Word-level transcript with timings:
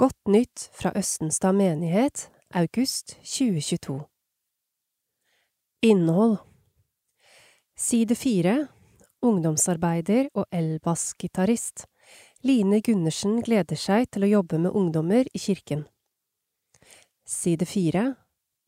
Godt 0.00 0.28
nytt 0.28 0.70
fra 0.72 0.94
Østenstad 0.96 1.52
menighet, 1.52 2.30
august 2.54 3.18
2022 3.20 3.98
Innhold. 5.82 6.38
Side 7.76 8.16
fire 8.16 8.68
Ungdomsarbeider 9.22 10.30
og 10.34 10.46
elbassgitarist. 10.52 11.84
Line 12.40 12.80
Gundersen 12.80 13.42
gleder 13.44 13.76
seg 13.76 14.08
til 14.08 14.24
å 14.24 14.30
jobbe 14.30 14.62
med 14.64 14.72
ungdommer 14.72 15.28
i 15.34 15.42
kirken. 15.44 15.84
Side 17.28 17.68
fire 17.68 18.06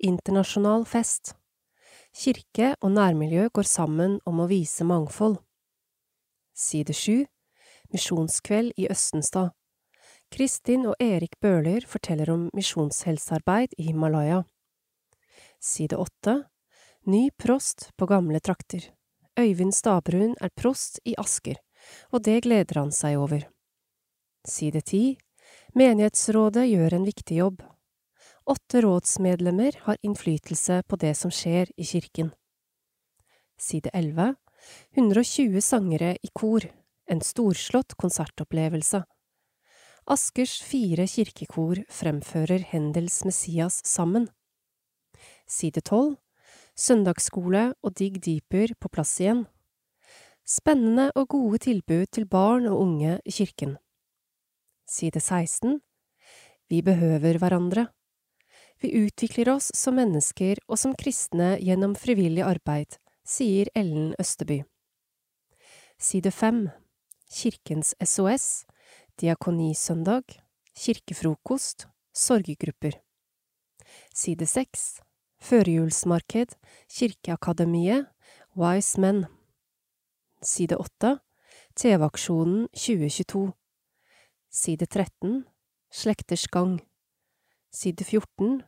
Internasjonal 0.04 0.84
fest. 0.84 1.32
Kirke 2.12 2.74
og 2.82 2.92
nærmiljø 2.98 3.48
går 3.48 3.72
sammen 3.72 4.20
om 4.28 4.44
å 4.44 4.50
vise 4.52 4.84
mangfold. 4.84 5.40
Side 6.52 6.92
sju 6.92 7.24
Misjonskveld 7.88 8.76
i 8.76 8.92
Østenstad 8.92 9.56
Kristin 10.32 10.86
og 10.88 10.94
Erik 10.96 11.34
Bøhler 11.44 11.84
forteller 11.84 12.30
om 12.32 12.46
misjonshelsearbeid 12.56 13.74
i 13.76 13.90
Himalaya. 13.90 14.38
Side 15.60 15.98
åtte 16.00 16.38
Ny 17.04 17.26
prost 17.36 17.90
på 18.00 18.08
gamle 18.08 18.40
trakter. 18.40 18.86
Øyvind 19.36 19.74
Stabrun 19.76 20.32
er 20.40 20.54
prost 20.56 21.02
i 21.04 21.12
Asker, 21.20 21.60
og 22.12 22.24
det 22.24 22.38
gleder 22.46 22.80
han 22.80 22.94
seg 22.96 23.18
over. 23.20 23.44
Side 24.48 24.80
ti 24.88 25.18
Menighetsrådet 25.76 26.64
gjør 26.70 26.96
en 26.96 27.04
viktig 27.04 27.36
jobb. 27.36 27.62
Åtte 28.48 28.80
rådsmedlemmer 28.86 29.82
har 29.84 30.00
innflytelse 30.00 30.82
på 30.88 30.96
det 30.96 31.12
som 31.18 31.30
skjer 31.30 31.68
i 31.76 31.84
kirken. 31.84 32.32
Side 33.60 33.92
elleve 33.92 34.32
120 34.96 35.60
sangere 35.60 36.16
i 36.22 36.32
kor, 36.32 36.64
en 37.04 37.20
storslått 37.20 37.98
konsertopplevelse. 38.00 39.04
Askers 40.10 40.56
fire 40.66 41.04
kirkekor 41.06 41.78
fremfører 41.86 42.64
Hendels 42.72 43.20
Messias 43.22 43.76
sammen. 43.86 44.26
Side 45.46 45.78
tolv 45.86 46.16
Søndagsskole 46.74 47.68
og 47.84 47.94
Digg 47.94 48.18
Deeper 48.24 48.74
på 48.80 48.90
plass 48.90 49.20
igjen. 49.22 49.44
Spennende 50.42 51.12
og 51.14 51.28
gode 51.36 51.60
tilbud 51.68 52.10
til 52.10 52.26
barn 52.26 52.66
og 52.66 52.80
unge 52.80 53.20
i 53.24 53.30
kirken. 53.30 53.76
Side 54.90 55.20
16 55.20 55.78
Vi 56.68 56.82
behøver 56.82 57.38
hverandre. 57.38 57.86
Vi 58.82 58.90
utvikler 59.04 59.54
oss 59.54 59.70
som 59.70 59.94
mennesker 59.94 60.58
og 60.66 60.82
som 60.82 60.96
kristne 60.98 61.54
gjennom 61.62 61.94
frivillig 61.94 62.42
arbeid, 62.42 62.98
sier 63.22 63.70
Ellen 63.78 64.16
Østeby. 64.18 64.64
Side 65.94 66.34
5 66.34 66.64
Kirkens 67.30 67.94
SOS 68.02 68.64
Diakonisøndag, 69.22 70.24
kirkefrokost, 70.74 71.84
sorggrupper. 72.10 72.96
Side 74.10 74.48
seks 74.50 74.98
Førjulsmarked, 75.38 76.56
Kirkeakademiet, 76.90 78.08
Wise 78.58 78.98
Men. 79.00 79.22
Side 80.42 80.74
åtte 80.74 81.20
TV-aksjonen 81.78 82.66
2022. 82.74 83.52
Side 84.50 84.90
13 84.90 85.44
Slekters 85.92 86.48
gang. 86.50 86.80
Side 87.70 88.02
14 88.02 88.62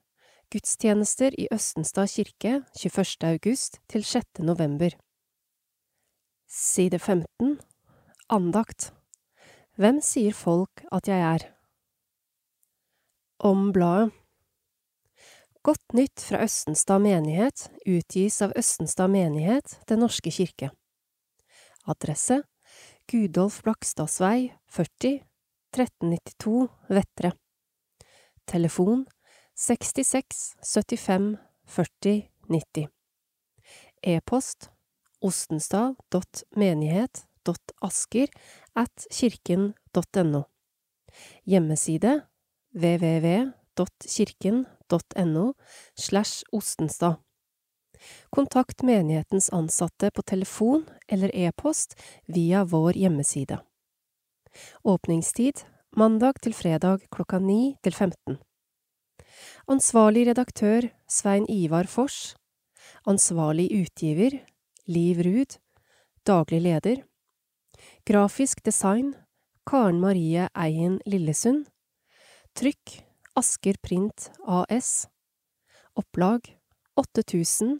Gudstjenester 0.54 1.34
i 1.34 1.48
Østenstad 1.50 2.14
kirke 2.14 2.60
21. 2.78 3.26
august 3.26 3.80
til 3.90 4.04
6. 4.04 4.38
november. 4.38 4.94
Side 6.46 6.98
15 6.98 7.58
Andakt 8.30 8.94
hvem 9.80 10.00
sier 10.04 10.36
folk 10.36 10.84
at 10.94 11.08
jeg 11.10 11.20
er? 11.20 11.48
Om 13.44 13.72
bladet 13.74 14.12
Godt 15.64 15.94
nytt 15.96 16.20
fra 16.20 16.42
Østenstad 16.44 17.00
menighet 17.00 17.70
utgis 17.88 18.42
av 18.44 18.52
Østenstad 18.52 19.08
menighet, 19.08 19.78
Den 19.88 20.02
norske 20.04 20.28
kirke. 20.30 20.68
Adresse 21.88 22.42
Gudolf 23.08 23.62
Blakstads 23.64 24.20
vei 24.20 24.52
40 24.68 25.24
1392 25.72 26.68
Vettre. 26.92 27.32
Telefon 28.44 29.06
66 29.56 30.60
75 30.60 31.40
40 31.64 32.28
90. 32.52 32.92
E-post 34.04 34.68
ostenstad.menighet 35.24 37.24
asker 37.84 38.28
at 38.74 39.06
kirken.no. 39.10 40.44
Hjemmeside 41.44 42.20
www.kirken.no 42.74 45.54
slash 45.94 46.42
Ostenstad. 46.52 47.16
Kontakt 48.30 48.82
menighetens 48.82 49.50
ansatte 49.50 50.10
på 50.10 50.22
telefon 50.22 50.84
eller 51.08 51.36
e-post 51.36 52.00
via 52.26 52.64
vår 52.64 52.92
hjemmeside. 52.92 53.58
Åpningstid 54.82 55.64
mandag 55.96 56.40
til 56.42 56.54
fredag 56.54 56.98
klokka 57.10 57.38
9 57.38 57.76
til 57.82 57.94
15. 57.94 58.38
Ansvarlig 59.70 60.26
redaktør 60.28 60.88
Svein 61.08 61.46
Ivar 61.50 61.86
Fors. 61.86 62.36
Ansvarlig 63.06 63.70
utgiver 63.72 64.30
Liv 64.86 65.22
Ruud. 65.24 65.58
Daglig 66.26 66.62
leder 66.62 67.02
Grafisk 68.06 68.62
design 68.62 69.14
Karen 69.64 69.98
Marie 69.98 70.48
Eien 70.52 71.00
Lillesund. 71.06 71.70
Trykk 72.52 73.00
Asker 73.34 73.78
Print 73.80 74.30
AS 74.44 75.08
Opplag 75.96 76.50
8000 77.00 77.78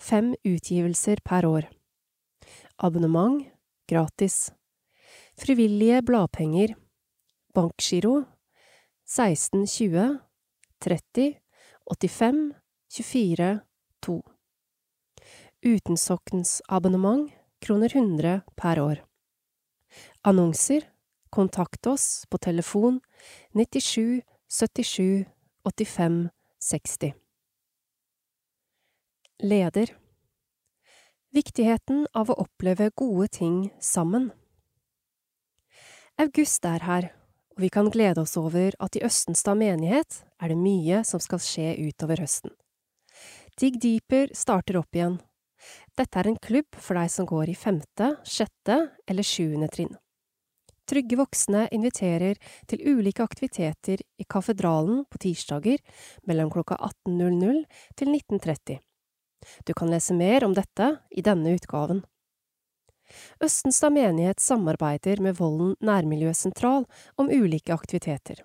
Fem 0.00 0.34
utgivelser 0.42 1.22
per 1.22 1.46
år. 1.46 1.68
Abonnement 2.76 3.46
gratis. 3.86 4.50
Frivillige 5.38 6.02
bladpenger 6.02 6.74
Bankgiro 7.54 8.24
1620 9.06 10.18
30 10.80 11.38
85 11.86 12.42
24 12.90 13.60
2 14.00 14.18
Utensokkensabonnement 15.62 17.30
kroner 17.60 17.96
100 17.96 18.40
per 18.56 18.80
år 18.80 19.06
Annonser 20.24 20.82
Kontakt 21.30 21.86
oss 21.86 22.26
på 22.30 22.38
telefon 22.38 23.00
97 23.52 24.22
77 24.48 25.24
85 25.64 26.28
60 26.60 27.14
Leder 29.42 29.90
Viktigheten 31.34 32.06
av 32.14 32.30
å 32.30 32.36
oppleve 32.44 32.92
gode 32.94 33.26
ting 33.34 33.56
sammen 33.80 34.28
August 36.22 36.70
er 36.70 36.86
her, 36.86 37.08
og 37.56 37.64
vi 37.64 37.72
kan 37.74 37.90
glede 37.90 38.22
oss 38.22 38.36
over 38.38 38.78
at 38.78 38.94
i 38.94 39.02
Østenstad 39.02 39.58
menighet 39.58 40.20
er 40.38 40.54
det 40.54 40.60
mye 40.60 41.02
som 41.08 41.24
skal 41.24 41.42
skje 41.42 41.72
utover 41.82 42.22
høsten. 42.22 42.54
Dig 43.58 43.80
Deeper 43.82 44.30
starter 44.38 44.78
opp 44.84 44.94
igjen. 44.94 45.18
Dette 45.98 46.22
er 46.22 46.30
en 46.30 46.38
klubb 46.38 46.78
for 46.78 47.00
deg 47.00 47.10
som 47.10 47.26
går 47.26 47.50
i 47.50 47.58
femte, 47.58 48.12
sjette 48.22 48.78
eller 49.08 49.26
sjuende 49.26 49.72
trinn. 49.72 49.96
Trygge 50.92 51.16
voksne 51.16 51.68
inviterer 51.72 52.36
til 52.68 52.82
ulike 52.84 53.24
aktiviteter 53.24 54.02
i 54.20 54.26
Katedralen 54.28 55.06
på 55.08 55.20
tirsdager 55.24 55.80
mellom 56.28 56.50
klokka 56.52 56.76
18.00 57.08 57.62
til 57.96 58.12
19.30. 58.12 58.76
Du 59.64 59.72
kan 59.72 59.88
lese 59.88 60.12
mer 60.12 60.44
om 60.44 60.52
dette 60.52 60.90
i 61.10 61.24
denne 61.24 61.56
utgaven. 61.56 62.04
Østenstad 63.40 63.96
menighet 63.96 64.40
samarbeider 64.40 65.20
med 65.24 65.40
Vollen 65.40 65.74
nærmiljøsentral 65.80 66.84
om 67.16 67.32
ulike 67.32 67.72
aktiviteter. 67.72 68.44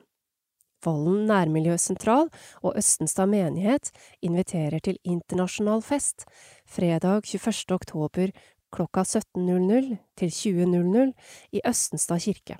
Vollen 0.86 1.26
nærmiljøsentral 1.28 2.30
og 2.64 2.78
Østenstad 2.80 3.28
menighet 3.28 3.92
inviterer 4.22 4.80
til 4.80 5.00
internasjonal 5.04 5.84
fest 5.84 6.24
fredag 6.64 7.28
21. 7.28 7.76
oktober 7.76 8.32
klokka 8.74 9.04
17.00 9.04 9.98
til 10.20 10.32
20.00 10.34 11.14
i 11.58 11.64
Østenstad 11.66 12.24
kirke. 12.24 12.58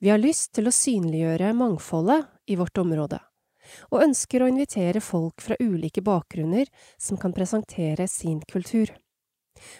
Vi 0.00 0.10
har 0.10 0.20
lyst 0.20 0.54
til 0.56 0.68
å 0.68 0.74
synliggjøre 0.74 1.52
mangfoldet 1.56 2.28
i 2.48 2.56
vårt 2.56 2.78
område, 2.80 3.18
og 3.92 4.04
ønsker 4.06 4.42
å 4.42 4.48
invitere 4.48 5.02
folk 5.04 5.42
fra 5.44 5.58
ulike 5.60 6.02
bakgrunner 6.04 6.70
som 6.96 7.20
kan 7.20 7.34
presentere 7.36 8.08
sin 8.08 8.40
kultur. 8.48 8.94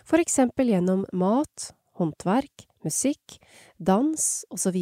For 0.05 0.21
eksempel 0.21 0.75
gjennom 0.75 1.07
mat, 1.13 1.71
håndverk, 1.99 2.67
musikk, 2.85 3.39
dans 3.79 4.45
osv. 4.53 4.77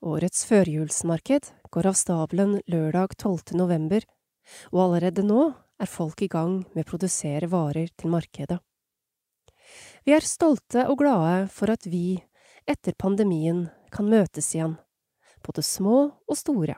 Årets 0.00 0.44
førjulsmarked 0.48 1.52
går 1.72 1.88
av 1.90 1.98
stabelen 1.98 2.58
lørdag 2.70 3.16
12. 3.16 3.56
november, 3.58 4.04
og 4.72 4.82
allerede 4.88 5.24
nå 5.26 5.50
er 5.82 5.90
folk 5.90 6.22
i 6.22 6.30
gang 6.32 6.62
med 6.72 6.86
å 6.86 6.90
produsere 6.92 7.50
varer 7.50 7.90
til 7.98 8.12
markedet. 8.12 8.60
Vi 10.06 10.14
er 10.14 10.22
stolte 10.22 10.84
og 10.86 11.00
glade 11.00 11.48
for 11.50 11.72
at 11.72 11.82
vi, 11.90 12.20
etter 12.62 12.94
pandemien, 12.94 13.64
kan 13.90 14.06
møtes 14.06 14.52
igjen, 14.54 14.76
både 15.42 15.64
små 15.66 15.96
og 16.14 16.38
store. 16.38 16.76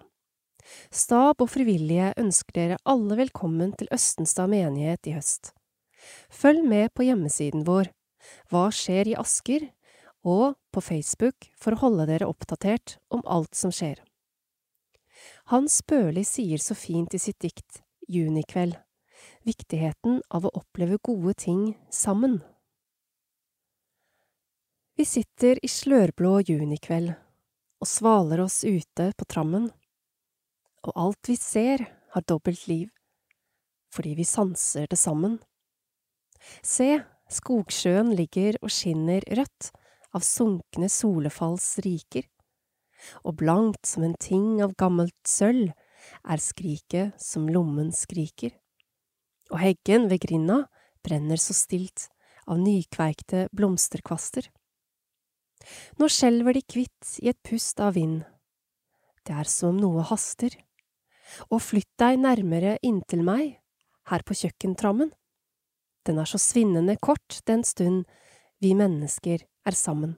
Stab 0.88 1.44
og 1.44 1.50
frivillige 1.52 2.14
ønsker 2.16 2.56
dere 2.56 2.80
alle 2.88 3.18
velkommen 3.20 3.74
til 3.76 3.92
Østenstad 3.92 4.48
menighet 4.48 5.12
i 5.12 5.14
høst. 5.18 5.52
Følg 6.32 6.64
med 6.64 6.88
på 6.96 7.04
hjemmesiden 7.04 7.68
vår 7.68 7.92
Hva 8.48 8.70
skjer 8.72 9.12
i 9.12 9.16
Asker 9.20 9.68
og 10.24 10.56
på 10.72 10.80
Facebook 10.88 11.52
for 11.60 11.76
å 11.76 11.82
holde 11.84 12.08
dere 12.08 12.32
oppdatert 12.32 12.96
om 13.12 13.20
alt 13.28 13.52
som 13.52 13.68
skjer. 13.68 14.00
Hans 15.52 15.82
Børli 15.84 16.24
sier 16.24 16.64
så 16.64 16.72
fint 16.72 17.12
i 17.12 17.20
sitt 17.20 17.42
dikt 17.44 17.82
Junikveld 18.08 18.80
viktigheten 19.44 20.22
av 20.32 20.46
å 20.48 20.54
oppleve 20.62 20.96
gode 21.04 21.36
ting 21.36 21.74
sammen. 21.92 22.40
Vi 24.98 25.04
sitter 25.06 25.60
i 25.62 25.68
slørblå 25.70 26.40
junikveld 26.42 27.12
og 27.78 27.86
svaler 27.86 28.40
oss 28.42 28.64
ute 28.66 29.04
på 29.14 29.26
trammen, 29.30 29.68
og 30.82 30.90
alt 30.98 31.30
vi 31.30 31.36
ser 31.38 31.84
har 32.16 32.24
dobbelt 32.26 32.64
liv, 32.66 32.88
fordi 33.94 34.16
vi 34.18 34.26
sanser 34.26 34.90
det 34.90 34.98
sammen. 34.98 35.36
Se, 36.66 36.98
skogsjøen 37.30 38.10
ligger 38.18 38.58
og 38.58 38.74
skinner 38.74 39.22
rødt 39.38 39.70
av 40.18 40.26
sunkne 40.26 40.90
solefalls 40.90 41.68
riker, 41.86 42.26
og 43.22 43.38
blankt 43.38 43.86
som 43.86 44.02
en 44.02 44.18
ting 44.18 44.58
av 44.66 44.74
gammelt 44.82 45.14
sølv 45.22 45.70
er 46.26 46.42
skriket 46.42 47.14
som 47.22 47.46
lommen 47.46 47.94
skriker. 47.94 48.50
Og 49.54 49.62
heggen 49.62 50.10
ved 50.10 50.26
grinda 50.26 50.64
brenner 51.06 51.38
så 51.38 51.54
stilt 51.54 52.10
av 52.50 52.58
nykveikte 52.58 53.46
blomsterkvaster. 53.54 54.50
Nå 55.98 56.08
skjelver 56.12 56.56
de 56.56 56.62
kvitt 56.62 57.18
i 57.22 57.30
et 57.32 57.38
pust 57.46 57.80
av 57.80 57.96
vind. 57.98 58.22
Det 59.26 59.34
er 59.36 59.48
som 59.50 59.76
om 59.76 59.80
noe 59.82 60.04
haster. 60.08 60.54
Og 61.52 61.60
flytt 61.60 61.90
deg 62.00 62.20
nærmere 62.22 62.78
inntil 62.86 63.24
meg, 63.26 63.58
her 64.08 64.24
på 64.24 64.36
kjøkkentrammen. 64.40 65.10
Den 66.08 66.22
er 66.22 66.28
så 66.28 66.40
svinnende 66.40 66.96
kort 66.96 67.42
den 67.48 67.64
stund 67.68 68.06
vi 68.62 68.72
mennesker 68.78 69.44
er 69.68 69.76
sammen. 69.76 70.16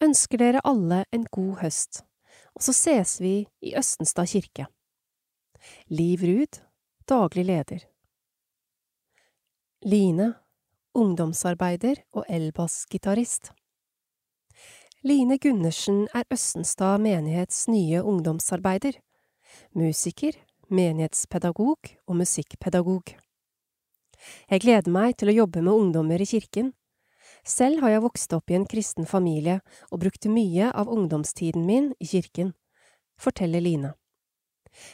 Ønsker 0.00 0.40
dere 0.40 0.62
alle 0.64 1.02
en 1.12 1.26
god 1.34 1.58
høst, 1.62 2.02
og 2.56 2.64
så 2.64 2.72
ses 2.72 3.18
vi 3.20 3.34
i 3.60 3.74
Østenstad 3.76 4.30
kirke. 4.30 4.68
Liv 5.90 6.22
Ruud, 6.24 6.60
daglig 7.10 7.44
leder. 7.50 7.84
Line, 9.84 10.32
ungdomsarbeider 10.94 12.00
og 12.16 12.24
elbassgitarist. 12.28 13.52
Line 15.08 15.38
Gundersen 15.40 16.02
er 16.12 16.26
Østenstad 16.34 16.98
menighets 17.00 17.62
nye 17.70 18.02
ungdomsarbeider, 18.04 18.98
musiker, 19.72 20.34
menighetspedagog 20.68 21.92
og 22.04 22.18
musikkpedagog. 22.18 23.14
Jeg 24.50 24.60
gleder 24.66 24.92
meg 24.92 25.16
til 25.16 25.30
å 25.32 25.36
jobbe 25.38 25.62
med 25.62 25.72
ungdommer 25.72 26.20
i 26.20 26.28
kirken. 26.28 26.74
Selv 27.40 27.80
har 27.86 27.94
jeg 27.94 28.04
vokst 28.04 28.36
opp 28.36 28.52
i 28.52 28.58
en 28.58 28.68
kristen 28.68 29.08
familie 29.08 29.62
og 29.88 30.02
brukte 30.04 30.28
mye 30.28 30.68
av 30.76 30.92
ungdomstiden 30.92 31.64
min 31.64 31.94
i 32.04 32.10
kirken, 32.12 32.52
forteller 33.16 33.64
Line. 33.64 33.94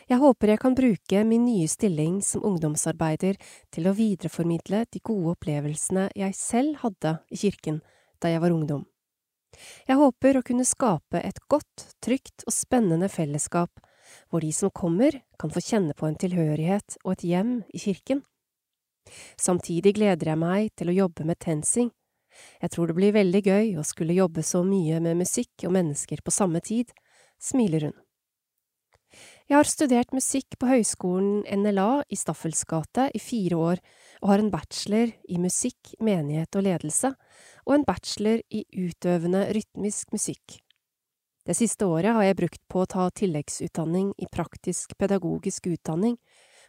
Jeg 0.06 0.22
håper 0.22 0.54
jeg 0.54 0.62
kan 0.62 0.78
bruke 0.78 1.26
min 1.26 1.48
nye 1.48 1.66
stilling 1.66 2.20
som 2.22 2.46
ungdomsarbeider 2.46 3.40
til 3.74 3.90
å 3.90 3.98
videreformidle 3.98 4.86
de 4.94 5.02
gode 5.02 5.34
opplevelsene 5.34 6.12
jeg 6.14 6.38
selv 6.38 6.84
hadde 6.86 7.18
i 7.34 7.46
kirken 7.48 7.82
da 8.22 8.30
jeg 8.30 8.46
var 8.46 8.54
ungdom. 8.54 8.86
Jeg 9.88 9.98
håper 10.00 10.38
å 10.38 10.44
kunne 10.46 10.66
skape 10.68 11.20
et 11.22 11.40
godt, 11.50 11.88
trygt 12.04 12.46
og 12.46 12.54
spennende 12.54 13.10
fellesskap 13.12 13.82
hvor 14.28 14.44
de 14.44 14.52
som 14.52 14.72
kommer, 14.74 15.16
kan 15.40 15.52
få 15.52 15.62
kjenne 15.64 15.94
på 15.96 16.06
en 16.08 16.18
tilhørighet 16.20 16.98
og 17.04 17.14
et 17.14 17.26
hjem 17.30 17.52
i 17.72 17.80
kirken. 17.80 18.22
Samtidig 19.40 19.94
gleder 19.98 20.32
jeg 20.32 20.40
meg 20.40 20.72
til 20.78 20.90
å 20.90 20.98
jobbe 21.04 21.26
med 21.28 21.40
TenSing. 21.40 21.90
Jeg 22.60 22.72
tror 22.74 22.90
det 22.90 22.96
blir 22.98 23.14
veldig 23.14 23.42
gøy 23.44 23.74
å 23.78 23.86
skulle 23.86 24.16
jobbe 24.16 24.42
så 24.42 24.64
mye 24.66 25.00
med 25.04 25.20
musikk 25.20 25.66
og 25.68 25.76
mennesker 25.76 26.24
på 26.24 26.34
samme 26.34 26.62
tid, 26.64 26.90
smiler 27.38 27.88
hun. 27.88 27.96
Jeg 29.46 29.58
har 29.60 29.68
studert 29.68 30.14
musikk 30.16 30.56
på 30.58 30.66
høyskolen 30.66 31.44
NLA 31.60 32.02
i 32.10 32.16
Staffels 32.18 32.64
gate 32.66 33.10
i 33.14 33.20
fire 33.22 33.58
år 33.60 33.82
og 34.22 34.30
har 34.32 34.42
en 34.42 34.50
bachelor 34.50 35.12
i 35.30 35.38
musikk, 35.38 35.92
menighet 36.02 36.56
og 36.56 36.64
ledelse 36.66 37.12
og 37.64 37.74
en 37.76 37.86
bachelor 37.86 38.42
i 38.52 38.64
utøvende 38.72 39.46
rytmisk 39.56 40.12
musikk. 40.14 40.60
Det 41.44 41.56
siste 41.56 41.84
året 41.84 42.14
har 42.16 42.24
jeg 42.24 42.38
brukt 42.38 42.60
på 42.72 42.82
å 42.82 42.88
ta 42.88 43.10
tilleggsutdanning 43.12 44.14
i 44.16 44.28
praktisk 44.32 44.94
pedagogisk 45.00 45.68
utdanning 45.68 46.16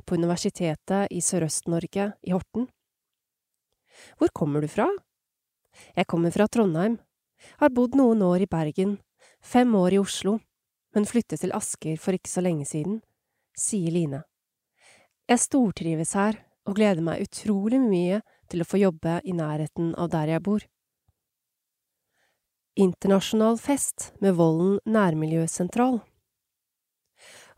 på 0.04 0.18
Universitetet 0.20 1.14
i 1.16 1.22
Sørøst-Norge 1.24 2.10
i 2.28 2.34
Horten. 2.36 2.68
Hvor 4.20 4.32
kommer 4.36 4.62
du 4.62 4.68
fra? 4.68 4.90
Jeg 5.96 6.08
kommer 6.12 6.32
fra 6.36 6.48
Trondheim, 6.52 7.00
har 7.60 7.72
bodd 7.72 7.96
noen 7.96 8.24
år 8.26 8.44
i 8.44 8.52
Bergen, 8.52 8.98
fem 9.40 9.72
år 9.76 9.96
i 9.96 10.02
Oslo, 10.02 10.40
men 10.96 11.08
flyttet 11.08 11.44
til 11.44 11.56
Asker 11.56 12.00
for 12.00 12.16
ikke 12.16 12.32
så 12.32 12.44
lenge 12.44 12.68
siden, 12.68 13.02
sier 13.56 13.92
Line. 13.96 14.24
Jeg 15.32 15.42
stortrives 15.42 16.14
her 16.20 16.38
og 16.68 16.78
gleder 16.78 17.04
meg 17.04 17.24
utrolig 17.24 17.80
mye 17.82 18.22
til 18.52 18.62
å 18.62 18.68
få 18.68 18.80
jobbe 18.84 19.20
i 19.24 19.34
nærheten 19.36 19.94
av 20.00 20.12
der 20.14 20.36
jeg 20.36 20.44
bor. 20.46 20.64
Internasjonal 22.76 23.56
fest 23.58 24.10
med 24.20 24.34
Vollen 24.36 24.82
nærmiljøsentral. 24.84 26.02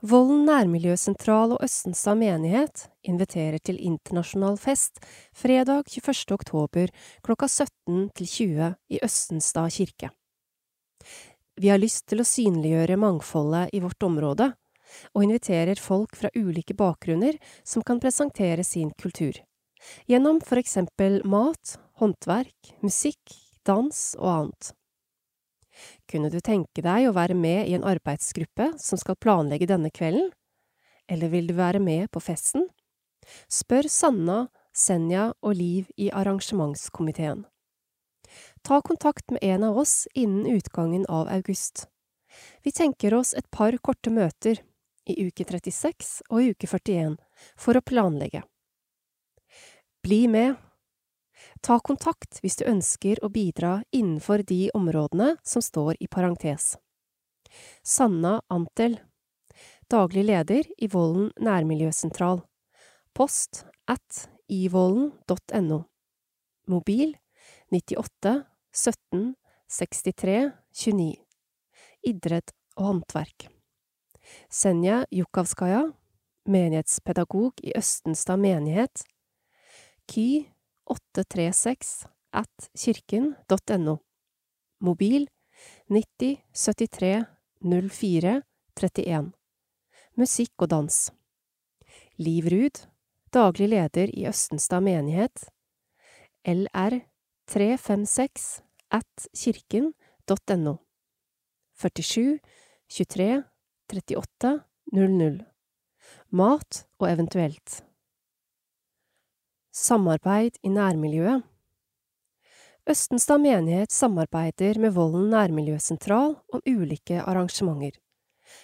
Vollen 0.05 0.43
nærmiljøsentral 0.45 1.55
og 1.55 1.63
Østenstad 1.65 2.19
menighet 2.19 2.83
inviterer 3.01 3.57
til 3.57 3.79
internasjonal 3.81 4.59
fest 4.61 5.01
fredag 5.33 5.89
21. 5.89 6.37
oktober 6.37 6.93
klokka 7.25 7.49
17 7.49 8.05
til 8.13 8.31
20 8.35 8.69
i 8.93 9.01
Østenstad 9.09 9.73
kirke. 9.73 10.11
Vi 11.57 11.73
har 11.73 11.81
lyst 11.81 12.05
til 12.05 12.21
å 12.21 12.29
synliggjøre 12.35 13.01
mangfoldet 13.01 13.73
i 13.73 13.81
vårt 13.81 14.05
område, 14.05 14.51
og 15.17 15.25
inviterer 15.25 15.81
folk 15.81 16.13
fra 16.15 16.29
ulike 16.37 16.77
bakgrunner 16.77 17.41
som 17.65 17.81
kan 17.81 17.97
presentere 17.97 18.61
sin 18.61 18.93
kultur, 19.01 19.33
gjennom 20.05 20.45
for 20.45 20.61
eksempel 20.61 21.23
mat, 21.25 21.79
håndverk, 21.97 22.75
musikk, 22.85 23.39
dans 23.65 24.11
og 24.21 24.35
annet. 24.37 24.77
Kunne 26.07 26.29
du 26.31 26.39
tenke 26.39 26.83
deg 26.83 27.09
å 27.09 27.15
være 27.15 27.35
med 27.35 27.67
i 27.67 27.75
en 27.75 27.85
arbeidsgruppe 27.87 28.71
som 28.79 28.99
skal 28.99 29.19
planlegge 29.19 29.67
denne 29.67 29.91
kvelden, 29.91 30.29
eller 31.07 31.31
vil 31.31 31.49
du 31.49 31.55
være 31.57 31.81
med 31.83 32.07
på 32.11 32.21
festen? 32.23 32.69
Spør 33.51 33.89
Sanna, 33.91 34.47
Senja 34.71 35.33
og 35.41 35.57
Liv 35.59 35.91
i 35.99 36.07
arrangementskomiteen. 36.15 37.43
Ta 38.63 38.79
kontakt 38.81 39.31
med 39.31 39.43
en 39.43 39.63
av 39.67 39.77
oss 39.77 40.07
innen 40.13 40.47
utgangen 40.47 41.05
av 41.09 41.27
august. 41.31 41.87
Vi 42.63 42.71
tenker 42.71 43.13
oss 43.13 43.33
et 43.33 43.47
par 43.51 43.75
korte 43.83 44.11
møter, 44.13 44.61
i 45.07 45.27
uke 45.27 45.45
36 45.47 46.21
og 46.29 46.51
uke 46.51 46.67
41, 46.67 47.15
for 47.55 47.79
å 47.79 47.83
planlegge. 47.83 48.43
Bli 50.03 50.25
med 50.31 50.55
Ta 51.61 51.79
kontakt 51.79 52.39
hvis 52.43 52.59
du 52.59 52.65
ønsker 52.69 53.19
å 53.23 53.29
bidra 53.33 53.81
innenfor 53.95 54.43
de 54.47 54.67
områdene 54.77 55.35
som 55.43 55.63
står 55.63 55.97
i 55.99 56.07
parentes. 56.07 56.75
Sanna 57.83 58.41
Antel, 58.53 58.99
daglig 59.89 60.27
leder 60.27 60.67
i 60.77 60.89
Vollen 60.91 61.31
nærmiljøsentral. 61.41 62.43
Post 63.17 63.65
at 63.89 64.27
ivollen.no. 64.51 65.79
Mobil 66.67 67.15
98 67.71 68.33
17 68.71 69.35
63 69.67 70.51
29. 70.71 71.15
Idrett 72.07 72.53
og 72.77 72.91
håndverk. 72.91 73.47
Senja 74.51 75.01
Jukavskaja, 75.11 75.87
menighetspedagog 76.47 77.63
i 77.63 77.73
Østenstad 77.79 78.39
menighet. 78.43 79.03
Ky 80.07 80.47
836 80.87 82.07
at 82.31 82.69
kirken.no. 82.77 83.97
Mobil 84.79 85.27
90 85.89 86.37
73 86.53 87.25
04 87.61 88.41
31. 88.75 89.31
Musikk 90.17 90.53
og 90.61 90.69
dans. 90.69 90.97
Liv 92.17 92.47
Ruud, 92.49 92.85
daglig 93.33 93.69
leder 93.69 94.13
i 94.13 94.27
Østenstad 94.29 94.81
menighet. 94.85 95.49
LR 96.47 97.01
356 97.47 98.61
at 98.91 99.27
kirken.no. 99.35 100.77
47 101.77 102.39
23 102.89 103.43
38 103.89 104.53
00. 104.93 105.43
Mat 106.31 106.85
og 106.99 107.11
eventuelt. 107.11 107.86
Samarbeid 109.77 110.55
i 110.65 110.71
nærmiljøet 110.73 111.43
Østenstad 112.89 113.37
menighet 113.43 113.91
samarbeider 113.93 114.79
med 114.81 114.95
Vollen 114.95 115.27
nærmiljøsentral 115.29 116.33
om 116.49 116.63
ulike 116.65 117.19
arrangementer. 117.21 117.99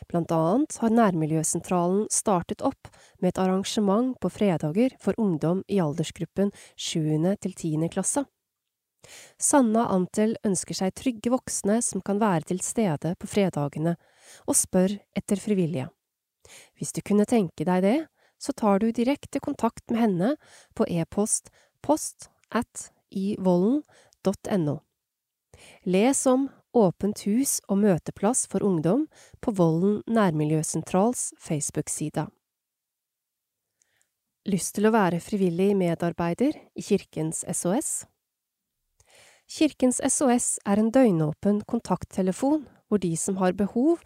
Blant 0.10 0.34
annet 0.34 0.80
har 0.82 0.96
Nærmiljøsentralen 0.98 2.08
startet 2.10 2.64
opp 2.66 2.90
med 3.22 3.30
et 3.30 3.42
arrangement 3.44 4.16
på 4.18 4.32
fredager 4.34 4.96
for 5.04 5.14
ungdom 5.22 5.62
i 5.70 5.78
aldersgruppen 5.84 6.50
7. 6.74 7.06
til 7.46 7.54
10. 7.54 7.92
klasse. 7.94 8.26
Sanna 9.38 9.86
Antel 9.94 10.34
ønsker 10.42 10.82
seg 10.82 10.96
trygge 10.98 11.36
voksne 11.36 11.78
som 11.86 12.02
kan 12.02 12.24
være 12.24 12.50
til 12.50 12.64
stede 12.66 13.14
på 13.20 13.30
fredagene, 13.30 14.00
og 14.48 14.58
spør 14.58 14.98
etter 15.14 15.38
frivillige. 15.38 15.92
Hvis 16.80 16.96
du 16.96 17.04
kunne 17.06 17.30
tenke 17.30 17.70
deg 17.70 17.86
det, 17.86 17.98
så 18.44 18.52
tar 18.52 18.84
du 18.84 18.92
direkte 18.92 19.40
kontakt 19.40 19.88
med 19.92 20.04
henne 20.04 20.34
på 20.76 20.88
e-post 20.92 21.54
post 21.84 22.30
at 22.52 22.90
ivollen.no. 23.10 24.80
Les 25.88 26.26
om 26.28 26.50
Åpent 26.74 27.20
hus 27.28 27.60
og 27.70 27.84
møteplass 27.84 28.48
for 28.50 28.66
ungdom 28.66 29.04
på 29.46 29.52
Vollen 29.54 30.00
nærmiljøsentrals 30.10 31.28
Facebook-side. 31.38 32.26
Lyst 34.50 34.74
til 34.76 34.90
å 34.90 34.94
være 34.96 35.22
frivillig 35.22 35.70
medarbeider 35.78 36.58
i 36.74 36.84
Kirkens 36.84 37.44
SOS? 37.46 37.92
Kirkens 39.54 40.02
SOS 40.02 40.58
er 40.66 40.82
en 40.82 40.90
døgnåpen 40.90 41.62
kontakttelefon 41.70 42.66
hvor 42.90 43.04
de 43.06 43.14
som 43.22 43.38
har 43.38 43.54
behov, 43.54 44.02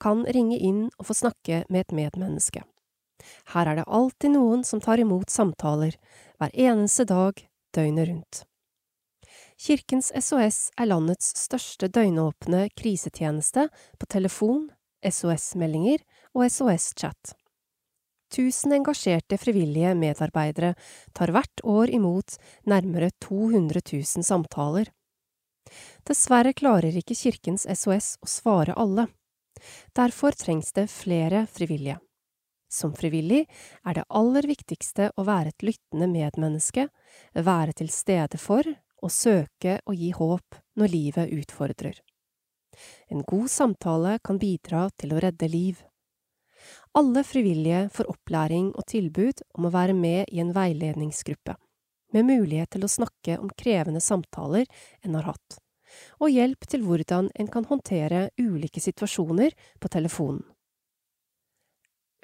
kan 0.00 0.24
ringe 0.24 0.56
inn 0.56 0.86
og 0.96 1.06
få 1.10 1.14
snakke 1.20 1.62
med 1.68 1.84
et 1.84 1.94
medmenneske. 1.96 2.64
Her 3.54 3.70
er 3.70 3.80
det 3.80 3.86
alltid 3.86 4.34
noen 4.34 4.64
som 4.64 4.82
tar 4.82 5.02
imot 5.02 5.32
samtaler, 5.32 5.96
hver 6.38 6.52
eneste 6.52 7.06
dag, 7.08 7.40
døgnet 7.76 8.08
rundt. 8.10 8.42
Kirkens 9.56 10.10
SOS 10.12 10.70
er 10.76 10.90
landets 10.90 11.32
største 11.40 11.88
døgnåpne 11.88 12.66
krisetjeneste 12.76 13.68
på 13.96 14.08
telefon, 14.12 14.68
SOS-meldinger 15.00 16.02
og 16.36 16.44
SOS-chat. 16.50 17.32
Tusen 18.32 18.74
engasjerte 18.74 19.38
frivillige 19.38 19.94
medarbeidere 19.96 20.74
tar 21.16 21.32
hvert 21.32 21.62
år 21.64 21.92
imot 21.94 22.36
nærmere 22.68 23.12
200 23.22 23.80
000 23.92 24.26
samtaler. 24.26 24.90
Dessverre 26.06 26.52
klarer 26.54 26.94
ikke 26.98 27.16
Kirkens 27.16 27.66
SOS 27.70 28.16
å 28.22 28.28
svare 28.30 28.74
alle. 28.76 29.06
Derfor 29.96 30.36
trengs 30.36 30.74
det 30.76 30.88
flere 30.92 31.46
frivillige. 31.50 31.98
Som 32.68 32.94
frivillig 32.98 33.44
er 33.86 33.94
det 33.94 34.06
aller 34.10 34.46
viktigste 34.48 35.12
å 35.16 35.24
være 35.26 35.52
et 35.52 35.66
lyttende 35.66 36.08
medmenneske, 36.10 36.88
være 37.34 37.76
til 37.78 37.90
stede 37.94 38.40
for 38.42 38.66
og 38.66 39.12
søke 39.12 39.78
å 39.86 39.94
gi 39.94 40.10
håp 40.16 40.58
når 40.78 40.92
livet 40.92 41.34
utfordrer. 41.36 42.00
En 43.08 43.22
god 43.22 43.50
samtale 43.50 44.16
kan 44.24 44.40
bidra 44.40 44.88
til 44.98 45.14
å 45.14 45.20
redde 45.22 45.48
liv. 45.48 45.78
Alle 46.96 47.22
frivillige 47.24 47.86
får 47.94 48.10
opplæring 48.10 48.72
og 48.74 48.86
tilbud 48.90 49.44
om 49.54 49.68
å 49.68 49.72
være 49.72 49.94
med 49.94 50.32
i 50.32 50.40
en 50.42 50.52
veiledningsgruppe, 50.56 51.54
med 52.12 52.26
mulighet 52.26 52.72
til 52.74 52.86
å 52.86 52.90
snakke 52.90 53.38
om 53.38 53.52
krevende 53.52 54.02
samtaler 54.02 54.66
en 55.04 55.16
har 55.18 55.30
hatt, 55.30 55.58
og 56.18 56.32
hjelp 56.32 56.66
til 56.66 56.84
hvordan 56.88 57.30
en 57.36 57.50
kan 57.52 57.68
håndtere 57.68 58.28
ulike 58.40 58.82
situasjoner 58.82 59.54
på 59.80 59.92
telefonen. 59.92 60.42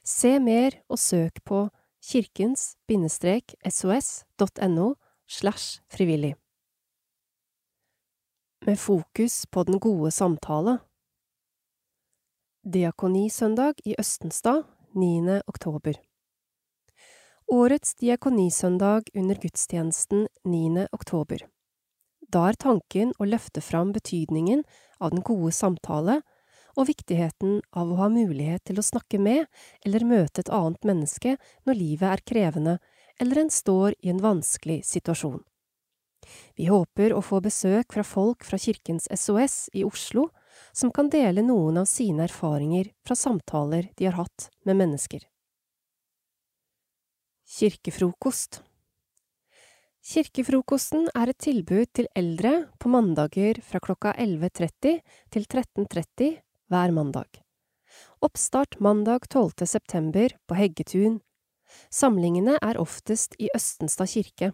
Se 0.00 0.40
mer 0.40 0.80
og 0.88 0.96
søk 0.98 1.44
på 1.44 1.68
kirkens-sos.no 2.00 4.96
slash 5.28 5.84
frivillig. 5.92 6.41
Med 8.64 8.78
fokus 8.78 9.46
på 9.46 9.62
den 9.62 9.78
gode 9.78 10.10
samtale. 10.10 10.76
Diakonisøndag 12.62 13.82
i 13.84 13.96
Østenstad 13.98 14.62
9. 14.94 15.40
oktober 15.46 15.98
Årets 17.50 17.94
diakonisøndag 17.94 19.10
under 19.14 19.42
gudstjenesten 19.42 20.28
9. 20.44 20.86
oktober. 20.92 21.42
Da 22.22 22.46
er 22.52 22.60
tanken 22.62 23.10
å 23.18 23.26
løfte 23.26 23.66
fram 23.66 23.90
betydningen 23.98 24.62
av 25.00 25.10
den 25.10 25.26
gode 25.26 25.50
samtale 25.58 26.20
og 26.76 26.86
viktigheten 26.86 27.64
av 27.74 27.90
å 27.90 27.98
ha 28.04 28.12
mulighet 28.14 28.62
til 28.70 28.78
å 28.78 28.90
snakke 28.92 29.18
med 29.18 29.50
eller 29.82 30.06
møte 30.06 30.46
et 30.46 30.54
annet 30.54 30.86
menneske 30.86 31.34
når 31.66 31.82
livet 31.82 32.12
er 32.14 32.28
krevende 32.30 32.78
eller 33.18 33.42
en 33.42 33.50
står 33.50 33.98
i 33.98 34.14
en 34.14 34.22
vanskelig 34.22 34.84
situasjon. 34.86 35.42
Vi 36.56 36.68
håper 36.70 37.14
å 37.14 37.22
få 37.24 37.40
besøk 37.44 37.92
fra 37.94 38.04
folk 38.06 38.46
fra 38.46 38.58
Kirkens 38.60 39.08
SOS 39.10 39.68
i 39.72 39.84
Oslo 39.84 40.28
som 40.72 40.92
kan 40.94 41.10
dele 41.12 41.44
noen 41.44 41.82
av 41.82 41.88
sine 41.90 42.26
erfaringer 42.28 42.92
fra 43.06 43.16
samtaler 43.18 43.90
de 43.96 44.08
har 44.08 44.18
hatt 44.20 44.48
med 44.64 44.78
mennesker. 44.80 45.24
Kirkefrokost 47.52 48.62
Kirkefrokosten 50.02 51.06
er 51.14 51.30
et 51.30 51.38
tilbud 51.44 51.90
til 51.94 52.08
eldre 52.18 52.52
på 52.82 52.90
mandager 52.90 53.60
fra 53.62 53.78
klokka 53.82 54.14
11.30 54.18 54.98
til 55.30 55.44
13.30 55.46 56.32
hver 56.72 56.94
mandag. 56.96 57.42
Oppstart 58.24 58.80
mandag 58.80 59.28
12. 59.28 59.66
september 59.66 60.34
på 60.48 60.58
Heggetun. 60.58 61.20
Samlingene 61.92 62.56
er 62.58 62.80
oftest 62.80 63.36
i 63.38 63.50
Østenstad 63.54 64.10
kirke. 64.10 64.50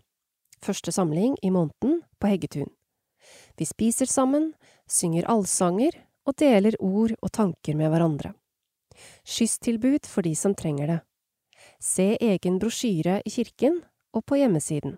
Første 0.64 0.92
samling 0.92 1.36
i 1.42 1.50
måneden 1.54 2.02
på 2.18 2.30
Heggetun. 2.30 2.70
Vi 3.56 3.66
spiser 3.68 4.06
sammen, 4.10 4.52
synger 4.88 5.28
allsanger 5.30 5.96
og 6.26 6.36
deler 6.40 6.76
ord 6.80 7.14
og 7.22 7.32
tanker 7.32 7.76
med 7.78 7.92
hverandre. 7.92 8.32
Skysstilbud 9.24 10.06
for 10.06 10.26
de 10.26 10.34
som 10.36 10.54
trenger 10.58 10.90
det. 10.90 10.98
Se 11.78 12.16
egen 12.20 12.58
brosjyre 12.58 13.20
i 13.24 13.30
kirken 13.30 13.82
og 14.14 14.24
på 14.26 14.40
hjemmesiden. 14.40 14.96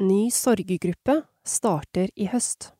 Ny 0.00 0.30
sorggruppe 0.34 1.20
starter 1.46 2.10
i 2.16 2.26
høst. 2.32 2.72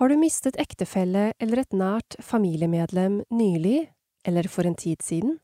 Har 0.00 0.08
du 0.08 0.16
mistet 0.16 0.56
ektefelle 0.56 1.32
eller 1.38 1.60
et 1.60 1.74
nært 1.76 2.16
familiemedlem 2.24 3.20
nylig 3.30 3.90
eller 4.24 4.48
for 4.48 4.64
en 4.64 4.78
tid 4.78 5.02
siden? 5.04 5.41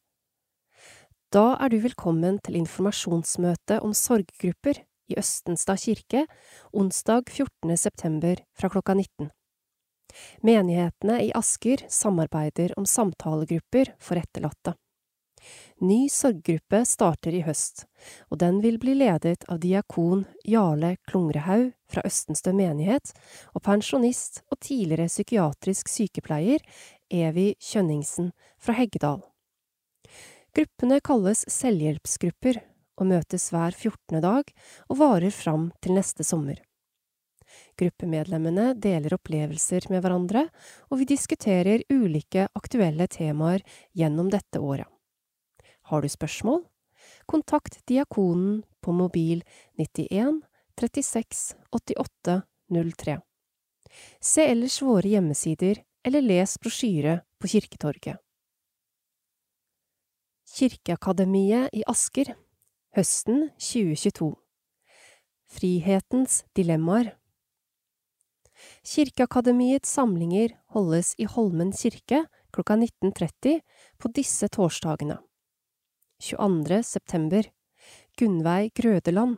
Da 1.29 1.59
er 1.61 1.69
du 1.69 1.75
velkommen 1.85 2.39
til 2.41 2.55
informasjonsmøte 2.57 3.83
om 3.85 3.91
sorggrupper 3.93 4.79
i 5.13 5.17
Østenstad 5.21 5.83
kirke 5.83 6.23
onsdag 6.73 7.29
14. 7.29 7.75
september 7.77 8.41
fra 8.57 8.71
klokka 8.73 8.95
19. 8.97 9.29
Menighetene 10.41 11.19
i 11.27 11.29
Asker 11.37 11.85
samarbeider 11.93 12.73
om 12.81 12.89
samtalegrupper 12.89 13.93
for 14.01 14.17
etterlatte. 14.17 14.73
Ny 15.85 16.09
sorggruppe 16.09 16.81
starter 16.89 17.37
i 17.37 17.45
høst, 17.45 17.85
og 18.33 18.41
den 18.41 18.65
vil 18.65 18.81
bli 18.81 18.97
ledet 18.97 19.45
av 19.53 19.61
diakon 19.61 20.25
Jarle 20.49 20.97
Klungrehaug 21.11 21.75
fra 21.93 22.09
Østenstø 22.09 22.57
menighet 22.57 23.13
og 23.53 23.67
pensjonist 23.69 24.47
og 24.49 24.63
tidligere 24.65 25.13
psykiatrisk 25.13 25.93
sykepleier 25.93 26.65
Evy 27.13 27.53
Kjønningsen 27.61 28.33
fra 28.57 28.81
Heggedal. 28.81 29.29
Gruppene 30.57 31.01
kalles 31.05 31.45
selvhjelpsgrupper 31.53 32.63
og 32.99 33.11
møtes 33.11 33.51
hver 33.53 33.75
14. 33.77 34.21
dag 34.25 34.49
og 34.89 34.99
varer 34.99 35.35
fram 35.35 35.69
til 35.85 35.99
neste 35.99 36.25
sommer. 36.27 36.59
Gruppemedlemmene 37.79 38.73
deler 38.77 39.15
opplevelser 39.17 39.87
med 39.93 40.03
hverandre, 40.05 40.47
og 40.91 41.01
vi 41.01 41.09
diskuterer 41.09 41.85
ulike 41.93 42.49
aktuelle 42.59 43.07
temaer 43.11 43.65
gjennom 43.97 44.31
dette 44.33 44.61
året. 44.61 44.89
Har 45.89 46.03
du 46.03 46.09
spørsmål? 46.13 46.65
Kontakt 47.29 47.81
diakonen 47.89 48.63
på 48.85 48.93
mobil 48.93 49.45
91 49.79 50.43
36 50.79 51.55
88 51.73 52.43
03. 52.69 53.19
Se 54.21 54.45
ellers 54.45 54.83
våre 54.85 55.09
hjemmesider 55.09 55.81
eller 56.05 56.25
les 56.25 56.59
brosjyre 56.61 57.21
på 57.41 57.51
Kirketorget. 57.55 58.19
Kirkeakademiet 60.49 61.69
i 61.77 61.83
Asker 61.87 62.31
høsten 62.97 63.51
2022 63.61 64.31
Frihetens 65.53 66.39
dilemmaer 66.57 67.11
Kirkeakademiets 68.81 69.93
samlinger 69.93 70.55
holdes 70.73 71.13
i 71.21 71.27
Holmen 71.29 71.71
kirke 71.77 72.23
klokka 72.55 72.79
19.30 72.81 73.61
på 74.01 74.11
disse 74.17 74.49
torsdagene. 74.49 75.19
22. 76.25 76.81
september 76.83 77.51
Gunnveig 78.19 78.73
Grødeland 78.81 79.37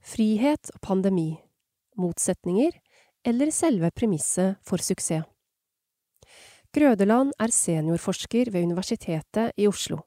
Frihet 0.00 0.72
og 0.74 0.80
pandemi 0.80 1.28
Motsetninger 2.00 2.80
eller 3.22 3.52
selve 3.52 3.92
premisset 3.94 4.56
for 4.64 4.80
suksess. 4.80 5.28
Grødeland 6.72 7.36
er 7.38 7.52
seniorforsker 7.52 8.50
ved 8.50 8.64
Universitetet 8.64 9.52
i 9.60 9.68
Oslo, 9.68 10.00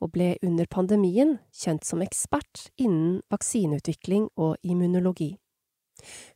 og 0.00 0.12
ble 0.16 0.34
under 0.42 0.68
pandemien 0.70 1.38
kjent 1.52 1.84
som 1.86 2.02
ekspert 2.04 2.68
innen 2.76 3.20
vaksineutvikling 3.32 4.28
og 4.36 4.56
immunologi. 4.62 5.34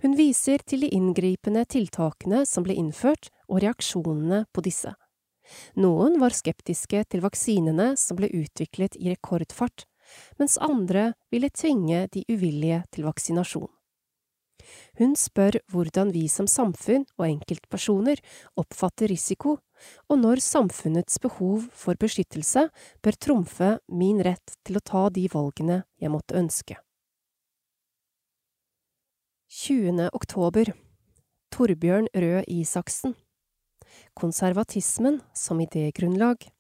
Hun 0.03 0.15
viser 0.19 0.63
til 0.67 0.85
de 0.85 0.93
inngripende 0.95 1.65
tiltakene 1.69 2.45
som 2.47 2.65
ble 2.67 2.77
innført, 2.79 3.31
og 3.49 3.63
reaksjonene 3.65 4.45
på 4.53 4.63
disse. 4.65 4.93
Noen 5.81 6.19
var 6.21 6.37
skeptiske 6.37 7.01
til 7.09 7.23
vaksinene 7.25 7.95
som 7.97 8.19
ble 8.19 8.29
utviklet 8.29 8.99
i 9.01 9.09
rekordfart, 9.15 9.87
mens 10.41 10.59
andre 10.61 11.13
ville 11.33 11.51
tvinge 11.53 12.07
de 12.13 12.25
uvillige 12.29 12.83
til 12.93 13.09
vaksinasjon. 13.09 13.71
Hun 14.99 15.15
spør 15.17 15.61
hvordan 15.73 16.13
vi 16.13 16.27
som 16.29 16.49
samfunn 16.51 17.07
og 17.17 17.27
enkeltpersoner 17.29 18.21
oppfatter 18.61 19.09
risiko, 19.13 19.57
og 20.09 20.21
når 20.23 20.43
samfunnets 20.45 21.21
behov 21.23 21.69
for 21.73 21.99
beskyttelse 22.01 22.69
bør 23.05 23.19
trumfe 23.21 23.71
min 23.89 24.21
rett 24.25 24.59
til 24.67 24.79
å 24.79 24.85
ta 24.85 25.07
de 25.15 25.29
valgene 25.33 25.83
jeg 26.01 26.13
måtte 26.13 26.37
ønske. 26.39 26.79
20. 29.49 30.11
oktober 30.13 30.75
Torbjørn 31.55 32.11
Røe 32.13 32.45
Isaksen 32.53 33.17
Konservatismen 34.19 35.23
som 35.33 35.61
idégrunnlag 35.65 36.51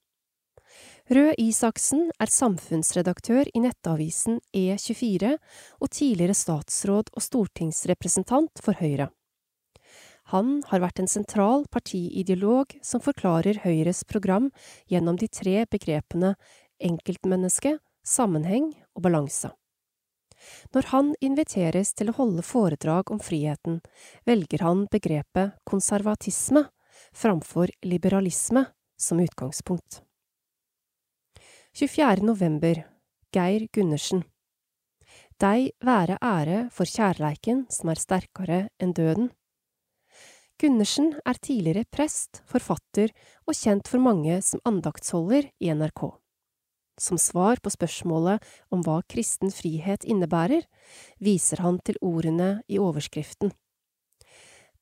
Røe 1.09 1.35
Isaksen 1.41 2.11
er 2.21 2.33
samfunnsredaktør 2.33 3.49
i 3.57 3.63
nettavisen 3.65 4.43
E24 4.57 5.35
og 5.81 5.89
tidligere 5.89 6.37
statsråd 6.37 7.15
og 7.15 7.25
stortingsrepresentant 7.25 8.61
for 8.65 8.77
Høyre. 8.77 9.09
Han 10.33 10.59
har 10.69 10.83
vært 10.85 11.01
en 11.01 11.09
sentral 11.09 11.65
partiideolog 11.73 12.75
som 12.85 13.01
forklarer 13.01 13.63
Høyres 13.65 14.03
program 14.05 14.51
gjennom 14.93 15.17
de 15.17 15.29
tre 15.33 15.63
begrepene 15.71 16.35
enkeltmenneske, 16.85 17.79
sammenheng 18.05 18.75
og 18.95 19.07
balanse. 19.07 19.51
Når 20.75 20.91
han 20.93 21.15
inviteres 21.25 21.95
til 21.97 22.13
å 22.13 22.17
holde 22.21 22.45
foredrag 22.47 23.11
om 23.11 23.21
friheten, 23.23 23.81
velger 24.29 24.63
han 24.63 24.85
begrepet 24.93 25.57
konservatisme 25.67 26.69
framfor 27.17 27.73
liberalisme 27.83 28.67
som 29.01 29.23
utgangspunkt. 29.25 30.03
24. 31.75 32.23
november 32.27 32.85
Geir 33.35 33.69
Gundersen 33.73 34.25
Deg 35.39 35.71
være 35.85 36.17
ære 36.25 36.63
for 36.75 36.91
kjærleiken 36.91 37.67
som 37.71 37.93
er 37.93 38.01
sterkere 38.03 38.63
enn 38.83 38.95
døden. 38.97 39.29
Gundersen 40.59 41.13
er 41.23 41.39
tidligere 41.39 41.87
prest, 41.87 42.41
forfatter 42.51 43.13
og 43.47 43.55
kjent 43.55 43.87
for 43.87 44.03
mange 44.03 44.41
som 44.43 44.63
andaktsholder 44.67 45.53
i 45.63 45.71
NRK. 45.71 46.03
Som 46.99 47.21
svar 47.23 47.63
på 47.63 47.71
spørsmålet 47.71 48.43
om 48.75 48.83
hva 48.83 48.97
kristen 49.07 49.55
frihet 49.55 50.03
innebærer, 50.03 50.67
viser 51.23 51.63
han 51.63 51.79
til 51.87 52.01
ordene 52.03 52.57
i 52.67 52.81
overskriften. 52.83 53.55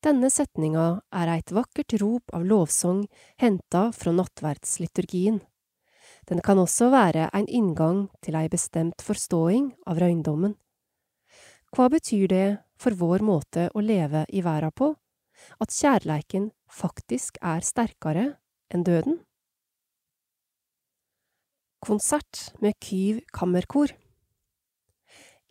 Denne 0.00 0.32
setninga 0.32 1.02
er 1.12 1.34
eit 1.34 1.52
vakkert 1.52 1.98
rop 2.00 2.32
av 2.32 2.48
lovsang 2.48 3.04
henta 3.42 3.90
fra 3.92 4.16
nattverdsliturgien. 4.16 5.42
Den 6.26 6.40
kan 6.40 6.56
også 6.56 6.88
være 6.88 7.28
ein 7.36 7.48
inngang 7.52 8.06
til 8.24 8.36
ei 8.40 8.48
bestemt 8.48 9.04
forståing 9.04 9.74
av 9.84 10.00
røyndommen. 10.00 10.56
Hva 11.76 11.90
betyr 11.92 12.30
det 12.32 12.46
for 12.80 12.96
vår 12.96 13.24
måte 13.26 13.68
å 13.74 13.82
leve 13.84 14.24
i 14.32 14.40
verda 14.40 14.70
på, 14.72 14.94
at 15.60 15.72
kjærleiken 15.72 16.50
faktisk 16.72 17.38
er 17.42 17.64
sterkere 17.64 18.26
enn 18.72 18.84
døden? 18.86 19.20
Konsert 21.84 22.50
med 22.62 22.74
Kyv 22.82 23.20
kammerkor 23.36 23.92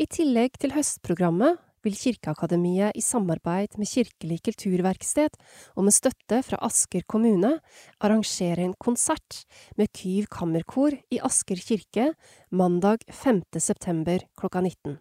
I 0.02 0.08
tillegg 0.12 0.58
til 0.60 0.74
høstprogrammet 0.76 1.62
vil 1.86 1.98
Kirkeakademiet 2.00 2.98
i 2.98 3.04
samarbeid 3.06 3.78
med 3.78 3.90
Kirkelig 3.92 4.42
kulturverksted 4.48 5.38
og 5.78 5.86
med 5.86 5.96
støtte 5.96 6.42
fra 6.48 6.60
Asker 6.66 7.06
kommune 7.08 7.54
arrangere 8.02 8.66
en 8.66 8.76
konsert 8.82 9.44
med 9.78 9.94
Kyv 9.94 10.30
kammerkor 10.34 10.98
i 11.14 11.22
Asker 11.22 11.62
kirke 11.62 12.12
mandag 12.50 13.06
5. 13.12 13.44
september 13.62 14.26
klokka 14.40 14.66
19. 14.66 14.98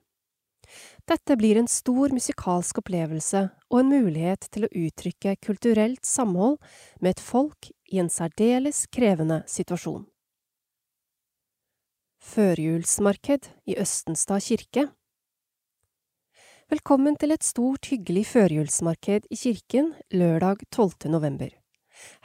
Dette 1.08 1.36
blir 1.36 1.58
en 1.60 1.68
stor 1.70 2.14
musikalsk 2.14 2.80
opplevelse 2.82 3.44
og 3.70 3.78
en 3.80 3.92
mulighet 3.92 4.48
til 4.54 4.66
å 4.66 4.72
uttrykke 4.72 5.36
kulturelt 5.44 6.04
samhold 6.08 6.58
med 7.00 7.14
et 7.14 7.22
folk 7.22 7.70
i 7.92 8.00
en 8.02 8.10
særdeles 8.12 8.86
krevende 8.92 9.42
situasjon. 9.50 10.04
Førjulsmarked 12.24 13.50
i 13.68 13.76
Østenstad 13.80 14.44
kirke 14.46 14.88
Velkommen 16.72 17.18
til 17.20 17.34
et 17.34 17.44
stort, 17.44 17.90
hyggelig 17.92 18.24
førjulsmarked 18.30 19.28
i 19.28 19.36
kirken 19.36 19.92
lørdag 20.16 20.64
12. 20.72 21.10
november. 21.12 21.52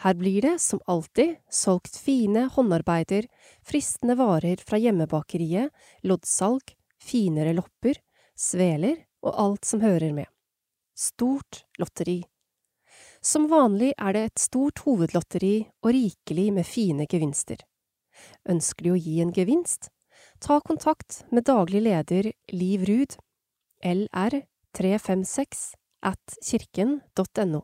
Her 0.01 0.15
blir 0.17 0.41
det, 0.41 0.53
som 0.63 0.79
alltid, 0.87 1.35
solgt 1.51 1.99
fine 1.99 2.47
håndarbeider, 2.55 3.27
fristende 3.61 4.15
varer 4.17 4.63
fra 4.63 4.79
hjemmebakeriet, 4.79 5.73
loddsalg, 6.07 6.73
finere 7.03 7.53
lopper, 7.57 7.99
sveler 8.39 9.03
og 9.25 9.35
alt 9.35 9.67
som 9.67 9.83
hører 9.83 10.13
med. 10.15 10.27
Stort 10.95 11.65
lotteri. 11.79 12.21
Som 13.21 13.49
vanlig 13.51 13.91
er 13.97 14.15
det 14.15 14.23
et 14.29 14.39
stort 14.39 14.79
hovedlotteri 14.85 15.67
og 15.83 15.91
rikelig 15.95 16.47
med 16.55 16.67
fine 16.67 17.07
gevinster. 17.11 17.59
Ønsker 18.47 18.87
du 18.87 18.93
å 18.93 18.99
gi 18.99 19.19
en 19.23 19.33
gevinst? 19.35 19.89
Ta 20.39 20.59
kontakt 20.63 21.23
med 21.31 21.47
daglig 21.47 21.83
leder 21.83 22.31
Liv 22.51 22.85
Ruud 22.87 23.17
lr356 23.83 25.65
at 26.07 26.39
kirken.no. 26.43 27.61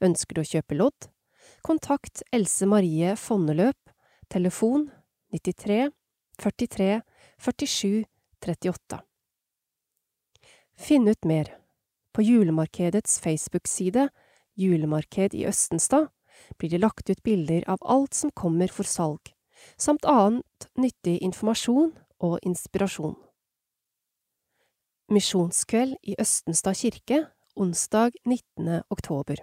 Ønsker 0.00 0.36
du 0.36 0.42
å 0.42 0.48
kjøpe 0.48 0.76
lodd? 0.76 1.08
Kontakt 1.64 2.22
Else 2.32 2.68
Marie 2.68 3.16
Fondeløp, 3.20 3.78
telefon 4.32 4.90
93 5.32 5.90
43 6.40 7.00
47 7.40 8.04
38. 8.44 9.05
Finn 10.76 11.08
ut 11.08 11.24
mer. 11.24 11.56
På 12.12 12.22
julemarkedets 12.22 13.20
Facebook-side, 13.20 14.08
Julemarked 14.56 15.34
i 15.34 15.46
Østenstad, 15.46 16.08
blir 16.58 16.70
det 16.70 16.78
lagt 16.78 17.10
ut 17.10 17.22
bilder 17.22 17.64
av 17.68 17.78
alt 17.80 18.14
som 18.14 18.30
kommer 18.30 18.68
for 18.68 18.88
salg, 18.88 19.32
samt 19.76 20.04
annet 20.04 20.68
nyttig 20.76 21.18
informasjon 21.24 21.92
og 22.20 22.38
inspirasjon. 22.42 23.16
Misjonskveld 25.12 25.96
i 26.02 26.16
Østenstad 26.18 26.76
kirke 26.76 27.26
onsdag 27.56 28.16
19. 28.24 28.82
oktober. 28.90 29.36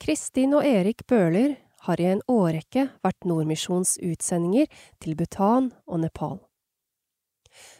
Kristin 0.00 0.54
og 0.54 0.64
Erik 0.64 1.06
Bøhler 1.08 1.56
har 1.88 2.00
i 2.00 2.10
en 2.10 2.22
årrekke 2.28 2.88
vært 3.04 3.24
Nordmisjons 3.28 3.96
utsendinger 4.04 4.68
til 5.00 5.16
Bhutan 5.16 5.72
og 5.86 6.00
Nepal. 6.04 6.38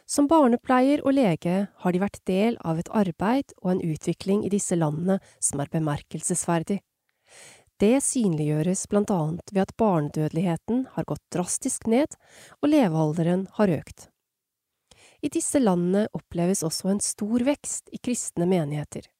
Som 0.06 0.28
barnepleier 0.30 1.02
og 1.02 1.16
lege 1.16 1.66
har 1.82 1.92
de 1.92 2.00
vært 2.00 2.20
del 2.30 2.56
av 2.62 2.78
et 2.78 2.90
arbeid 2.94 3.50
og 3.58 3.72
en 3.72 3.82
utvikling 3.82 4.44
i 4.46 4.52
disse 4.52 4.78
landene 4.78 5.18
som 5.42 5.62
er 5.62 5.72
bemerkelsesverdig. 5.72 6.78
Det 7.82 7.98
synliggjøres 8.00 8.86
blant 8.88 9.10
annet 9.12 9.50
ved 9.52 9.66
at 9.66 9.74
barnedødeligheten 9.76 10.86
har 10.94 11.08
gått 11.10 11.24
drastisk 11.34 11.90
ned 11.90 12.14
og 12.62 12.70
levealderen 12.70 13.48
har 13.58 13.74
økt. 13.74 14.08
I 15.26 15.28
disse 15.32 15.58
landene 15.58 16.06
oppleves 16.14 16.62
også 16.62 16.94
en 16.94 17.02
stor 17.02 17.42
vekst 17.44 17.90
i 17.92 17.98
kristne 17.98 18.46
menigheter. 18.46 19.10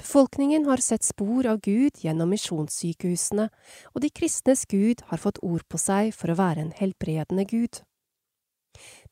Befolkningen 0.00 0.66
har 0.66 0.80
sett 0.82 1.04
spor 1.04 1.46
av 1.46 1.60
Gud 1.64 2.00
gjennom 2.00 2.32
misjonssykehusene, 2.32 3.48
og 3.92 4.04
de 4.04 4.10
kristnes 4.12 4.64
Gud 4.70 5.04
har 5.10 5.20
fått 5.20 5.40
ord 5.42 5.64
på 5.68 5.80
seg 5.80 6.12
for 6.16 6.32
å 6.32 6.38
være 6.38 6.64
en 6.64 6.74
helbredende 6.76 7.46
Gud. 7.48 7.84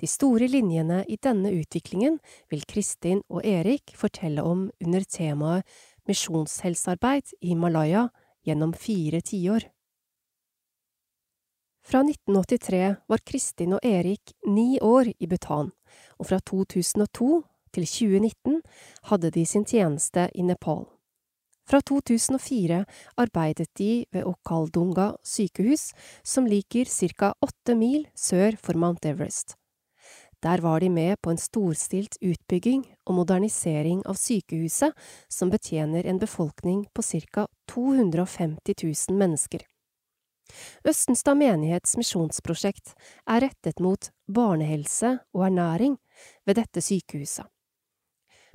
De 0.01 0.09
store 0.11 0.48
linjene 0.51 1.03
i 1.09 1.18
denne 1.22 1.53
utviklingen 1.55 2.18
vil 2.51 2.64
Kristin 2.68 3.22
og 3.29 3.46
Erik 3.46 3.94
fortelle 3.98 4.44
om 4.46 4.68
under 4.85 5.05
temaet 5.05 5.66
Misjonshelsearbeid 6.09 7.37
i 7.40 7.55
Malaya 7.55 8.09
gjennom 8.46 8.75
fire 8.75 9.20
tiår. 9.22 9.68
Fra 11.83 12.03
1983 12.07 12.94
var 13.11 13.22
Kristin 13.27 13.75
og 13.75 13.87
Erik 13.87 14.35
ni 14.46 14.79
år 14.81 15.11
i 15.18 15.27
Bhutan, 15.27 15.72
og 16.18 16.29
fra 16.31 16.38
2002 16.38 17.42
til 17.75 17.87
2019 17.87 18.61
hadde 19.11 19.31
de 19.35 19.46
sin 19.46 19.64
tjeneste 19.66 20.29
i 20.35 20.46
Nepal. 20.46 20.87
Fra 21.68 21.81
2004 21.81 22.85
arbeidet 23.16 23.70
de 23.79 24.05
ved 24.12 24.27
Okaldunga 24.27 25.12
sykehus, 25.25 25.92
som 26.22 26.46
ligger 26.46 26.85
ca 26.90 27.35
åtte 27.40 27.75
mil 27.79 28.07
sør 28.14 28.59
for 28.59 28.79
Mount 28.79 29.05
Everest. 29.07 29.57
Der 30.42 30.59
var 30.61 30.81
de 30.81 30.88
med 30.90 31.16
på 31.22 31.31
en 31.31 31.38
storstilt 31.38 32.16
utbygging 32.18 32.83
og 33.07 33.14
modernisering 33.14 34.03
av 34.11 34.18
sykehuset, 34.18 34.90
som 35.31 35.53
betjener 35.55 36.07
en 36.07 36.18
befolkning 36.18 36.88
på 36.94 37.03
ca 37.03 37.46
250 37.70 38.75
000 38.83 39.18
mennesker. 39.18 39.62
Østenstad 40.85 41.38
menighets 41.38 41.94
misjonsprosjekt 41.96 42.96
er 43.31 43.46
rettet 43.46 43.79
mot 43.81 44.11
barnehelse 44.27 45.14
og 45.33 45.46
ernæring 45.46 45.96
ved 46.44 46.59
dette 46.59 46.83
sykehuset. 46.83 47.46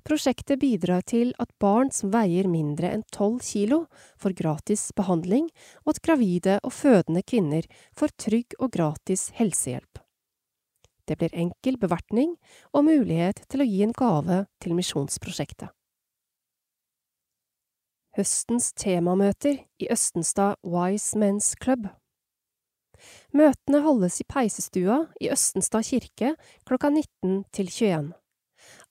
Prosjektet 0.08 0.62
bidrar 0.62 1.02
til 1.04 1.34
at 1.36 1.50
barn 1.60 1.89
som 1.91 2.13
veier 2.13 2.48
mindre 2.48 2.93
enn 2.96 3.04
tolv 3.12 3.41
kilo, 3.43 3.82
får 4.15 4.38
gratis 4.39 4.86
behandling, 4.96 5.50
og 5.84 5.96
at 5.96 6.04
gravide 6.06 6.54
og 6.63 6.72
fødende 6.72 7.26
kvinner 7.28 7.67
får 7.98 8.13
trygg 8.15 8.56
og 8.56 8.72
gratis 8.72 9.28
helsehjelp. 9.36 10.00
Det 11.08 11.17
blir 11.20 11.36
enkel 11.36 11.76
bevertning 11.80 12.38
og 12.72 12.86
mulighet 12.88 13.43
til 13.52 13.63
å 13.63 13.67
gi 13.67 13.82
en 13.84 13.96
gave 13.96 14.46
til 14.63 14.76
misjonsprosjektet. 14.80 15.74
Høstens 18.15 18.72
temamøter 18.80 19.60
i 19.78 19.89
Østenstad 19.91 20.56
Wise 20.63 21.20
Men's 21.20 21.52
Club 21.60 21.89
Møtene 23.36 23.84
holdes 23.84 24.22
i 24.24 24.26
peisestua 24.26 25.04
i 25.22 25.30
Østenstad 25.36 25.86
kirke 25.86 26.32
klokka 26.65 26.89
19 26.89 27.43
til 27.54 27.70
21. 27.70 28.08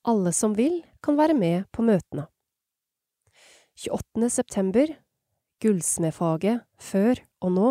Alle 0.07 0.33
som 0.37 0.55
vil, 0.55 0.85
kan 1.07 1.19
være 1.19 1.37
med 1.38 1.66
på 1.71 1.85
møtene. 1.87 2.27
28. 3.77 4.31
september 4.33 4.90
Gullsmedfaget 5.62 6.64
før 6.83 7.21
og 7.45 7.53
nå 7.55 7.69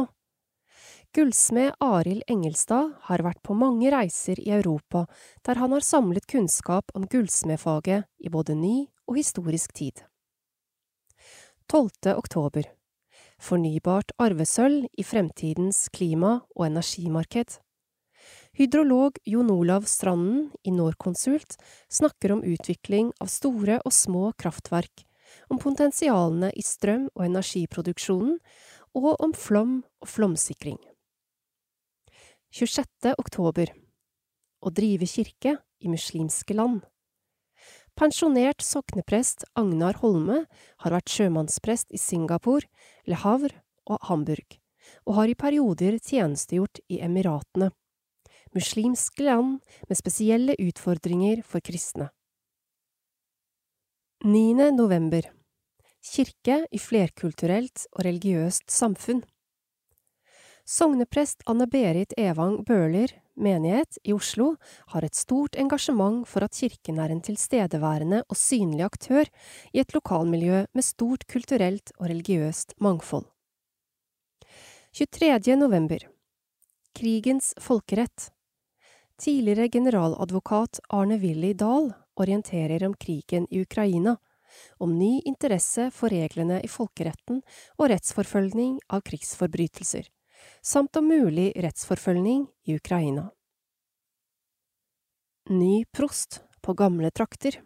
Gullsmed 1.15 1.73
Arild 1.83 2.23
Engelstad 2.31 2.93
har 3.09 3.23
vært 3.25 3.41
på 3.43 3.55
mange 3.57 3.91
reiser 3.91 4.39
i 4.39 4.51
Europa 4.55 5.05
der 5.47 5.59
han 5.59 5.75
har 5.75 5.83
samlet 5.83 6.27
kunnskap 6.31 6.91
om 6.95 7.07
gullsmedfaget 7.11 8.07
i 8.19 8.31
både 8.31 8.55
ny 8.55 8.75
og 9.07 9.19
historisk 9.19 9.73
tid. 9.75 10.03
12. 11.71 12.15
oktober 12.15 12.69
Fornybart 13.41 14.13
arvesølv 14.21 14.87
i 14.95 15.03
fremtidens 15.03 15.89
klima- 15.91 16.43
og 16.55 16.67
energimarked. 16.69 17.59
Hydrolog 18.57 19.17
Jon 19.23 19.51
Olav 19.51 19.81
Stranden 19.81 20.51
i 20.63 20.71
Norconsult 20.71 21.57
snakker 21.89 22.31
om 22.31 22.43
utvikling 22.43 23.09
av 23.19 23.27
store 23.27 23.81
og 23.83 23.91
små 23.91 24.29
kraftverk, 24.39 25.03
om 25.51 25.59
potensialene 25.59 26.53
i 26.55 26.63
strøm- 26.63 27.09
og 27.17 27.25
energiproduksjonen, 27.25 28.39
og 28.95 29.19
om 29.19 29.35
flom 29.35 29.75
og 29.99 30.07
flomsikring. 30.07 30.79
26. 32.55 33.11
oktober 33.19 33.75
Å 34.63 34.71
drive 34.71 35.03
kirke 35.03 35.57
i 35.83 35.91
muslimske 35.91 36.55
land. 36.55 36.79
Pensjonert 37.99 38.63
sokneprest 38.63 39.49
Agnar 39.59 39.99
Holme 39.99 40.45
har 40.79 40.95
vært 40.95 41.11
sjømannsprest 41.11 41.91
i 41.91 41.99
Singapore, 41.99 42.71
Le 43.03 43.19
Havre 43.19 43.65
og 43.83 43.99
Hamburg, 44.07 44.61
og 45.03 45.19
har 45.19 45.27
i 45.27 45.41
perioder 45.43 45.99
tjenestegjort 45.99 46.79
i 46.87 47.03
Emiratene 47.03 47.75
muslimske 48.55 49.23
land 49.27 49.59
med 49.89 49.99
spesielle 49.99 50.55
utfordringer 50.59 51.43
for 51.43 51.63
kristne. 51.63 52.09
9. 54.23 54.71
november 54.73 55.27
Kirke 56.05 56.61
i 56.71 56.79
flerkulturelt 56.79 57.87
og 57.91 58.05
religiøst 58.07 58.71
samfunn 58.71 59.23
Sogneprest 60.65 61.43
Anne-Berit 61.45 62.15
Evang 62.17 62.63
Bøhler 62.65 63.11
menighet 63.35 63.99
i 64.03 64.15
Oslo 64.15 64.55
har 64.93 65.05
et 65.05 65.17
stort 65.17 65.57
engasjement 65.61 66.23
for 66.25 66.45
at 66.45 66.55
kirken 66.57 66.97
er 67.03 67.13
en 67.13 67.21
tilstedeværende 67.21 68.23
og 68.25 68.39
synlig 68.39 68.85
aktør 68.87 69.29
i 69.73 69.83
et 69.83 69.93
lokalmiljø 69.93 70.63
med 70.73 70.87
stort 70.87 71.27
kulturelt 71.29 71.91
og 71.99 72.07
religiøst 72.09 72.73
mangfold. 72.81 73.27
23. 74.95 75.57
november 75.59 76.07
Krigens 76.95 77.53
folkerett 77.59 78.31
Tidligere 79.17 79.69
generaladvokat 79.69 80.79
Arne 80.89 81.17
Willy 81.17 81.53
Dahl 81.53 81.93
orienterer 82.15 82.83
om 82.83 82.93
krigen 82.93 83.47
i 83.49 83.61
Ukraina, 83.61 84.17
om 84.77 84.99
ny 84.99 85.21
interesse 85.25 85.91
for 85.91 86.11
reglene 86.11 86.57
i 86.63 86.67
folkeretten 86.67 87.39
og 87.77 87.89
rettsforfølgning 87.91 88.81
av 88.91 89.05
krigsforbrytelser, 89.07 90.09
samt 90.61 90.99
om 90.99 91.07
mulig 91.07 91.53
rettsforfølgning 91.55 92.43
i 92.67 92.75
Ukraina. 92.75 93.29
Ny 95.49 95.85
prost 95.93 96.41
på 96.61 96.73
gamle 96.73 97.11
trakter 97.11 97.61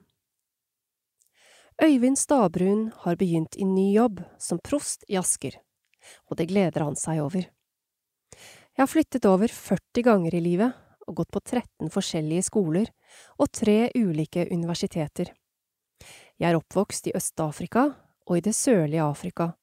Øyvind 1.82 2.20
Stabrun 2.20 2.92
har 3.06 3.16
begynt 3.16 3.56
i 3.56 3.66
ny 3.66 3.94
jobb 3.96 4.20
som 4.38 4.60
prost 4.60 5.06
i 5.08 5.16
Asker, 5.18 5.56
og 6.28 6.38
det 6.38 6.50
gleder 6.52 6.84
han 6.84 7.00
seg 7.00 7.22
over. 7.24 7.48
Jeg 8.76 8.84
har 8.84 8.92
flyttet 8.92 9.26
over 9.26 9.48
40 9.48 10.04
ganger 10.04 10.36
i 10.36 10.42
livet, 10.44 10.76
og 11.10 11.20
gått 11.20 11.32
på 11.34 11.42
13 11.42 11.90
forskjellige 11.92 12.46
skoler 12.48 12.92
og 13.42 13.50
tre 13.52 13.90
ulike 13.98 14.46
universiteter. 14.54 15.34
Jeg 16.40 16.54
er 16.54 16.60
oppvokst 16.60 17.10
i 17.10 17.16
Øst-Afrika 17.18 17.90
og 18.30 18.38
i 18.38 18.44
det 18.46 18.54
sørlige 18.56 19.04
Afrika, 19.04 19.54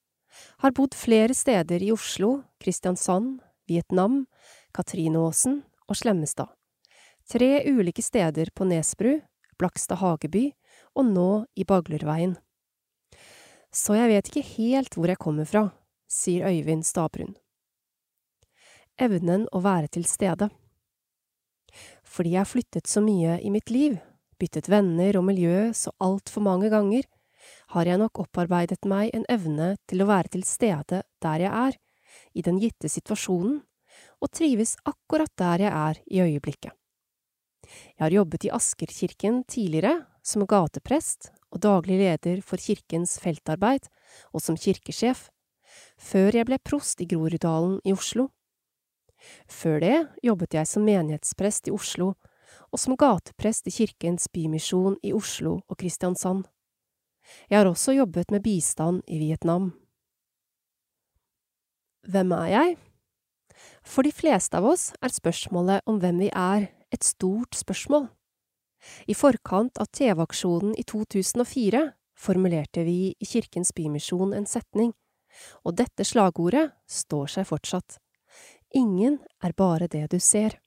har 0.61 0.75
bodd 0.75 0.93
flere 0.93 1.33
steder 1.33 1.81
i 1.81 1.91
Oslo, 1.95 2.43
Kristiansand, 2.61 3.39
Vietnam, 3.67 4.25
Katrinåsen 4.75 5.63
og 5.87 5.97
Slemmestad, 5.97 6.51
tre 7.25 7.63
ulike 7.65 8.03
steder 8.03 8.51
på 8.53 8.67
Nesbru, 8.67 9.17
Blakstad 9.57 10.03
Hageby 10.03 10.51
og 10.93 11.09
nå 11.09 11.31
i 11.57 11.65
Baglerveien. 11.65 12.37
Så 13.73 13.97
jeg 13.97 14.11
vet 14.11 14.29
ikke 14.29 14.47
helt 14.57 14.95
hvor 14.95 15.09
jeg 15.09 15.21
kommer 15.21 15.49
fra, 15.49 15.67
sier 16.07 16.47
Øyvind 16.47 16.85
Stabrun. 16.87 17.35
Evnen 18.97 19.45
å 19.53 19.61
være 19.61 19.91
til 19.93 20.07
stede. 20.09 20.49
Fordi 22.17 22.33
jeg 22.33 22.41
har 22.41 22.49
flyttet 22.49 22.89
så 22.89 23.03
mye 23.05 23.35
i 23.45 23.51
mitt 23.53 23.69
liv, 23.69 23.99
byttet 24.41 24.71
venner 24.73 25.19
og 25.19 25.27
miljø 25.27 25.69
så 25.77 25.93
altfor 26.01 26.41
mange 26.47 26.71
ganger, 26.73 27.05
har 27.77 27.85
jeg 27.85 28.01
nok 28.01 28.23
opparbeidet 28.23 28.87
meg 28.89 29.11
en 29.13 29.25
evne 29.29 29.75
til 29.85 30.01
å 30.01 30.07
være 30.09 30.33
til 30.33 30.45
stede 30.47 31.03
der 31.21 31.43
jeg 31.45 31.51
er, 31.53 31.77
i 32.33 32.41
den 32.41 32.57
gitte 32.57 32.89
situasjonen, 32.89 33.59
og 34.17 34.33
trives 34.33 34.75
akkurat 34.89 35.29
der 35.37 35.67
jeg 35.67 35.73
er 35.73 36.01
i 36.09 36.21
øyeblikket. 36.25 36.73
Jeg 37.67 38.01
har 38.01 38.15
jobbet 38.15 38.47
i 38.47 38.53
Askerkirken 38.55 39.43
tidligere, 39.45 40.07
som 40.25 40.47
gateprest 40.49 41.31
og 41.51 41.61
daglig 41.63 41.99
leder 42.01 42.41
for 42.41 42.57
kirkens 42.57 43.17
feltarbeid, 43.21 43.85
og 44.33 44.41
som 44.41 44.57
kirkesjef, 44.57 45.27
før 46.01 46.39
jeg 46.39 46.49
ble 46.49 46.57
prost 46.63 47.01
i 47.03 47.07
Groruddalen 47.09 47.77
i 47.85 47.93
Oslo. 47.93 48.29
Før 49.47 49.79
det 49.83 49.97
jobbet 50.23 50.57
jeg 50.57 50.69
som 50.69 50.85
menighetsprest 50.87 51.67
i 51.67 51.75
Oslo 51.75 52.13
og 52.71 52.79
som 52.81 52.97
gateprest 52.99 53.67
i 53.69 53.73
Kirkens 53.73 54.27
Bymisjon 54.33 54.97
i 55.03 55.13
Oslo 55.15 55.59
og 55.67 55.77
Kristiansand. 55.79 56.45
Jeg 57.49 57.59
har 57.59 57.67
også 57.67 57.95
jobbet 57.95 58.31
med 58.31 58.43
bistand 58.43 59.01
i 59.07 59.19
Vietnam. 59.19 59.73
Hvem 62.07 62.31
er 62.31 62.47
jeg? 62.47 62.77
For 63.83 64.05
de 64.07 64.13
fleste 64.15 64.59
av 64.59 64.67
oss 64.67 64.91
er 65.03 65.11
spørsmålet 65.11 65.83
om 65.89 65.99
hvem 65.99 66.21
vi 66.23 66.29
er, 66.31 66.69
et 66.91 67.03
stort 67.03 67.55
spørsmål. 67.55 68.07
I 69.11 69.15
forkant 69.17 69.79
av 69.81 69.89
TV-aksjonen 69.91 70.75
i 70.79 70.85
2004 70.87 71.81
formulerte 72.17 72.85
vi 72.87 73.11
i 73.11 73.27
Kirkens 73.27 73.73
Bymisjon 73.75 74.31
en 74.37 74.47
setning, 74.47 74.93
og 75.65 75.75
dette 75.81 76.05
slagordet 76.07 76.69
står 76.87 77.33
seg 77.33 77.49
fortsatt. 77.49 77.99
Ingen 78.77 79.17
er 79.41 79.55
bare 79.57 79.87
det 79.89 80.05
du 80.11 80.19
ser. 80.21 80.59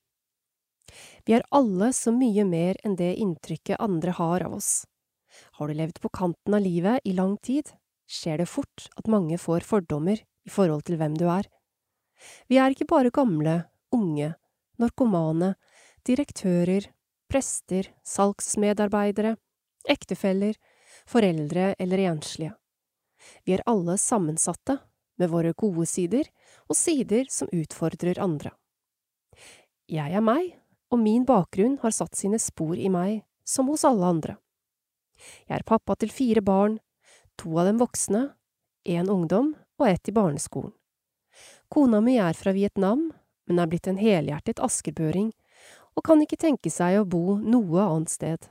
Vi 1.27 1.37
er 1.37 1.47
alle 1.55 1.93
så 1.95 2.11
mye 2.11 2.43
mer 2.49 2.79
enn 2.83 2.97
det 2.99 3.13
inntrykket 3.23 3.79
andre 3.79 4.17
har 4.17 4.43
av 4.49 4.57
oss. 4.57 4.71
Har 5.59 5.71
du 5.71 5.79
levd 5.79 6.01
på 6.03 6.11
kanten 6.11 6.57
av 6.57 6.65
livet 6.65 7.07
i 7.07 7.15
lang 7.15 7.37
tid, 7.39 7.71
skjer 8.11 8.43
det 8.43 8.49
fort 8.51 8.89
at 8.99 9.07
mange 9.07 9.39
får 9.39 9.63
fordommer 9.69 10.19
i 10.19 10.51
forhold 10.51 10.89
til 10.89 10.99
hvem 10.99 11.15
du 11.21 11.29
er. 11.31 11.47
Vi 12.51 12.59
er 12.59 12.75
ikke 12.75 12.89
bare 12.91 13.15
gamle, 13.15 13.61
unge, 13.95 14.33
narkomane, 14.83 15.55
direktører, 16.03 16.91
prester, 17.31 17.93
salgsmedarbeidere, 18.03 19.37
ektefeller, 19.87 20.59
foreldre 21.07 21.75
eller 21.79 22.07
enslige. 22.11 22.57
Vi 23.47 23.55
er 23.55 23.63
alle 23.71 23.95
sammensatte, 24.01 24.81
med 25.21 25.31
våre 25.33 25.53
gode 25.53 25.87
sider 25.87 26.29
og 26.69 26.79
sider 26.79 27.29
som 27.31 27.51
utfordrer 27.53 28.21
andre. 28.23 28.53
Jeg 29.91 30.15
er 30.15 30.25
meg, 30.25 30.55
og 30.91 31.03
min 31.03 31.27
bakgrunn 31.27 31.79
har 31.83 31.95
satt 31.95 32.19
sine 32.19 32.39
spor 32.43 32.79
i 32.79 32.91
meg, 32.91 33.23
som 33.45 33.71
hos 33.71 33.85
alle 33.87 34.07
andre. 34.07 34.37
Jeg 35.47 35.61
er 35.61 35.67
pappa 35.67 35.97
til 35.99 36.13
fire 36.15 36.43
barn, 36.43 36.79
to 37.37 37.53
av 37.59 37.69
dem 37.69 37.81
voksne, 37.81 38.31
én 38.87 39.11
ungdom 39.11 39.55
og 39.79 39.89
ett 39.89 40.09
i 40.09 40.15
barneskolen. 40.15 40.73
Kona 41.71 42.01
mi 42.03 42.17
er 42.19 42.35
fra 42.35 42.53
Vietnam, 42.57 43.11
men 43.47 43.59
er 43.59 43.69
blitt 43.71 43.89
en 43.91 44.01
helhjertet 44.01 44.63
askerbøring 44.63 45.31
og 45.99 46.05
kan 46.07 46.23
ikke 46.23 46.39
tenke 46.41 46.71
seg 46.73 47.01
å 47.01 47.07
bo 47.09 47.37
noe 47.39 47.83
annet 47.85 48.13
sted. 48.13 48.49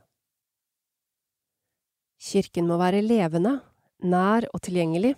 Kirken 2.20 2.68
må 2.68 2.78
være 2.80 3.04
levende, 3.04 3.60
nær 4.04 4.48
og 4.52 4.64
tilgjengelig. 4.66 5.16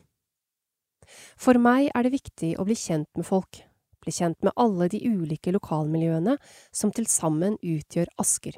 For 1.39 1.59
meg 1.59 1.89
er 1.93 2.05
det 2.05 2.13
viktig 2.15 2.55
å 2.59 2.65
bli 2.67 2.77
kjent 2.77 3.09
med 3.17 3.27
folk, 3.27 3.61
bli 4.01 4.13
kjent 4.15 4.39
med 4.45 4.55
alle 4.59 4.87
de 4.91 5.01
ulike 5.05 5.53
lokalmiljøene 5.53 6.37
som 6.73 6.91
til 6.95 7.07
sammen 7.09 7.57
utgjør 7.61 8.11
Asker. 8.21 8.57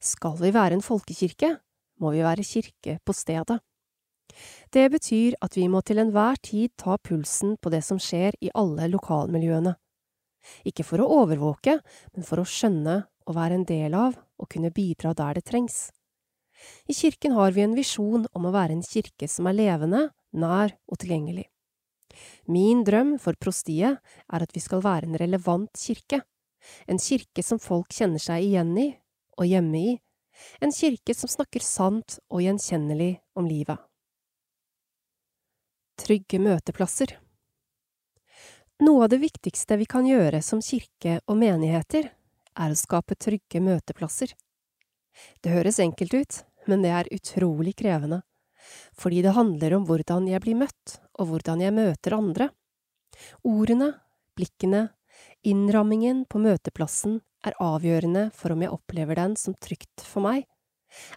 Skal 0.00 0.36
vi 0.40 0.52
være 0.52 0.76
en 0.76 0.84
folkekirke, 0.84 1.54
må 2.00 2.12
vi 2.14 2.24
være 2.24 2.46
kirke 2.46 2.98
på 3.04 3.16
stedet. 3.16 3.60
Det 4.70 4.86
betyr 4.92 5.36
at 5.42 5.56
vi 5.58 5.66
må 5.68 5.82
til 5.82 6.00
enhver 6.02 6.38
tid 6.42 6.72
ta 6.78 6.96
pulsen 7.02 7.56
på 7.60 7.72
det 7.72 7.82
som 7.84 7.98
skjer 8.00 8.36
i 8.40 8.52
alle 8.54 8.86
lokalmiljøene. 8.92 9.74
Ikke 10.64 10.86
for 10.86 11.02
å 11.02 11.08
overvåke, 11.24 11.78
men 12.14 12.26
for 12.26 12.40
å 12.40 12.48
skjønne 12.48 13.02
og 13.28 13.36
være 13.36 13.58
en 13.58 13.66
del 13.68 13.96
av 13.96 14.16
og 14.40 14.48
kunne 14.52 14.72
bidra 14.74 15.12
der 15.16 15.38
det 15.38 15.46
trengs. 15.50 15.90
I 16.88 16.96
kirken 16.96 17.36
har 17.36 17.52
vi 17.56 17.64
en 17.64 17.76
visjon 17.76 18.26
om 18.36 18.46
å 18.46 18.54
være 18.54 18.76
en 18.76 18.84
kirke 18.84 19.28
som 19.28 19.48
er 19.48 19.56
levende, 19.56 20.08
nær 20.32 20.74
og 20.88 21.00
tilgjengelig. 21.00 21.46
Min 22.50 22.84
drøm 22.86 23.16
for 23.22 23.38
prostiet 23.40 24.00
er 24.00 24.44
at 24.44 24.54
vi 24.54 24.62
skal 24.62 24.82
være 24.84 25.08
en 25.08 25.18
relevant 25.20 25.72
kirke, 25.78 26.22
en 26.86 27.00
kirke 27.00 27.44
som 27.46 27.60
folk 27.62 27.92
kjenner 27.96 28.22
seg 28.22 28.44
igjen 28.44 28.74
i 28.78 28.88
og 29.40 29.48
hjemme 29.48 29.80
i, 29.80 29.94
en 30.60 30.72
kirke 30.72 31.14
som 31.16 31.30
snakker 31.30 31.64
sant 31.64 32.18
og 32.28 32.42
gjenkjennelig 32.44 33.14
om 33.36 33.48
livet. 33.48 33.80
Trygge 36.00 36.40
møteplasser 36.40 37.18
Noe 38.80 39.04
av 39.04 39.10
det 39.12 39.18
viktigste 39.20 39.76
vi 39.76 39.84
kan 39.84 40.06
gjøre 40.08 40.40
som 40.40 40.62
kirke 40.64 41.18
og 41.28 41.36
menigheter, 41.36 42.06
er 42.56 42.72
å 42.72 42.78
skape 42.78 43.16
trygge 43.20 43.60
møteplasser. 43.60 44.32
Det 45.44 45.52
høres 45.52 45.80
enkelt 45.84 46.14
ut, 46.16 46.38
men 46.64 46.80
det 46.84 46.92
er 46.96 47.10
utrolig 47.12 47.74
krevende, 47.76 48.22
fordi 48.96 49.22
det 49.24 49.34
handler 49.36 49.76
om 49.76 49.86
hvordan 49.88 50.28
jeg 50.30 50.42
blir 50.44 50.58
møtt, 50.60 50.96
og 51.18 51.30
hvordan 51.30 51.62
jeg 51.64 51.74
møter 51.76 52.16
andre. 52.16 52.48
Ordene, 53.46 53.92
blikkene, 54.38 54.88
innrammingen 55.46 56.24
på 56.30 56.40
møteplassen 56.42 57.20
er 57.46 57.56
avgjørende 57.60 58.28
for 58.36 58.54
om 58.54 58.64
jeg 58.64 58.74
opplever 58.74 59.18
den 59.18 59.36
som 59.40 59.56
trygt 59.56 60.04
for 60.04 60.24
meg. 60.24 60.46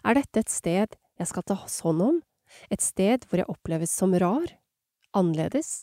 Er 0.04 0.16
dette 0.18 0.44
et 0.44 0.52
sted 0.52 0.96
jeg 1.18 1.30
skal 1.30 1.46
ta 1.46 1.56
hånd 1.58 2.02
om, 2.02 2.22
et 2.70 2.82
sted 2.82 3.26
hvor 3.28 3.40
jeg 3.40 3.50
oppleves 3.50 3.92
som 3.92 4.14
rar, 4.14 4.46
annerledes? 5.14 5.82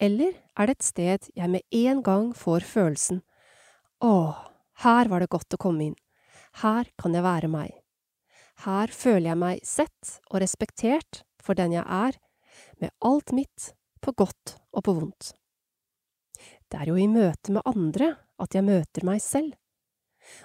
Eller 0.00 0.36
er 0.56 0.68
det 0.68 0.76
et 0.76 0.86
sted 0.86 1.30
jeg 1.34 1.50
med 1.50 1.64
en 1.74 2.02
gang 2.04 2.30
får 2.36 2.66
følelsen 2.66 3.22
åh, 4.04 4.36
her 4.84 5.08
var 5.08 5.22
det 5.22 5.32
godt 5.32 5.56
å 5.56 5.60
komme 5.60 5.88
inn, 5.88 5.96
her 6.62 6.88
kan 7.00 7.14
jeg 7.16 7.24
være 7.24 7.48
meg, 7.48 7.72
her 8.64 8.92
føler 8.92 9.30
jeg 9.30 9.40
meg 9.40 9.64
sett 9.66 10.12
og 10.30 10.40
respektert 10.40 11.22
for 11.42 11.58
den 11.58 11.74
jeg 11.76 11.84
er, 11.84 12.16
med 12.80 12.92
alt 13.04 13.32
mitt, 13.36 13.72
på 14.00 14.12
godt 14.16 14.56
og 14.72 14.84
på 14.86 14.94
vondt. 14.96 15.32
Det 16.70 16.80
er 16.80 16.90
jo 16.90 16.96
i 16.98 17.08
møte 17.10 17.52
med 17.54 17.66
andre 17.66 18.12
at 18.42 18.54
jeg 18.54 18.66
møter 18.66 19.06
meg 19.06 19.22
selv. 19.22 19.54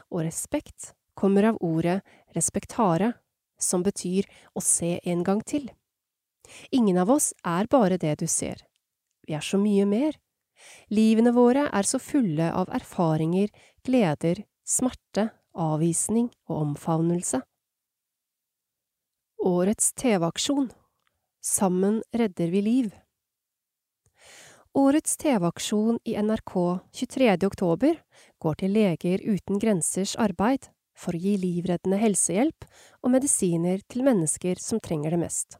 Og 0.09 0.23
respekt 0.25 0.93
kommer 1.17 1.51
av 1.51 1.59
ordet 1.61 1.99
respektare, 2.35 3.13
som 3.61 3.83
betyr 3.85 4.27
å 4.57 4.63
se 4.65 4.97
en 5.05 5.23
gang 5.25 5.41
til. 5.45 5.67
Ingen 6.73 6.97
av 7.01 7.11
oss 7.13 7.31
er 7.45 7.69
bare 7.69 7.99
det 8.01 8.17
du 8.21 8.27
ser. 8.27 8.63
Vi 9.27 9.35
er 9.37 9.45
så 9.45 9.59
mye 9.61 9.85
mer. 9.85 10.17
Livene 10.93 11.33
våre 11.33 11.67
er 11.69 11.87
så 11.87 11.99
fulle 12.01 12.49
av 12.53 12.69
erfaringer, 12.73 13.49
gleder, 13.85 14.43
smerte, 14.65 15.29
avvisning 15.53 16.29
og 16.49 16.57
omfavnelse. 16.65 17.41
Årets 19.41 19.93
TV-aksjon 19.93 20.67
Sammen 21.41 22.03
redder 22.13 22.47
vi 22.47 22.61
liv. 22.61 22.89
Årets 24.77 25.17
TV-aksjon 25.17 25.97
i 26.05 26.13
NRK 26.21 26.53
23. 26.93 27.29
oktober 27.47 27.95
går 28.37 28.59
til 28.59 28.75
Leger 28.75 29.23
uten 29.25 29.57
grensers 29.57 30.13
arbeid 30.21 30.67
for 30.93 31.17
å 31.17 31.21
gi 31.23 31.33
livreddende 31.41 31.97
helsehjelp 32.03 32.67
og 33.01 33.15
medisiner 33.15 33.81
til 33.89 34.05
mennesker 34.05 34.61
som 34.61 34.77
trenger 34.77 35.15
det 35.15 35.21
mest. 35.23 35.57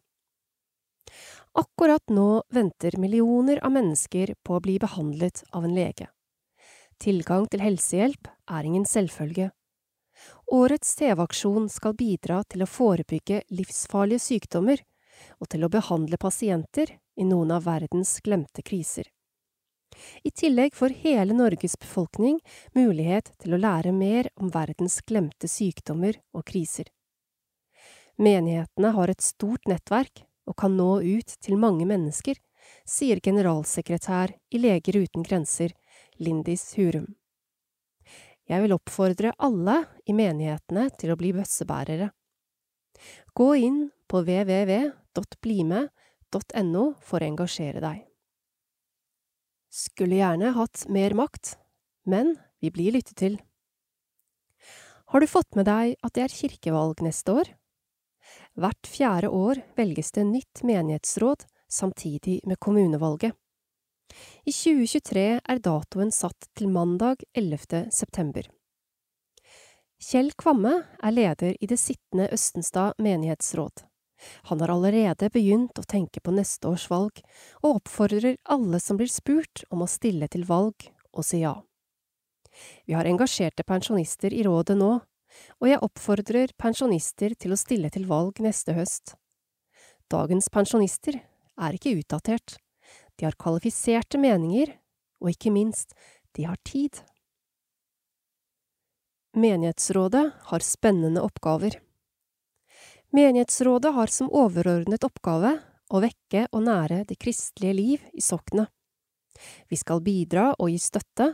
Akkurat 1.57 2.13
nå 2.13 2.43
venter 2.53 2.99
millioner 3.01 3.63
av 3.65 3.73
mennesker 3.79 4.35
på 4.45 4.59
å 4.59 4.61
bli 4.61 4.77
behandlet 4.77 5.41
av 5.57 5.65
en 5.65 5.73
lege. 5.73 6.11
Tilgang 7.01 7.49
til 7.49 7.65
helsehjelp 7.65 8.29
er 8.29 8.69
ingen 8.69 8.85
selvfølge. 8.85 9.49
Årets 10.51 10.95
TV-aksjon 10.95 11.69
skal 11.69 11.93
bidra 11.95 12.41
til 12.43 12.65
å 12.65 12.67
forebygge 12.67 13.37
livsfarlige 13.55 14.19
sykdommer 14.19 14.81
og 15.39 15.47
til 15.53 15.63
å 15.63 15.69
behandle 15.71 16.17
pasienter 16.19 16.91
i 17.15 17.23
noen 17.23 17.53
av 17.55 17.63
verdens 17.63 18.17
glemte 18.25 18.59
kriser. 18.67 19.07
I 20.27 20.31
tillegg 20.35 20.75
får 20.75 20.97
hele 21.05 21.37
Norges 21.37 21.77
befolkning 21.79 22.41
mulighet 22.75 23.31
til 23.39 23.55
å 23.55 23.61
lære 23.63 23.93
mer 23.95 24.27
om 24.35 24.51
verdens 24.51 24.99
glemte 25.07 25.47
sykdommer 25.47 26.19
og 26.35 26.43
kriser. 26.51 26.91
Menighetene 28.19 28.91
har 28.99 29.15
et 29.15 29.23
stort 29.23 29.71
nettverk 29.71 30.25
og 30.51 30.59
kan 30.59 30.75
nå 30.75 30.99
ut 30.99 31.37
til 31.39 31.55
mange 31.63 31.87
mennesker, 31.87 32.35
sier 32.83 33.23
generalsekretær 33.23 34.35
i 34.51 34.59
Leger 34.67 34.99
uten 34.99 35.23
grenser, 35.23 35.71
Lindis 36.19 36.73
Hurum. 36.75 37.07
Jeg 38.49 38.61
vil 38.63 38.73
oppfordre 38.75 39.31
alle 39.37 39.85
i 40.09 40.13
menighetene 40.17 40.89
til 40.99 41.11
å 41.13 41.17
bli 41.19 41.31
bøssebærere. 41.35 42.07
Gå 43.37 43.49
inn 43.61 43.91
på 44.11 44.17
www.blime.no 44.25 44.93
for 47.05 47.17
å 47.21 47.27
engasjere 47.27 47.79
deg. 47.83 47.97
Skulle 49.71 50.19
gjerne 50.19 50.51
hatt 50.57 50.85
mer 50.91 51.13
makt, 51.15 51.57
men 52.03 52.35
vi 52.59 52.71
blir 52.75 52.91
lyttet 52.97 53.17
til. 53.21 53.39
Har 55.11 55.19
du 55.19 55.27
fått 55.27 55.55
med 55.59 55.65
deg 55.67 55.95
at 56.03 56.13
det 56.15 56.23
er 56.25 56.31
kirkevalg 56.35 57.01
neste 57.03 57.31
år? 57.35 57.47
Hvert 58.59 58.87
fjerde 58.87 59.29
år 59.31 59.59
velges 59.77 60.11
det 60.15 60.23
nytt 60.27 60.63
menighetsråd 60.67 61.45
samtidig 61.71 62.41
med 62.47 62.59
kommunevalget. 62.59 63.35
I 64.45 64.51
2023 64.51 65.27
er 65.39 65.61
datoen 65.63 66.11
satt 66.11 66.49
til 66.57 66.71
mandag 66.73 67.23
11. 67.37 67.87
september. 67.93 68.47
Kjell 70.01 70.31
Kvamme 70.33 70.73
er 70.97 71.13
leder 71.13 71.57
i 71.61 71.69
det 71.69 71.77
sittende 71.77 72.25
Østenstad 72.33 72.97
menighetsråd. 72.97 73.83
Han 74.49 74.61
har 74.61 74.73
allerede 74.73 75.29
begynt 75.33 75.77
å 75.77 75.85
tenke 75.85 76.21
på 76.21 76.33
neste 76.33 76.69
års 76.69 76.87
valg, 76.89 77.21
og 77.61 77.81
oppfordrer 77.81 78.37
alle 78.49 78.79
som 78.81 78.97
blir 78.97 79.09
spurt 79.09 79.63
om 79.69 79.83
å 79.85 79.89
stille 79.89 80.29
til 80.31 80.45
valg, 80.49 80.89
og 81.13 81.25
si 81.25 81.41
ja. 81.43 81.55
Vi 82.85 82.97
har 82.97 83.07
engasjerte 83.09 83.63
pensjonister 83.63 84.33
i 84.33 84.43
rådet 84.45 84.77
nå, 84.77 84.91
og 85.61 85.69
jeg 85.69 85.81
oppfordrer 85.85 86.53
pensjonister 86.59 87.37
til 87.39 87.53
å 87.53 87.59
stille 87.59 87.89
til 87.93 88.07
valg 88.09 88.41
neste 88.43 88.75
høst. 88.77 89.15
Dagens 90.11 90.49
pensjonister 90.51 91.21
er 91.21 91.77
ikke 91.77 91.95
utdatert, 92.01 92.57
de 93.21 93.27
har 93.29 93.37
kvalifiserte 93.37 94.17
meninger, 94.17 94.71
og 95.21 95.29
ikke 95.29 95.51
minst, 95.53 95.91
de 96.33 96.47
har 96.49 96.57
tid. 96.65 96.97
Menighetsrådet 99.37 100.23
har 100.49 100.63
spennende 100.65 101.21
oppgaver. 101.21 101.75
Menighetsrådet 103.13 103.91
har 103.93 104.09
som 104.09 104.31
overordnet 104.33 105.05
oppgave 105.05 105.51
å 105.93 106.01
vekke 106.01 106.47
og 106.49 106.63
nære 106.65 107.03
det 107.11 107.19
kristelige 107.21 107.75
liv 107.77 108.07
i 108.17 108.23
soknet. 108.25 108.71
Vi 109.69 109.77
skal 109.77 110.01
bidra 110.01 110.47
og 110.57 110.71
gi 110.71 110.79
støtte 110.81 111.27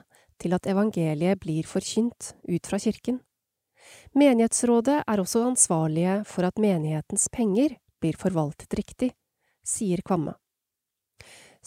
til 0.44 0.58
at 0.58 0.68
evangeliet 0.68 1.40
blir 1.40 1.70
forkynt 1.70 2.34
ut 2.50 2.68
fra 2.68 2.82
kirken. 2.84 3.22
Menighetsrådet 4.12 4.98
er 5.08 5.24
også 5.24 5.46
ansvarlige 5.48 6.20
for 6.28 6.50
at 6.50 6.60
menighetens 6.60 7.30
penger 7.32 7.78
blir 8.04 8.20
forvaltet 8.20 8.76
riktig, 8.76 9.14
sier 9.64 10.04
Kvamme. 10.04 10.36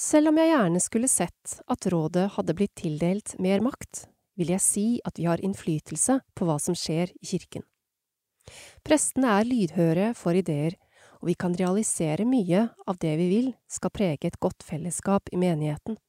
Selv 0.00 0.30
om 0.30 0.38
jeg 0.40 0.48
gjerne 0.48 0.80
skulle 0.80 1.08
sett 1.12 1.58
at 1.68 1.86
rådet 1.92 2.30
hadde 2.38 2.54
blitt 2.56 2.72
tildelt 2.80 3.34
mer 3.42 3.60
makt, 3.60 4.06
vil 4.40 4.54
jeg 4.54 4.64
si 4.64 4.84
at 5.04 5.20
vi 5.20 5.26
har 5.28 5.42
innflytelse 5.44 6.22
på 6.32 6.48
hva 6.48 6.56
som 6.62 6.76
skjer 6.78 7.12
i 7.20 7.28
kirken. 7.28 7.66
Prestene 8.80 9.34
er 9.36 9.44
lydhøre 9.44 10.06
for 10.16 10.38
ideer, 10.38 10.78
og 11.20 11.28
vi 11.28 11.36
kan 11.36 11.52
realisere 11.52 12.24
mye 12.24 12.70
av 12.88 12.96
det 13.04 13.12
vi 13.20 13.28
vil 13.28 13.52
skal 13.68 13.92
prege 13.92 14.30
et 14.30 14.40
godt 14.40 14.64
fellesskap 14.64 15.28
i 15.34 15.40
menigheten. 15.40 16.00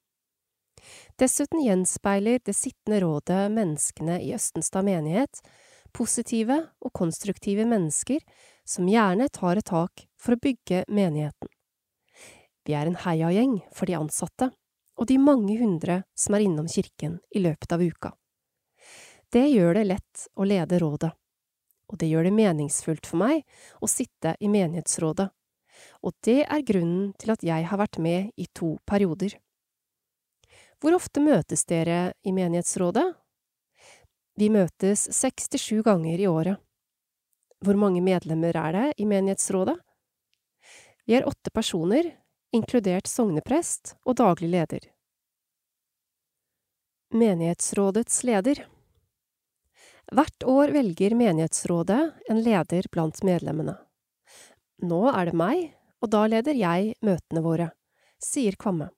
Dessuten 1.19 1.60
gjenspeiler 1.60 2.39
det 2.47 2.56
sittende 2.56 3.04
rådet 3.04 3.43
menneskene 3.51 4.21
i 4.23 4.32
Østenstad 4.39 4.88
menighet, 4.88 5.43
positive 5.91 6.63
og 6.80 6.95
konstruktive 6.95 7.67
mennesker 7.67 8.23
som 8.63 8.88
gjerne 8.88 9.27
tar 9.36 9.60
et 9.60 9.67
tak 9.67 10.08
for 10.15 10.38
å 10.38 10.41
bygge 10.47 10.86
menigheten. 10.88 11.51
Vi 12.67 12.76
er 12.78 12.89
en 12.89 13.00
heiagjeng 13.04 13.60
for 13.74 13.89
de 13.89 13.97
ansatte 13.97 14.52
og 15.00 15.08
de 15.10 15.17
mange 15.17 15.56
hundre 15.58 16.02
som 16.17 16.36
er 16.38 16.45
innom 16.45 16.67
kirken 16.69 17.19
i 17.34 17.41
løpet 17.41 17.74
av 17.74 17.82
uka. 17.82 18.12
Det 19.32 19.47
gjør 19.47 19.80
det 19.80 19.86
lett 19.88 20.26
å 20.36 20.45
lede 20.45 20.80
rådet, 20.82 21.12
og 21.89 22.00
det 22.00 22.10
gjør 22.12 22.28
det 22.28 22.34
meningsfullt 22.36 23.08
for 23.08 23.21
meg 23.21 23.45
å 23.80 23.89
sitte 23.89 24.36
i 24.39 24.50
menighetsrådet, 24.52 25.30
og 26.04 26.13
det 26.28 26.41
er 26.43 26.65
grunnen 26.67 27.13
til 27.17 27.34
at 27.34 27.45
jeg 27.45 27.65
har 27.69 27.80
vært 27.82 27.97
med 28.04 28.30
i 28.38 28.47
to 28.54 28.76
perioder. 28.86 29.38
Hvor 30.82 30.97
ofte 30.97 31.24
møtes 31.24 31.63
dere 31.69 32.12
i 32.26 32.34
menighetsrådet? 32.36 33.06
Vi 34.38 34.50
møtes 34.50 35.08
seks 35.13 35.50
til 35.52 35.62
sju 35.62 35.82
ganger 35.86 36.19
i 36.19 36.28
året. 36.30 36.58
Hvor 37.62 37.78
mange 37.78 38.02
medlemmer 38.02 38.58
er 38.58 38.74
det 38.74 38.88
i 38.97 39.06
menighetsrådet? 39.06 39.78
Vi 41.06 41.17
er 41.17 41.28
åtte 41.30 41.54
personer, 41.54 42.08
inkludert 42.56 43.08
sogneprest 43.08 43.96
og 44.06 44.18
daglig 44.20 44.52
leder. 44.52 44.86
Menighetsrådets 47.12 48.24
leder 48.28 48.64
Hvert 50.12 50.44
år 50.48 50.72
velger 50.76 51.16
menighetsrådet 51.16 52.00
en 52.32 52.40
leder 52.44 52.88
blant 52.92 53.22
medlemmene. 53.24 53.78
Nå 54.84 55.04
er 55.12 55.30
det 55.30 55.38
meg, 55.38 55.68
og 56.02 56.12
da 56.12 56.26
leder 56.28 56.58
jeg 56.58 56.96
møtene 57.06 57.44
våre, 57.46 57.70
sier 58.20 58.58
Kvamme. 58.60 58.90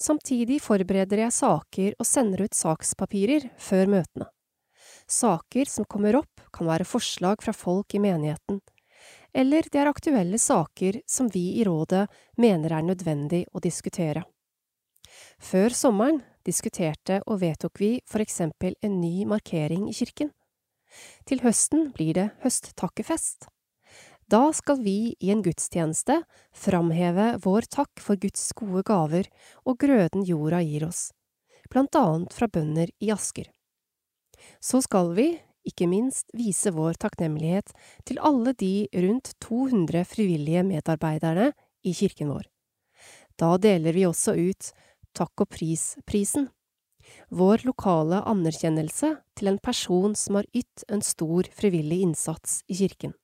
Samtidig 0.00 0.58
forbereder 0.64 1.22
jeg 1.24 1.36
saker 1.36 1.94
og 1.98 2.08
sender 2.08 2.44
ut 2.48 2.56
sakspapirer 2.56 3.48
før 3.60 3.92
møtene. 3.94 4.28
Saker 5.08 5.70
som 5.70 5.86
kommer 5.88 6.18
opp, 6.18 6.42
kan 6.52 6.68
være 6.68 6.88
forslag 6.88 7.40
fra 7.44 7.54
folk 7.56 7.94
i 7.94 8.02
menigheten, 8.02 8.60
eller 9.34 9.68
det 9.72 9.80
er 9.82 9.90
aktuelle 9.90 10.38
saker 10.40 11.02
som 11.06 11.28
vi 11.32 11.60
i 11.60 11.64
rådet 11.66 12.06
mener 12.36 12.72
er 12.72 12.86
nødvendig 12.86 13.44
å 13.52 13.62
diskutere. 13.62 14.24
Før 15.38 15.74
sommeren 15.74 16.22
diskuterte 16.46 17.20
og 17.26 17.40
vedtok 17.42 17.80
vi 17.80 17.92
for 18.08 18.24
eksempel 18.24 18.74
en 18.82 18.98
ny 19.00 19.24
markering 19.28 19.88
i 19.90 19.96
kirken. 19.96 20.32
Til 21.28 21.42
høsten 21.44 21.90
blir 21.92 22.14
det 22.16 22.28
høsttakkefest. 22.42 23.48
Da 24.28 24.50
skal 24.52 24.82
vi 24.84 25.14
i 25.24 25.30
en 25.32 25.40
gudstjeneste 25.44 26.18
framheve 26.52 27.38
vår 27.44 27.68
takk 27.72 28.02
for 28.04 28.20
Guds 28.20 28.50
gode 28.56 28.82
gaver 28.88 29.28
og 29.64 29.78
grøden 29.80 30.24
jorda 30.28 30.60
gir 30.64 30.84
oss, 30.88 31.08
blant 31.72 31.96
annet 31.96 32.34
fra 32.36 32.48
bønder 32.52 32.92
i 33.00 33.08
Asker. 33.14 33.48
Så 34.60 34.82
skal 34.84 35.14
vi, 35.16 35.30
ikke 35.68 35.88
minst, 35.90 36.28
vise 36.36 36.72
vår 36.74 36.98
takknemlighet 37.02 37.72
til 38.08 38.20
alle 38.24 38.54
de 38.58 38.88
rundt 38.94 39.34
200 39.44 40.04
frivillige 40.08 40.64
medarbeiderne 40.66 41.52
i 41.84 41.94
kirken 41.94 42.32
vår. 42.32 42.46
Da 43.38 43.54
deler 43.62 43.94
vi 43.94 44.06
også 44.08 44.34
ut 44.34 44.72
Takk 45.16 45.42
og 45.42 45.48
pris-prisen, 45.50 46.50
vår 47.32 47.64
lokale 47.66 48.20
anerkjennelse 48.28 49.14
til 49.38 49.50
en 49.50 49.58
person 49.62 50.14
som 50.18 50.38
har 50.38 50.46
ytt 50.56 50.84
en 50.92 51.02
stor 51.02 51.48
frivillig 51.56 52.02
innsats 52.04 52.60
i 52.68 52.76
kirken. 52.78 53.14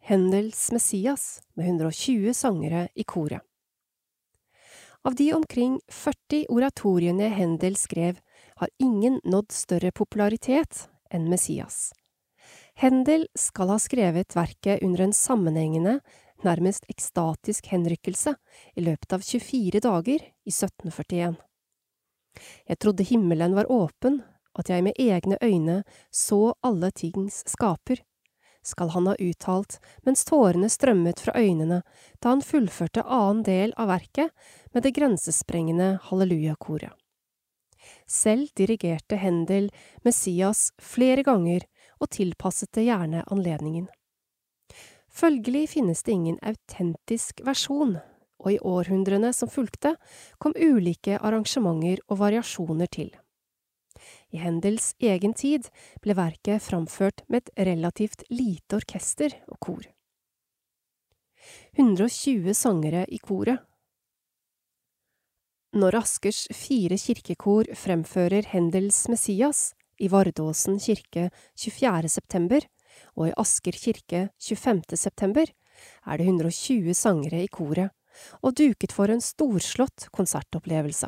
Hendels 0.00 0.70
Messias 0.72 1.42
med 1.54 1.68
120 1.68 2.32
sangere 2.34 2.88
i 2.96 3.04
koret. 3.04 3.44
Av 5.04 5.14
de 5.16 5.30
omkring 5.32 5.78
40 5.88 6.46
oratoriene 6.52 7.30
Hendel 7.32 7.76
skrev, 7.80 8.18
har 8.60 8.68
ingen 8.78 9.20
nådd 9.24 9.52
større 9.52 9.90
popularitet 9.92 10.86
enn 11.10 11.30
Messias. 11.32 11.92
Hendel 12.76 13.26
skal 13.34 13.72
ha 13.72 13.78
skrevet 13.80 14.36
verket 14.36 14.82
under 14.84 15.06
en 15.06 15.14
sammenhengende, 15.16 16.00
nærmest 16.44 16.84
ekstatisk 16.92 17.70
henrykkelse 17.72 18.34
i 18.76 18.84
løpet 18.84 19.16
av 19.16 19.24
24 19.24 19.80
dager 19.84 20.20
i 20.20 20.52
1741. 20.52 21.40
Jeg 22.68 22.78
trodde 22.84 23.08
himmelen 23.08 23.56
var 23.56 23.72
åpen, 23.72 24.20
at 24.52 24.68
jeg 24.68 24.84
med 24.84 25.00
egne 25.00 25.40
øyne 25.40 25.80
så 26.12 26.52
alle 26.60 26.92
tings 26.92 27.42
skaper, 27.48 28.04
skal 28.60 28.92
han 28.92 29.08
ha 29.08 29.16
uttalt 29.16 29.78
mens 30.04 30.26
tårene 30.28 30.68
strømmet 30.68 31.20
fra 31.24 31.32
øynene 31.40 31.80
da 32.20 32.34
han 32.34 32.44
fullførte 32.44 33.06
annen 33.08 33.44
del 33.46 33.72
av 33.80 33.88
verket 33.88 34.34
med 34.74 34.84
det 34.84 34.92
grensesprengende 35.00 35.94
hallelujakoret. 36.10 36.99
Selv 38.06 38.50
dirigerte 38.56 39.16
Hendel 39.20 39.70
Messias 40.04 40.70
flere 40.80 41.24
ganger 41.26 41.66
og 42.00 42.10
tilpasset 42.14 42.72
det 42.76 42.86
gjerne 42.88 43.24
anledningen. 43.30 43.88
Følgelig 45.10 45.68
finnes 45.74 46.02
det 46.06 46.14
ingen 46.14 46.38
autentisk 46.46 47.42
versjon, 47.44 47.98
og 48.40 48.52
i 48.52 48.60
århundrene 48.62 49.32
som 49.36 49.50
fulgte, 49.52 49.96
kom 50.38 50.54
ulike 50.56 51.18
arrangementer 51.18 52.00
og 52.08 52.22
variasjoner 52.22 52.88
til. 52.88 53.10
I 54.30 54.40
Hendels 54.40 54.94
egen 55.02 55.34
tid 55.34 55.66
ble 56.00 56.14
verket 56.16 56.62
framført 56.62 57.24
med 57.28 57.42
et 57.42 57.66
relativt 57.68 58.22
lite 58.30 58.78
orkester 58.78 59.34
og 59.50 59.58
kor. 59.60 59.82
120 61.76 62.54
sangere 62.54 63.04
i 63.08 63.18
koret. 63.18 63.58
Når 65.70 66.00
Askers 66.00 66.48
fire 66.50 66.96
kirkekor 66.98 67.68
fremfører 67.78 68.42
Hendels 68.50 69.04
Messias 69.06 69.68
i 70.02 70.08
Vardåsen 70.10 70.80
kirke 70.82 71.28
24. 71.54 72.08
september 72.10 72.64
og 73.14 73.28
i 73.28 73.34
Asker 73.38 73.76
kirke 73.78 74.24
25. 74.42 74.98
september, 74.98 75.46
er 75.46 76.18
det 76.18 76.26
120 76.26 76.90
sangere 76.98 77.44
i 77.44 77.46
koret, 77.46 77.94
og 78.42 78.56
duket 78.58 78.90
for 78.90 79.14
en 79.14 79.22
storslått 79.22 80.08
konsertopplevelse. 80.10 81.06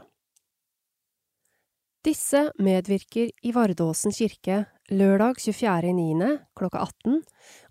Disse 2.07 2.45
medvirker 2.63 3.33
i 3.43 3.55
Vardåsen 3.55 4.15
kirke 4.15 4.61
lørdag 4.95 5.43
24.9. 5.43 6.39
klokka 6.55 6.85
18 6.87 7.19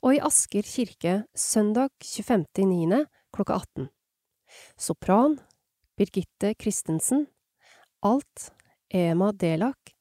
og 0.04 0.12
i 0.12 0.20
Asker 0.20 0.68
kirke 0.68 1.16
søndag 1.32 1.96
25.9. 2.04 3.06
klokka 3.32 3.62
18. 3.64 3.88
Sopran 4.76 5.40
Birgitte 5.98 6.56
Christensen 6.56 7.28
Alt 8.02 8.52
Ema 8.90 9.32
Delak 9.32 9.96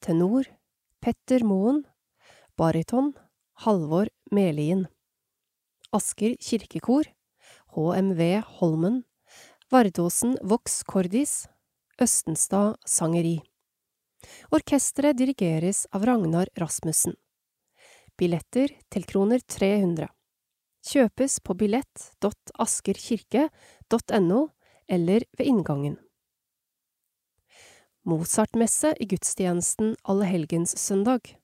Tenor 0.00 0.44
Petter 1.00 1.44
Moen 1.44 1.84
Bariton 2.58 3.12
Halvor 3.64 4.08
Melien 4.30 4.86
Asker 5.92 6.36
kirkekor 6.40 7.04
HMV 7.74 8.42
Holmen 8.60 9.02
Vardåsen 9.70 10.38
Vox 10.42 10.82
Cordis 10.84 11.48
Østenstad 12.00 12.76
Sangeri 12.86 13.40
Orkesteret 14.50 15.18
dirigeres 15.18 15.86
av 15.92 16.06
Ragnar 16.06 16.48
Rasmussen. 16.60 17.14
Billetter 18.18 18.68
til 18.92 19.04
kroner 19.08 19.38
300. 19.40 20.08
Kjøpes 20.84 21.40
på 21.44 21.54
billett.askerkirke.no 21.58 24.48
eller 24.88 25.24
ved 25.38 25.46
inngangen. 25.46 25.96
Mozartmesse 28.04 28.92
i 29.00 29.06
gudstjenesten 29.08 29.94
allehelgenssøndag. 30.04 31.36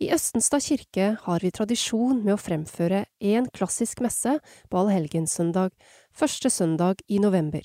I 0.00 0.10
Østenstad 0.12 0.64
kirke 0.64 1.12
har 1.22 1.44
vi 1.44 1.52
tradisjon 1.54 2.24
med 2.24 2.34
å 2.34 2.40
fremføre 2.40 3.04
én 3.22 3.46
klassisk 3.54 4.02
messe 4.04 4.38
på 4.70 4.80
allehelgenssøndag 4.80 5.70
første 6.16 6.50
søndag 6.50 7.04
i 7.08 7.20
november, 7.22 7.62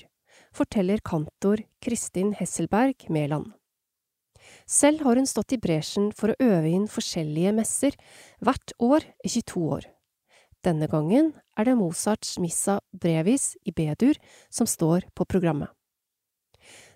forteller 0.54 1.02
kantor 1.04 1.64
Kristin 1.82 2.32
Hesselberg 2.38 3.08
Mæland. 3.10 3.50
Selv 4.66 5.02
har 5.06 5.18
hun 5.18 5.26
stått 5.26 5.56
i 5.56 5.60
bresjen 5.60 6.10
for 6.16 6.32
å 6.32 6.38
øve 6.38 6.70
inn 6.70 6.86
forskjellige 6.90 7.54
messer 7.56 7.98
hvert 8.44 8.74
år 8.78 9.06
i 9.24 9.32
22 9.32 9.66
år. 9.78 9.88
Denne 10.62 10.86
gangen 10.86 11.32
er 11.58 11.66
det 11.66 11.74
Mozarts 11.74 12.36
Missa 12.38 12.78
Brevis 12.94 13.56
i 13.66 13.72
B-dur 13.74 14.14
som 14.46 14.68
står 14.70 15.08
på 15.14 15.26
programmet. 15.26 15.68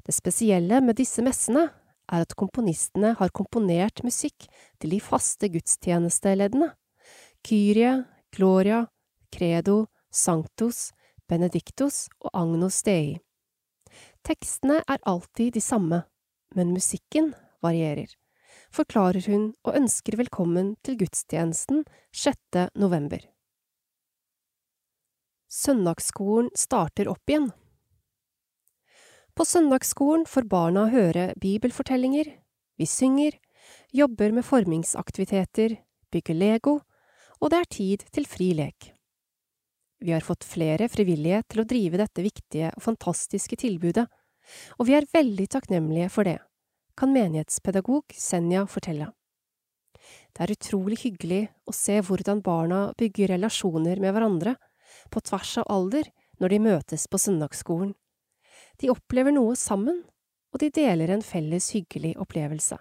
Det 0.07 0.15
spesielle 0.15 0.79
med 0.87 1.01
disse 1.01 1.23
messene 1.27 1.65
er 2.07 2.23
at 2.23 2.37
komponistene 2.39 3.17
har 3.19 3.35
komponert 3.35 4.05
musikk 4.07 4.47
til 4.79 4.95
de 4.95 5.01
faste 5.03 5.51
gudstjenesteleddene– 5.51 6.71
Kyrie, 7.47 8.05
Gloria, 8.35 8.87
Credo, 9.35 9.87
Sanctus, 10.11 10.93
Benedictus 11.27 12.07
og 12.23 12.31
Agnos 12.39 12.81
Dei. 12.87 13.19
Tekstene 14.27 14.81
er 14.87 15.03
alltid 15.07 15.55
de 15.55 15.63
samme, 15.63 16.05
men 16.55 16.75
musikken 16.75 17.33
varierer, 17.63 18.11
forklarer 18.71 19.27
hun 19.31 19.53
og 19.67 19.79
ønsker 19.79 20.19
velkommen 20.19 20.75
til 20.87 20.99
gudstjenesten 21.03 21.83
6. 22.15 22.71
november. 22.75 23.23
Søndagsskolen 25.47 26.51
starter 26.59 27.09
opp 27.09 27.31
igjen. 27.31 27.53
På 29.37 29.45
søndagsskolen 29.45 30.25
får 30.27 30.49
barna 30.51 30.87
høre 30.91 31.29
bibelfortellinger, 31.39 32.33
vi 32.77 32.87
synger, 32.89 33.37
jobber 33.93 34.33
med 34.33 34.45
formingsaktiviteter, 34.45 35.77
bygger 36.13 36.39
Lego, 36.39 36.79
og 37.41 37.53
det 37.53 37.61
er 37.61 37.73
tid 37.77 38.05
til 38.13 38.27
fri 38.27 38.53
lek. 38.57 38.93
Vi 40.01 40.13
har 40.13 40.25
fått 40.25 40.45
flere 40.45 40.89
frivillige 40.93 41.43
til 41.49 41.63
å 41.63 41.69
drive 41.69 42.01
dette 42.01 42.25
viktige 42.25 42.73
og 42.75 42.85
fantastiske 42.85 43.57
tilbudet, 43.61 44.07
og 44.79 44.89
vi 44.89 44.97
er 44.97 45.09
veldig 45.13 45.47
takknemlige 45.53 46.11
for 46.13 46.29
det, 46.29 46.39
kan 46.97 47.13
menighetspedagog 47.15 48.17
Senja 48.17 48.65
fortelle. 48.71 49.13
Det 50.37 50.45
er 50.45 50.53
utrolig 50.53 51.01
hyggelig 51.01 51.47
å 51.67 51.75
se 51.75 52.01
hvordan 52.05 52.43
barna 52.45 52.81
bygger 52.99 53.35
relasjoner 53.35 54.01
med 54.03 54.15
hverandre, 54.15 54.57
på 55.11 55.23
tvers 55.25 55.57
av 55.63 55.71
alder, 55.73 56.09
når 56.41 56.53
de 56.53 56.61
møtes 56.67 57.07
på 57.09 57.21
søndagsskolen. 57.21 57.95
De 58.81 58.91
opplever 58.93 59.35
noe 59.35 59.57
sammen, 59.57 60.03
og 60.53 60.61
de 60.63 60.71
deler 60.73 61.13
en 61.13 61.25
felles 61.25 61.71
hyggelig 61.75 62.15
opplevelse. 62.21 62.79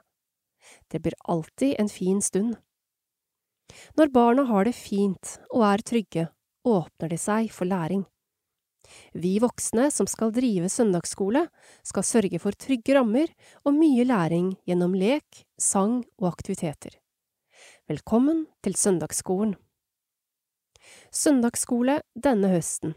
Det 0.92 1.02
blir 1.04 1.16
alltid 1.30 1.76
en 1.80 1.92
fin 1.92 2.22
stund. 2.22 2.56
Når 3.98 4.12
barna 4.14 4.46
har 4.50 4.68
det 4.68 4.76
fint 4.78 5.38
og 5.52 5.66
er 5.68 5.84
trygge, 5.86 6.28
åpner 6.66 7.12
de 7.12 7.18
seg 7.22 7.50
for 7.54 7.70
læring. 7.70 8.06
Vi 9.14 9.38
voksne 9.42 9.88
som 9.92 10.08
skal 10.10 10.34
drive 10.34 10.70
søndagsskole, 10.70 11.48
skal 11.84 12.06
sørge 12.06 12.40
for 12.42 12.54
trygge 12.54 12.96
rammer 12.98 13.32
og 13.66 13.74
mye 13.78 14.06
læring 14.06 14.54
gjennom 14.70 14.94
lek, 14.98 15.46
sang 15.58 16.04
og 16.22 16.30
aktiviteter. 16.30 17.00
Velkommen 17.90 18.46
til 18.66 18.78
søndagsskolen. 18.78 19.56
Søndagsskole 21.14 22.00
denne 22.16 22.52
høsten. 22.54 22.96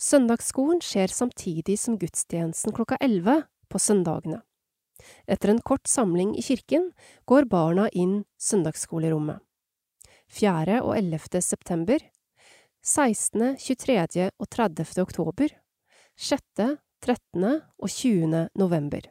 Søndagsskolen 0.00 0.80
skjer 0.84 1.12
samtidig 1.12 1.76
som 1.80 1.98
gudstjenesten 2.00 2.74
klokka 2.74 2.98
elleve 3.04 3.42
på 3.70 3.80
søndagene. 3.82 4.40
Etter 5.26 5.50
en 5.52 5.62
kort 5.64 5.88
samling 5.90 6.34
i 6.38 6.42
kirken 6.44 6.90
går 7.28 7.48
barna 7.50 7.88
inn 7.92 8.22
søndagsskolerommet. 8.40 9.40
4. 10.34 10.80
og 10.82 10.94
11. 10.96 11.42
september 11.44 12.00
16., 12.84 13.56
23. 13.60 14.30
og 14.38 14.48
30. 14.50 15.00
oktober, 15.02 15.52
6., 16.16 16.42
13. 17.04 17.60
og 17.78 17.90
20. 17.90 18.48
november. 18.60 19.06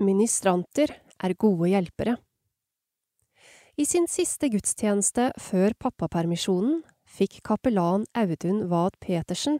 Ministranter 0.00 0.94
er 1.20 1.34
gode 1.34 1.68
hjelpere. 1.72 2.16
I 3.78 3.86
sin 3.86 4.08
siste 4.10 4.50
gudstjeneste 4.50 5.30
før 5.38 5.74
pappapermisjonen 5.78 6.80
fikk 7.10 7.40
kapellan 7.46 8.06
Audun 8.18 8.64
Wad 8.70 8.96
Petersen 9.02 9.58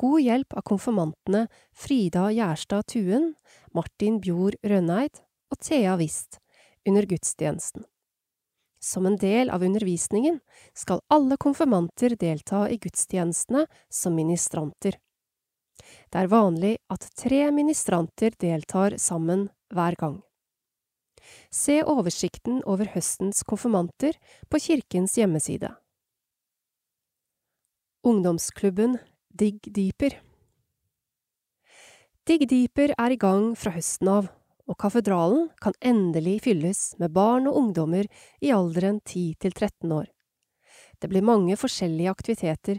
god 0.00 0.20
hjelp 0.24 0.56
av 0.56 0.64
konfirmantene 0.68 1.46
Frida 1.72 2.28
Gjerstad 2.34 2.88
Tuen, 2.92 3.34
Martin 3.76 4.20
Bjord 4.20 4.56
Rønneid 4.64 5.22
og 5.52 5.60
Thea 5.60 5.96
Wist 6.00 6.40
under 6.88 7.06
gudstjenesten. 7.08 7.84
Som 8.80 9.04
en 9.06 9.18
del 9.20 9.50
av 9.52 9.62
undervisningen 9.62 10.40
skal 10.72 11.02
alle 11.12 11.36
konfirmanter 11.36 12.16
delta 12.16 12.64
i 12.70 12.78
gudstjenestene 12.80 13.66
som 13.92 14.16
ministranter. 14.16 14.96
Det 16.08 16.22
er 16.22 16.32
vanlig 16.32 16.78
at 16.92 17.04
tre 17.16 17.42
ministranter 17.52 18.32
deltar 18.40 18.96
sammen 18.96 19.48
hver 19.74 20.00
gang. 20.00 20.18
Se 21.50 21.80
oversikten 21.82 22.60
over 22.62 22.92
høstens 22.94 23.42
konfirmanter 23.42 24.14
på 24.48 24.60
kirkens 24.62 25.16
hjemmeside. 25.18 25.72
Ungdomsklubben 28.06 28.98
Digg 29.28 29.66
Deeper 29.66 30.14
Digg 32.26 32.46
Deeper 32.48 32.94
er 32.94 33.12
i 33.12 33.18
gang 33.18 33.50
fra 33.58 33.74
høsten 33.74 34.08
av 34.08 34.30
og 34.70 34.78
katedralen 34.78 35.48
kan 35.58 35.74
endelig 35.82 36.40
fylles 36.46 36.80
med 37.02 37.10
barn 37.14 37.48
og 37.50 37.58
ungdommer 37.58 38.06
i 38.38 38.52
alderen 38.54 39.00
10 39.02 39.34
til 39.42 39.54
13 39.56 39.90
år. 39.90 40.06
Det 41.02 41.10
blir 41.10 41.26
mange 41.26 41.56
forskjellige 41.58 42.12
aktiviteter, 42.12 42.78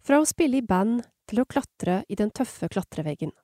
fra 0.00 0.20
å 0.22 0.28
spille 0.28 0.62
i 0.62 0.64
band 0.64 1.02
til 1.28 1.42
å 1.42 1.48
klatre 1.50 2.02
i 2.08 2.16
den 2.16 2.30
tøffe 2.30 2.70
klatreveggen. 2.72 3.34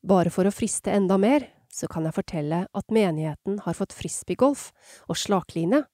Bare 0.00 0.32
for 0.32 0.48
å 0.48 0.54
friste 0.54 0.94
enda 0.94 1.18
mer, 1.20 1.44
så 1.72 1.88
kan 1.88 2.04
jeg 2.06 2.16
fortelle 2.18 2.64
at 2.68 2.92
menigheten 2.92 3.62
har 3.64 3.78
fått 3.78 3.94
frisbeegolf 3.96 4.68
og 5.08 5.18
slakline. 5.18 5.84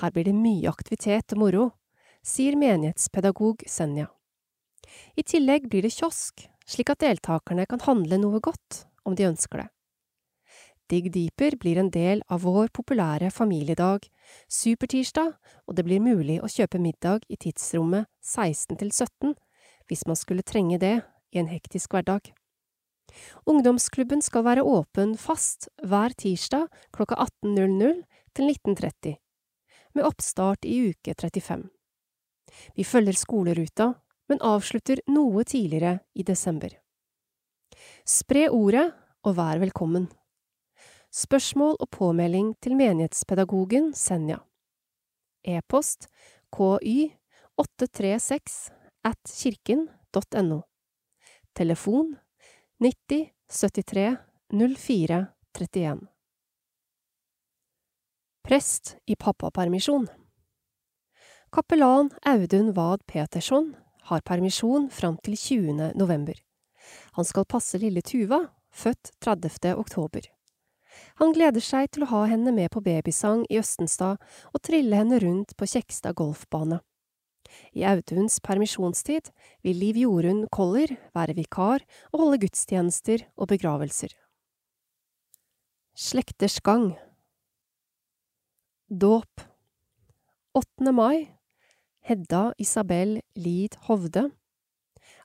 Her 0.00 0.12
blir 0.14 0.26
det 0.26 0.34
mye 0.34 0.70
aktivitet 0.70 1.34
og 1.36 1.42
moro, 1.44 1.68
sier 2.26 2.58
menighetspedagog 2.58 3.62
Senja. 3.70 4.10
I 5.14 5.22
tillegg 5.22 5.70
blir 5.70 5.86
det 5.86 5.94
kiosk, 5.94 6.48
slik 6.66 6.90
at 6.90 7.02
deltakerne 7.04 7.66
kan 7.70 7.82
handle 7.86 8.18
noe 8.20 8.42
godt 8.42 8.84
om 9.06 9.14
de 9.14 9.28
ønsker 9.30 9.62
det. 9.62 9.70
Digg 10.86 11.08
Deeper 11.10 11.56
blir 11.58 11.80
en 11.80 11.90
del 11.90 12.20
av 12.30 12.44
vår 12.46 12.68
populære 12.74 13.32
familiedag, 13.34 14.04
Supertirsdag, 14.46 15.32
og 15.66 15.74
det 15.74 15.82
blir 15.86 16.02
mulig 16.02 16.38
å 16.38 16.50
kjøpe 16.50 16.78
middag 16.78 17.26
i 17.26 17.38
tidsrommet 17.42 18.06
16 18.22 18.78
til 18.78 18.92
17 18.92 19.34
hvis 19.90 20.06
man 20.06 20.18
skulle 20.18 20.46
trenge 20.46 20.78
det 20.82 21.00
i 21.34 21.42
en 21.42 21.50
hektisk 21.50 21.94
hverdag. 21.94 22.30
Ungdomsklubben 23.46 24.22
skal 24.22 24.44
være 24.46 24.64
åpen 24.66 25.14
fast 25.20 25.68
hver 25.84 26.14
tirsdag 26.18 26.66
klokka 26.94 27.18
18.00 27.44 28.02
til 28.36 28.50
19.30, 28.50 29.14
med 29.94 30.04
oppstart 30.04 30.66
i 30.68 30.90
uke 30.90 31.14
35. 31.14 31.68
Vi 32.76 32.84
følger 32.84 33.16
skoleruta, 33.18 33.92
men 34.28 34.42
avslutter 34.42 35.00
noe 35.10 35.44
tidligere 35.46 36.00
i 36.14 36.26
desember. 36.26 36.72
Spre 38.06 38.48
ordet 38.50 38.88
og 39.26 39.36
vær 39.38 39.60
velkommen. 39.62 40.08
Spørsmål 41.14 41.78
og 41.80 41.88
påmelding 41.94 42.52
til 42.62 42.76
menighetspedagogen 42.76 43.92
Senja. 43.96 44.40
E-post 45.46 46.08
ky 46.52 47.12
836 47.56 48.56
at 49.06 49.20
kirken.no. 49.30 50.60
Telefon 51.56 52.16
90 52.78 53.28
73 53.48 54.16
04 54.78 55.26
31. 55.58 55.98
Prest 58.48 58.96
i 59.06 59.16
pappapermisjon 59.16 60.08
Kapellan 61.52 62.10
Audun 62.22 62.74
Wad 62.74 63.06
Petersson 63.06 63.74
har 64.00 64.20
permisjon 64.20 64.90
fram 64.90 65.16
til 65.16 65.36
20. 65.36 65.92
november. 65.94 66.34
Han 67.12 67.24
skal 67.24 67.48
passe 67.48 67.80
lille 67.80 68.02
Tuva, 68.04 68.42
født 68.68 69.14
30. 69.24 69.72
oktober. 69.72 70.28
Han 71.16 71.32
gleder 71.32 71.64
seg 71.64 71.88
til 71.90 72.04
å 72.04 72.10
ha 72.12 72.26
henne 72.28 72.52
med 72.52 72.74
på 72.76 72.84
babysang 72.84 73.46
i 73.48 73.56
Østenstad 73.56 74.20
og 74.52 74.60
trille 74.60 75.00
henne 75.00 75.16
rundt 75.24 75.56
på 75.56 75.64
Kjekstad 75.64 76.20
golfbane. 76.20 76.82
I 77.74 77.84
Auduns 77.88 78.38
permisjonstid 78.40 79.30
vil 79.66 79.80
Liv 79.80 79.98
Jorunn 80.02 80.46
Koller 80.52 80.96
være 81.16 81.36
vikar 81.38 81.84
og 82.12 82.22
holde 82.22 82.40
gudstjenester 82.46 83.26
og 83.36 83.50
begravelser. 83.54 84.14
Slekters 85.96 86.60
gang. 86.60 86.90
Dåp. 88.88 89.40
8. 90.54 90.92
mai. 90.92 91.28
Hedda 92.06 92.52
Isabel 92.58 93.20
Lid 93.34 93.78
Hovde. 93.88 94.28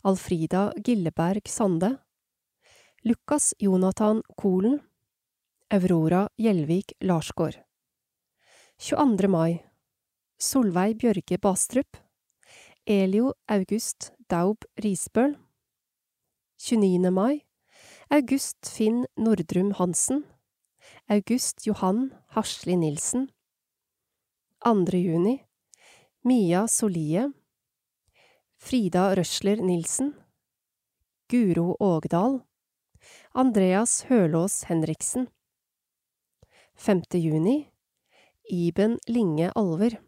Alfrida 0.04 0.72
Gilleberg 0.78 1.48
Sande. 1.48 1.98
Lukas 3.04 3.54
Jonathan 3.60 4.22
Kolen 4.38 4.80
Aurora 5.74 6.28
Gjelvik 6.38 6.94
Larsgård 7.02 7.56
22. 8.78 9.28
mai. 9.28 9.62
Solveig 10.38 10.98
Bjørge 11.02 11.38
Bastrup 11.42 11.98
Elio 12.88 13.36
August 13.48 14.12
Daub 14.28 14.66
Risbøl 14.84 15.36
29. 16.58 17.12
mai 17.14 17.46
August 18.10 18.58
Finn 18.66 19.06
Nordrum 19.16 19.76
Hansen 19.78 20.24
August 21.08 21.68
Johan 21.68 22.10
Hasli 22.34 22.76
Nilsen 22.76 23.30
2. 24.66 24.98
juni 24.98 25.46
Mia 26.24 26.66
Solie 26.68 27.28
Frida 28.58 29.14
Røsler 29.14 29.62
Nilsen 29.62 30.16
Guro 31.30 31.76
Ågdal 31.80 32.42
Andreas 33.36 34.08
Hølås 34.10 34.64
Henriksen 34.64 35.30
5. 36.74 37.04
juni 37.14 37.70
Iben 38.50 38.98
Linge 39.08 39.52
Alver 39.56 40.02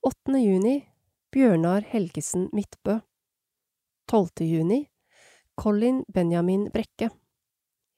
8. 0.00 0.40
juni 0.40 0.93
Bjørnar 1.34 1.82
Helgesen 1.90 2.44
Midtbø. 2.54 3.00
12. 4.06 4.44
juni. 4.46 4.76
Colin 5.58 6.04
Benjamin 6.06 6.68
Brekke. 6.70 7.08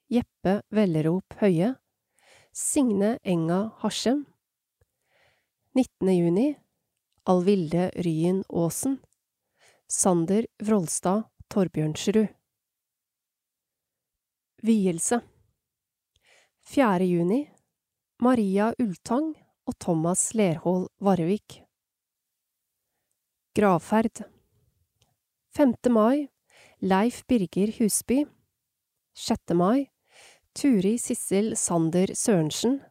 Jeppe 0.09 0.63
Vellerop 0.73 1.37
Høie. 1.43 1.75
Signe 2.57 3.19
Enga 3.23 3.59
Harsem. 3.83 4.23
19. 5.77 6.15
juni. 6.17 6.47
Alvilde 7.29 7.91
Ryen 8.07 8.41
Aasen. 8.49 8.97
Sander 9.85 10.49
Vrolstad 10.65 11.29
Torbjørnsrud 11.53 12.33
Vielse. 14.65 15.21
4. 16.73 17.05
juni. 17.05 17.45
Maria 18.19 18.73
Ultang 18.81 19.35
og 19.69 19.77
Thomas 19.77 20.31
Lerhol 20.33 20.89
Varvik 21.05 21.66
Gravferd 23.57 24.21
5. 25.57 25.89
mai 25.89 26.29
Leif 26.83 27.23
Birger 27.27 27.71
Husby 27.79 28.27
6. 29.15 29.55
mai 29.55 29.91
Turi 30.53 30.99
Sissel 30.99 31.57
Sander 31.57 32.13
Sørensen 32.15 32.83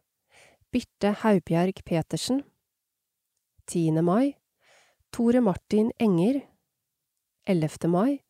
Birte 0.72 1.12
Haubjerg 1.22 1.84
Petersen 1.86 2.42
10. 3.68 4.02
mai 4.02 4.34
Tore 5.12 5.40
Martin 5.40 5.92
Enger 6.00 6.42
11. 7.46 7.88
mai 7.88 8.24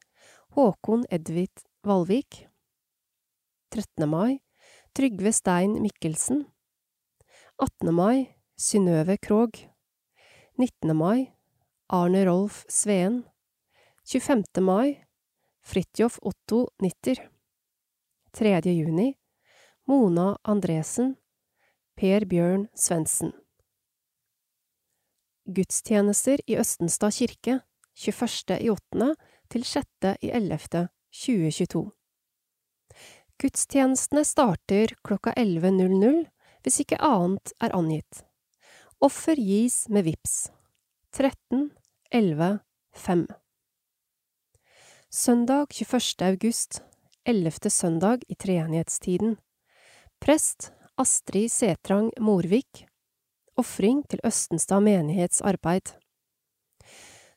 Håkon 0.57 1.05
Edvit 1.09 1.63
Valvik 1.88 2.49
13. 3.69 4.09
mai 4.09 4.41
Trygve 4.93 5.31
Stein 5.31 5.79
Mikkelsen 5.81 6.43
18. 7.55 7.93
mai 7.93 8.36
Synnøve 8.57 9.17
Krogh 9.17 9.69
19. 10.57 10.95
mai 10.97 11.34
Arne 11.88 12.25
Rolf 12.25 12.65
Sveen 12.67 13.23
25. 14.03 14.43
mai 14.61 15.05
Fridtjof 15.61 16.17
Otto 16.21 16.69
Nitter 16.81 17.29
3. 18.31 18.61
juni 18.71 19.13
Mona 19.86 20.38
Andresen 20.41 21.15
Per 21.95 22.25
Bjørn 22.25 22.67
Svendsen 22.73 23.36
Gudstjenester 25.45 26.41
i 26.49 26.57
Østenstad 26.57 27.13
kirke 27.13 27.59
21. 27.93 28.57
i 28.65 28.69
8. 28.73 29.13
til 29.53 29.63
6. 29.63 29.86
i 30.25 30.33
11. 30.33 30.88
2022 31.13 31.86
Gudstjenestene 33.38 34.25
starter 34.25 34.97
klokka 35.05 35.38
11.00 35.38 36.25
hvis 36.65 36.81
ikke 36.81 36.97
annet 36.97 37.53
er 37.61 37.77
angitt. 37.77 38.25
Offer 39.05 39.38
gis 39.38 39.83
med 39.86 40.09
VIPS 40.09 40.55
13 41.16 41.70
11 42.11 42.59
5 42.95 43.28
Søndag 45.09 45.68
21. 45.70 46.28
august, 46.28 46.82
11. 47.26 47.70
søndag 47.70 48.20
i 48.28 48.36
treenighetstiden. 48.36 49.38
Prest 50.20 50.74
Astrid 50.97 51.51
Setrang 51.51 52.11
Morvik. 52.20 52.86
Ofring 53.55 54.03
til 54.09 54.20
Østenstad 54.28 54.84
menighets 54.84 55.41
arbeid. 55.41 55.95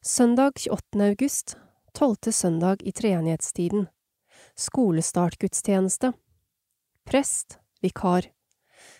Søndag 0.02 0.52
28. 0.70 1.04
august, 1.08 1.56
12. 1.94 2.32
søndag 2.32 2.82
i 2.82 2.90
treenighetstiden 2.90 3.86
skolestartgudstjeneste, 4.56 6.12
prest, 7.06 7.60
vikar, 7.80 8.26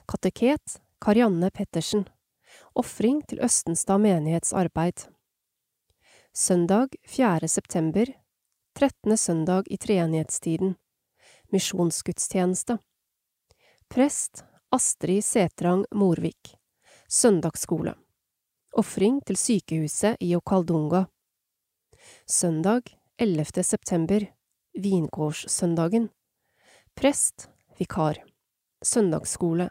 kateket, 0.07 0.79
Karianne 1.01 1.51
Pettersen, 1.51 2.07
ofring 2.75 3.23
til 3.29 3.41
Østenstad 3.45 3.99
menighets 3.99 4.53
arbeid. 4.53 5.07
Søndag 6.35 6.89
4. 7.07 7.49
september, 7.49 8.07
13. 8.75 9.16
søndag 9.16 9.64
i 9.71 9.77
treenighetstiden, 9.77 10.77
misjonsgudstjeneste. 11.53 12.79
Prest 13.89 14.45
Astrid 14.71 15.25
Setrang 15.25 15.87
Morvik, 15.91 16.55
søndagsskole. 17.09 17.95
Ofring 18.77 19.23
til 19.27 19.37
sykehuset 19.37 20.21
i 20.21 20.35
Okaldunga. 20.37 21.07
Søndag 22.29 22.83
11. 23.19 23.64
september, 23.64 24.21
vingårdssøndagen. 24.79 26.11
Prest, 26.95 27.49
vikar. 27.79 28.21
Søndagsskole. 28.85 29.71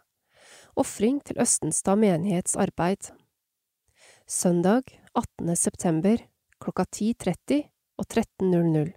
Ofring 0.77 1.23
til 1.25 1.39
Østenstad 1.41 1.97
menighets 1.97 2.53
arbeid. 2.53 3.07
Søndag 4.29 4.91
18. 5.17 5.55
september 5.57 6.21
klokka 6.61 6.85
10.30 6.93 7.63
og 7.97 8.05
13.00. 8.05 8.91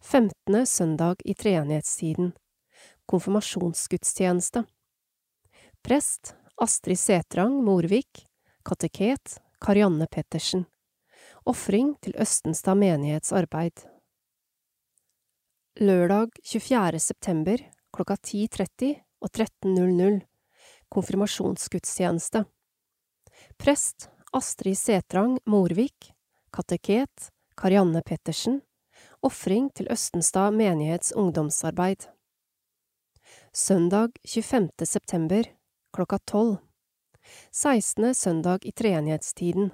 15. 0.00 0.66
søndag 0.66 1.24
i 1.24 1.34
treenighetstiden. 1.34 2.30
Konfirmasjonsgudstjeneste. 3.10 4.62
Prest 5.82 6.36
Astrid 6.62 7.02
Setrang 7.02 7.58
Morvik. 7.58 8.26
Kateket 8.62 9.40
Karianne 9.58 10.06
Pettersen. 10.06 10.68
Ofring 11.42 11.96
til 12.04 12.14
Østenstad 12.22 12.78
menighets 12.78 13.32
arbeid. 13.32 13.82
Lørdag 15.80 16.38
24. 16.46 17.02
september 17.02 17.70
klokka 17.90 18.14
10.30 18.14 18.94
og 19.20 19.30
13.00 19.34 20.29
Konfirmasjonsgudstjeneste 20.90 22.44
Prest 23.56 24.10
Astrid 24.32 24.78
Setrang 24.78 25.38
Morvik 25.46 26.12
Kateket 26.50 27.30
Karianne 27.56 28.02
Pettersen 28.02 28.60
Ofring 29.22 29.68
til 29.74 29.86
Østenstad 29.92 30.50
menighets 30.58 31.12
ungdomsarbeid 31.12 32.08
Søndag 33.52 34.18
25. 34.26 34.68
september 34.84 35.46
klokka 35.94 36.18
12 36.26 36.58
16. 37.50 38.14
søndag 38.14 38.66
i 38.66 38.72
treenighetstiden 38.72 39.70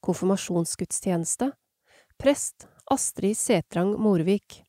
Konfirmasjonsgudstjeneste 0.00 1.50
Prest 2.18 2.68
Astrid 2.94 3.34
Setrang 3.36 3.96
Morvik 3.98 4.62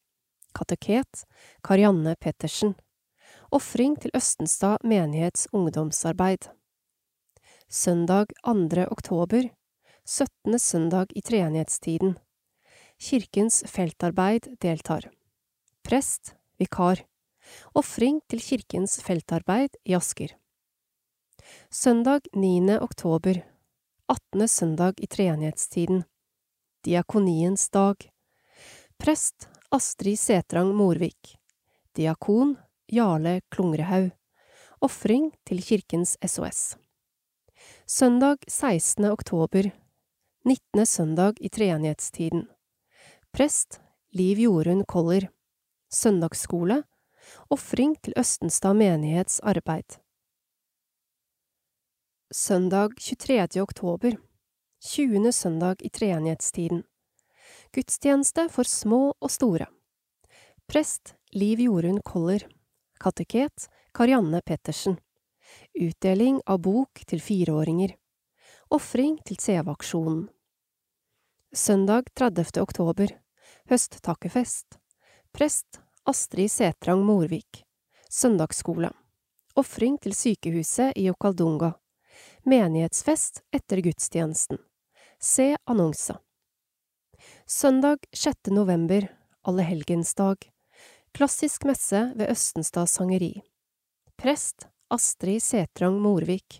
kateket 0.55 1.25
Karianne 1.61 2.15
Pettersen. 2.15 2.75
Ofring 3.55 3.93
til 4.03 4.11
Østenstad 4.11 4.81
menighets 4.83 5.45
ungdomsarbeid. 5.55 6.49
Søndag 7.71 8.33
2. 8.43 8.81
oktober, 8.91 9.45
17. 10.03 10.59
søndag 10.59 11.13
i 11.15 11.21
treenighetstiden. 11.21 12.17
Kirkens 12.99 13.61
feltarbeid 13.63 14.49
deltar. 14.59 15.07
Prest, 15.87 16.33
vikar. 16.59 17.05
Ofring 17.73 18.19
til 18.27 18.43
Kirkens 18.43 18.97
feltarbeid 18.99 19.79
i 19.85 19.95
Asker. 19.95 20.35
Søndag 21.71 22.27
9. 22.35 22.75
oktober, 22.81 23.39
18. 24.09 24.47
søndag 24.47 24.99
i 24.99 25.07
treenighetstiden. 25.07 26.03
Diakoniens 26.83 27.69
dag. 27.69 28.11
Prest 28.99 29.47
Astrid 29.71 30.19
Setrang 30.19 30.75
Morvik. 30.75 31.37
Diakon 31.95 32.57
Jarle 32.87 33.41
Klungrehaug. 33.49 34.11
Ofring 34.81 35.31
til 35.47 35.61
Kirkens 35.65 36.17
SOS. 36.21 36.75
Søndag 37.87 38.45
16. 38.47 39.05
oktober. 39.05 39.71
19. 40.45 40.85
søndag 40.85 41.33
i 41.41 41.49
treenighetstiden. 41.49 42.45
Prest 43.33 43.79
Liv 44.13 44.37
Jorunn 44.37 44.85
Koller. 44.85 45.31
Søndagsskole. 45.89 46.83
Ofring 47.49 47.95
til 48.03 48.13
Østenstad 48.17 48.77
menighets 48.77 49.39
arbeid. 49.39 49.97
Søndag 52.31 52.93
23. 53.01 53.61
oktober. 53.61 54.11
20. 54.81 55.31
søndag 55.31 55.81
i 55.81 55.89
treenighetstiden. 55.89 56.83
Gudstjeneste 57.73 58.45
for 58.49 58.63
små 58.63 59.15
og 59.19 59.31
store. 59.31 59.65
Prest 60.69 61.15
Liv 61.33 61.57
Jorunn 61.65 62.01
Koller. 62.05 62.45
Kateket 63.05 63.69
Karianne 63.93 64.41
Pettersen. 64.41 64.97
Utdeling 65.73 66.39
av 66.45 66.59
bok 66.65 67.03
til 67.05 67.19
fireåringer. 67.21 67.91
Ofring 68.73 69.19
til 69.27 69.37
CV-aksjonen. 69.37 70.23
Søndag 71.53 72.09
30. 72.17 72.63
oktober. 72.63 73.13
Høsttakkefest. 73.69 74.79
Prest 75.37 75.77
Astrid 76.09 76.49
Setrang 76.49 77.03
Morvik. 77.05 77.61
Søndagsskole. 78.09 78.89
Ofring 79.53 80.01
til 80.01 80.17
sykehuset 80.17 80.97
i 80.97 81.05
Okaldunga. 81.13 81.75
Menighetsfest 82.49 83.43
etter 83.53 83.85
gudstjenesten. 83.85 84.57
Se 85.21 85.51
annonse. 85.69 86.17
Søndag 87.45 88.09
6. 88.17 88.49
november, 88.49 89.11
allehelgensdag. 89.45 90.49
Klassisk 91.15 91.63
messe 91.63 92.11
ved 92.15 92.27
Østenstad 92.27 92.89
sangeri. 92.91 93.41
Prest 94.19 94.67
Astrid 94.91 95.39
Setrang 95.39 96.01
Morvik. 96.03 96.59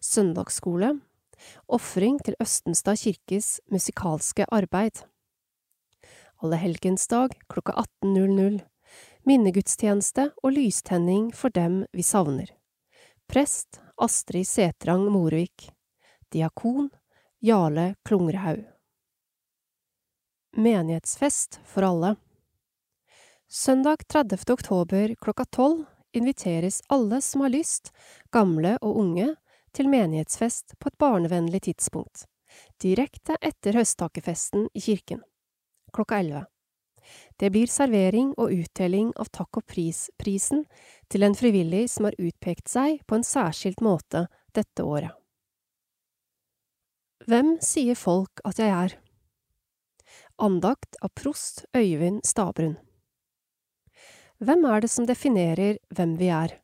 Søndagsskole. 0.00 0.90
Ofring 1.72 2.18
til 2.20 2.36
Østenstad 2.40 3.00
kirkes 3.00 3.62
musikalske 3.72 4.44
arbeid. 4.52 5.06
Allehelgensdag 6.44 7.32
klokka 7.48 7.72
18.00. 8.04 8.60
Minnegudstjeneste 9.24 10.28
og 10.42 10.52
lystenning 10.52 11.32
for 11.32 11.48
dem 11.48 11.86
vi 11.96 12.04
savner. 12.04 12.52
Prest 13.24 13.80
Astrid 13.96 14.44
Setrang 14.44 15.08
Morvik. 15.08 15.70
Diakon 16.28 16.92
Jarle 17.40 17.94
Klungrehaug 18.04 18.66
menighetsfest 20.56 21.60
for 21.64 21.82
alle. 21.82 22.14
Søndag 23.56 24.08
30. 24.08 24.50
oktober 24.50 25.14
klokka 25.14 25.44
tolv 25.44 25.84
inviteres 26.12 26.82
alle 26.88 27.20
som 27.22 27.40
har 27.40 27.52
lyst, 27.54 27.92
gamle 28.34 28.72
og 28.82 28.96
unge, 28.98 29.28
til 29.70 29.86
menighetsfest 29.92 30.72
på 30.82 30.88
et 30.90 30.96
barnevennlig 30.98 31.60
tidspunkt, 31.62 32.24
direkte 32.82 33.36
etter 33.38 33.76
høsttakerfesten 33.78 34.64
i 34.74 34.82
kirken, 34.82 35.20
klokka 35.94 36.18
elleve. 36.18 36.42
Det 37.38 37.52
blir 37.54 37.70
servering 37.70 38.32
og 38.32 38.50
utdeling 38.56 39.12
av 39.22 39.30
takk 39.30 39.60
og 39.60 39.66
pris-prisen 39.70 40.64
til 41.06 41.22
en 41.22 41.36
frivillig 41.38 41.84
som 41.92 42.08
har 42.08 42.18
utpekt 42.18 42.72
seg 42.72 43.04
på 43.06 43.20
en 43.20 43.26
særskilt 43.28 43.84
måte 43.86 44.24
dette 44.58 44.82
året. 44.82 45.14
Hvem 47.30 47.54
sier 47.62 47.94
folk 47.94 48.42
at 48.42 48.58
jeg 48.58 48.74
er? 48.74 48.98
Andakt 50.42 50.98
av 50.98 51.14
prost 51.14 51.62
Øyvind 51.70 52.26
Stabrun 52.26 52.74
Hvem 54.44 54.64
er 54.68 54.82
det 54.82 54.90
som 54.92 55.06
definerer 55.08 55.78
hvem 55.94 56.18
vi 56.20 56.28
er? 56.34 56.58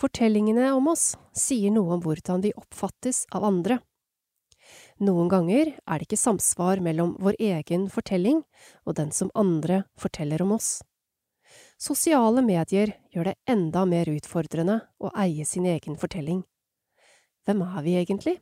Fortellingene 0.00 0.70
om 0.72 0.86
oss 0.88 1.10
sier 1.36 1.72
noe 1.74 1.98
om 1.98 2.04
hvordan 2.04 2.40
vi 2.40 2.54
oppfattes 2.56 3.26
av 3.36 3.44
andre. 3.44 3.80
Noen 5.04 5.28
ganger 5.28 5.74
er 5.74 5.98
det 5.98 6.06
ikke 6.06 6.20
samsvar 6.20 6.80
mellom 6.84 7.16
vår 7.20 7.36
egen 7.42 7.88
fortelling 7.92 8.40
og 8.86 8.96
den 8.96 9.10
som 9.12 9.32
andre 9.34 9.82
forteller 10.00 10.40
om 10.46 10.54
oss. 10.56 10.78
Sosiale 11.80 12.40
medier 12.46 12.94
gjør 13.12 13.32
det 13.32 13.36
enda 13.50 13.84
mer 13.88 14.08
utfordrende 14.12 14.78
å 15.02 15.12
eie 15.20 15.44
sin 15.44 15.68
egen 15.68 15.98
fortelling. 16.00 16.44
Hvem 17.44 17.66
er 17.66 17.84
vi 17.84 17.98
egentlig? 18.00 18.38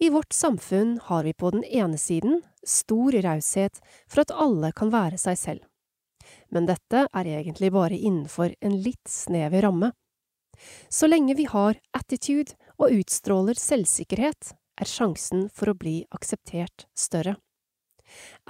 I 0.00 0.08
vårt 0.14 0.32
samfunn 0.32 0.96
har 1.10 1.28
vi 1.28 1.36
på 1.36 1.52
den 1.52 1.64
ene 1.64 2.00
siden 2.00 2.40
stor 2.64 3.12
raushet 3.26 3.82
for 4.06 4.24
at 4.24 4.32
alle 4.32 4.72
kan 4.72 4.94
være 4.94 5.20
seg 5.20 5.40
selv. 5.40 5.64
Men 6.50 6.68
dette 6.70 7.06
er 7.06 7.30
egentlig 7.38 7.72
bare 7.74 7.98
innenfor 7.98 8.54
en 8.60 8.76
litt 8.82 9.08
snever 9.10 9.66
ramme. 9.66 9.92
Så 10.88 11.08
lenge 11.10 11.34
vi 11.34 11.48
har 11.50 11.80
attitude 11.96 12.54
og 12.78 12.94
utstråler 12.94 13.58
selvsikkerhet, 13.58 14.54
er 14.80 14.90
sjansen 14.90 15.48
for 15.54 15.70
å 15.70 15.78
bli 15.78 16.00
akseptert 16.14 16.86
større. 16.98 17.36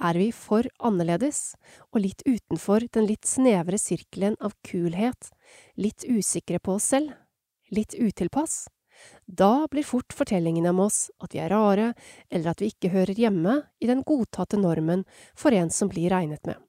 Er 0.01 0.17
vi 0.19 0.31
for 0.35 0.67
annerledes 0.83 1.55
og 1.91 2.01
litt 2.03 2.21
utenfor 2.25 2.85
den 2.93 3.07
litt 3.09 3.25
snevre 3.29 3.79
sirkelen 3.81 4.35
av 4.43 4.53
kulhet, 4.65 5.31
litt 5.77 6.05
usikre 6.05 6.59
på 6.59 6.75
oss 6.77 6.89
selv, 6.93 7.13
litt 7.73 7.95
utilpass, 7.97 8.65
da 9.25 9.67
blir 9.71 9.83
fort 9.83 10.13
fortellingen 10.13 10.67
om 10.69 10.79
oss 10.85 11.09
at 11.23 11.33
vi 11.35 11.41
er 11.43 11.51
rare, 11.51 11.93
eller 12.29 12.51
at 12.51 12.61
vi 12.61 12.69
ikke 12.71 12.93
hører 12.93 13.17
hjemme 13.19 13.57
i 13.81 13.89
den 13.89 14.03
godtatte 14.07 14.59
normen 14.59 15.03
for 15.35 15.55
en 15.55 15.71
som 15.73 15.89
blir 15.91 16.13
regnet 16.13 16.45
med. 16.45 16.59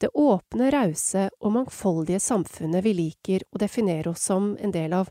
Det 0.00 0.08
åpne, 0.16 0.70
rause 0.72 1.26
og 1.40 1.52
mangfoldige 1.52 2.20
samfunnet 2.24 2.84
vi 2.86 2.94
liker 2.96 3.44
å 3.52 3.60
definere 3.60 4.14
oss 4.14 4.24
som 4.30 4.54
en 4.56 4.72
del 4.72 4.94
av, 4.96 5.10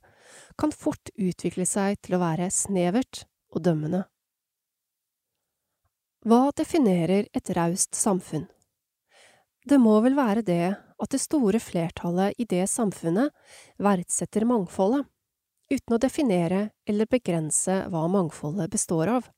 kan 0.57 0.73
fort 0.73 1.11
utvikle 1.13 1.65
seg 1.69 1.99
til 2.01 2.17
å 2.17 2.21
være 2.23 2.49
snevert 2.53 3.25
og 3.53 3.63
dømmende. 3.67 4.07
Hva 6.25 6.49
definerer 6.57 7.29
et 7.37 7.51
raust 7.55 7.95
samfunn? 7.95 8.47
Det 9.69 9.77
må 9.77 9.93
vel 10.01 10.17
være 10.17 10.41
det 10.43 10.65
at 10.73 11.13
det 11.13 11.21
store 11.21 11.61
flertallet 11.61 12.41
i 12.41 12.47
det 12.49 12.65
samfunnet 12.67 13.29
verdsetter 13.77 14.47
mangfoldet, 14.49 15.05
uten 15.69 15.95
å 15.95 16.01
definere 16.01 16.71
eller 16.89 17.07
begrense 17.07 17.83
hva 17.93 18.07
mangfoldet 18.09 18.71
består 18.73 19.13
av. 19.19 19.29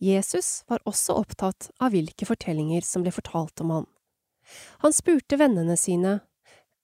Jesus 0.00 0.64
var 0.66 0.82
også 0.88 1.20
opptatt 1.20 1.68
av 1.78 1.92
hvilke 1.92 2.26
fortellinger 2.26 2.82
som 2.88 3.04
ble 3.04 3.12
fortalt 3.14 3.60
om 3.62 3.76
han. 3.76 3.90
Han 4.84 4.92
spurte 4.92 5.38
vennene 5.40 5.76
sine, 5.80 6.20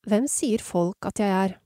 Hvem 0.08 0.26
sier 0.32 0.62
folk 0.64 1.04
at 1.04 1.20
jeg 1.20 1.28
er? 1.28 1.56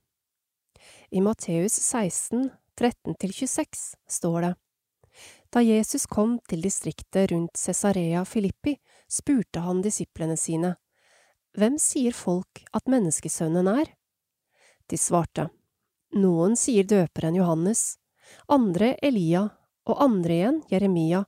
I 1.15 1.21
Matteus 1.23 1.77
16 1.79 2.51
13–26 2.75 3.95
står 4.09 4.41
det. 4.43 4.55
Da 5.55 5.63
Jesus 5.63 6.07
kom 6.11 6.41
til 6.51 6.65
distriktet 6.65 7.31
rundt 7.31 7.57
Cesarea 7.57 8.25
Filippi, 8.27 8.75
spurte 9.07 9.63
han 9.63 9.83
disiplene 9.85 10.37
sine, 10.37 10.75
Hvem 11.55 11.79
sier 11.79 12.17
folk 12.17 12.65
at 12.75 12.91
menneskesønnen 12.91 13.69
er? 13.71 13.93
De 14.91 14.99
svarte, 14.99 15.47
Noen 16.19 16.59
sier 16.59 16.87
døperen 16.87 17.39
Johannes, 17.39 18.01
andre 18.51 18.97
Elia 19.03 19.45
og 19.87 20.03
andre 20.03 20.35
igjen 20.35 20.61
Jeremia 20.71 21.23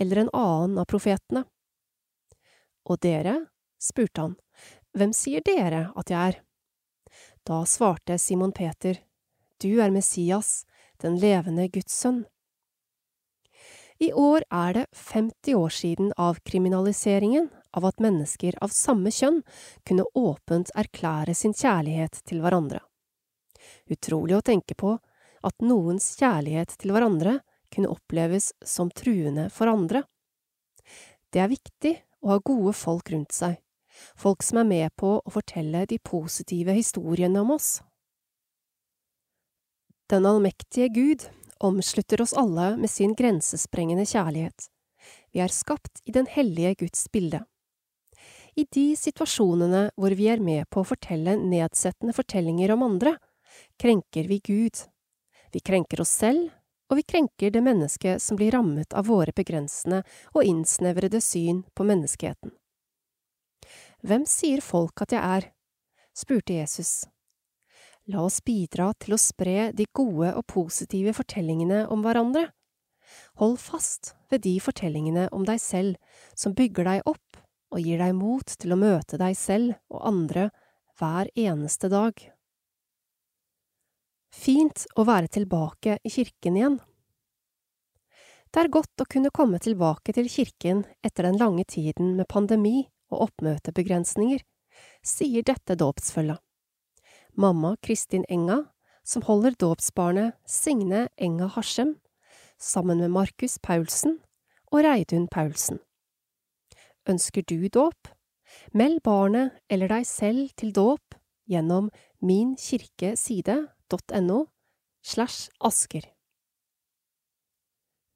eller 0.00 0.24
en 0.24 0.32
annen 0.34 0.80
av 0.82 0.88
profetene. 0.90 1.44
Og 2.90 2.98
dere, 3.04 3.36
spurte 3.82 4.26
han, 4.26 4.36
hvem 4.96 5.12
sier 5.16 5.44
dere 5.46 5.88
at 5.96 6.10
jeg 6.12 6.34
er? 6.34 6.40
Da 7.46 7.62
svarte 7.66 8.18
Simon 8.18 8.52
Peter, 8.52 8.98
du 9.60 9.80
er 9.80 9.92
Messias, 9.94 10.64
den 11.00 11.16
levende 11.20 11.68
Guds 11.72 11.94
sønn. 11.96 12.24
I 14.00 14.12
år 14.16 14.46
er 14.48 14.72
det 14.72 14.86
50 14.96 15.54
år 15.54 15.72
siden 15.76 16.12
av 16.16 16.38
kriminaliseringen 16.44 17.50
av 17.76 17.84
at 17.84 18.00
mennesker 18.00 18.56
av 18.64 18.72
samme 18.72 19.12
kjønn 19.12 19.42
kunne 19.84 20.06
åpent 20.16 20.72
erklære 20.72 21.34
sin 21.36 21.52
kjærlighet 21.52 22.22
til 22.24 22.40
hverandre. 22.40 22.80
Utrolig 23.92 24.38
å 24.38 24.44
tenke 24.44 24.74
på 24.74 24.94
at 25.44 25.64
noens 25.64 26.14
kjærlighet 26.20 26.72
til 26.80 26.94
hverandre 26.94 27.38
kunne 27.74 27.92
oppleves 27.92 28.54
som 28.64 28.88
truende 28.90 29.50
for 29.52 29.68
andre. 29.68 30.02
Det 31.30 31.44
er 31.44 31.52
viktig 31.52 31.92
å 32.24 32.32
ha 32.32 32.38
gode 32.40 32.72
folk 32.76 33.12
rundt 33.12 33.36
seg, 33.36 33.60
folk 34.18 34.42
som 34.46 34.62
er 34.62 34.68
med 34.68 34.96
på 35.00 35.16
å 35.18 35.32
fortelle 35.34 35.86
de 35.90 35.98
positive 35.98 36.74
historiene 36.76 37.42
om 37.42 37.54
oss. 37.56 37.78
Den 40.10 40.26
allmektige 40.26 40.88
Gud 40.90 41.28
omslutter 41.60 42.22
oss 42.22 42.34
alle 42.34 42.74
med 42.76 42.90
sin 42.90 43.14
grensesprengende 43.14 44.06
kjærlighet. 44.08 44.70
Vi 45.32 45.40
er 45.40 45.52
skapt 45.54 46.02
i 46.04 46.12
den 46.12 46.26
hellige 46.26 46.74
Guds 46.84 47.06
bilde. 47.12 47.44
I 48.58 48.66
de 48.74 48.96
situasjonene 48.98 49.90
hvor 49.94 50.14
vi 50.18 50.26
er 50.32 50.42
med 50.42 50.66
på 50.70 50.82
å 50.82 50.88
fortelle 50.88 51.36
nedsettende 51.38 52.14
fortellinger 52.16 52.74
om 52.74 52.82
andre, 52.88 53.14
krenker 53.78 54.26
vi 54.26 54.40
Gud. 54.44 54.82
Vi 55.54 55.62
krenker 55.62 56.02
oss 56.02 56.12
selv, 56.22 56.50
og 56.90 56.98
vi 56.98 57.06
krenker 57.06 57.54
det 57.54 57.62
mennesket 57.62 58.22
som 58.22 58.38
blir 58.38 58.54
rammet 58.56 58.94
av 58.98 59.06
våre 59.06 59.34
begrensende 59.36 60.02
og 60.34 60.42
innsnevrede 60.42 61.22
syn 61.22 61.62
på 61.74 61.86
menneskeheten. 61.86 62.50
Hvem 64.00 64.24
sier 64.28 64.62
folk 64.64 65.02
at 65.04 65.12
jeg 65.12 65.20
er? 65.20 65.50
spurte 66.16 66.56
Jesus. 66.56 67.04
La 68.10 68.24
oss 68.24 68.40
bidra 68.42 68.90
til 68.98 69.14
å 69.14 69.20
spre 69.20 69.70
de 69.76 69.84
gode 69.94 70.32
og 70.34 70.46
positive 70.50 71.12
fortellingene 71.14 71.84
om 71.92 72.02
hverandre. 72.04 72.48
Hold 73.42 73.58
fast 73.60 74.14
ved 74.30 74.44
de 74.46 74.56
fortellingene 74.62 75.28
om 75.36 75.44
deg 75.46 75.60
selv 75.62 76.18
som 76.38 76.56
bygger 76.56 76.88
deg 76.88 77.08
opp 77.10 77.40
og 77.70 77.84
gir 77.84 78.00
deg 78.02 78.14
mot 78.16 78.56
til 78.62 78.74
å 78.74 78.80
møte 78.80 79.18
deg 79.20 79.36
selv 79.38 79.76
og 79.92 80.04
andre 80.10 80.48
hver 80.98 81.30
eneste 81.38 81.90
dag. 81.92 82.14
Fint 84.30 84.86
å 84.96 85.04
være 85.06 85.30
tilbake 85.36 85.98
i 86.06 86.12
kirken 86.12 86.56
igjen. 86.56 86.78
Det 88.50 88.64
er 88.64 88.72
godt 88.72 89.02
å 89.02 89.06
kunne 89.06 89.30
komme 89.34 89.60
tilbake 89.62 90.14
til 90.16 90.30
kirken 90.30 90.82
etter 91.06 91.28
den 91.28 91.38
lange 91.38 91.66
tiden 91.68 92.16
med 92.18 92.30
pandemi 92.30 92.88
og 93.10 93.28
oppmøtebegrensninger, 93.28 94.40
sier 95.04 95.44
dette 95.46 95.76
dåpsfølget 95.76 96.40
mamma 97.40 97.76
Kristin 97.82 98.24
Enga, 98.28 98.64
som 99.04 99.22
holder 99.22 99.50
dåpsbarnet 99.60 100.32
Signe 100.46 101.08
Enga 101.16 101.46
Harsem, 101.46 101.96
sammen 102.58 102.98
med 102.98 103.10
Markus 103.10 103.58
Paulsen 103.62 104.18
og 104.70 104.84
Reidun 104.84 105.28
Paulsen. 105.28 105.78
Ønsker 107.08 107.42
du 107.42 107.68
dåp? 107.68 108.08
Meld 108.74 109.02
barnet 109.02 109.50
eller 109.70 109.88
deg 109.88 110.06
selv 110.06 110.48
til 110.58 110.72
dåp 110.74 111.14
gjennom 111.48 111.90
minkirkeside.no 112.20 114.46
slash 115.02 115.48
asker. 115.60 116.00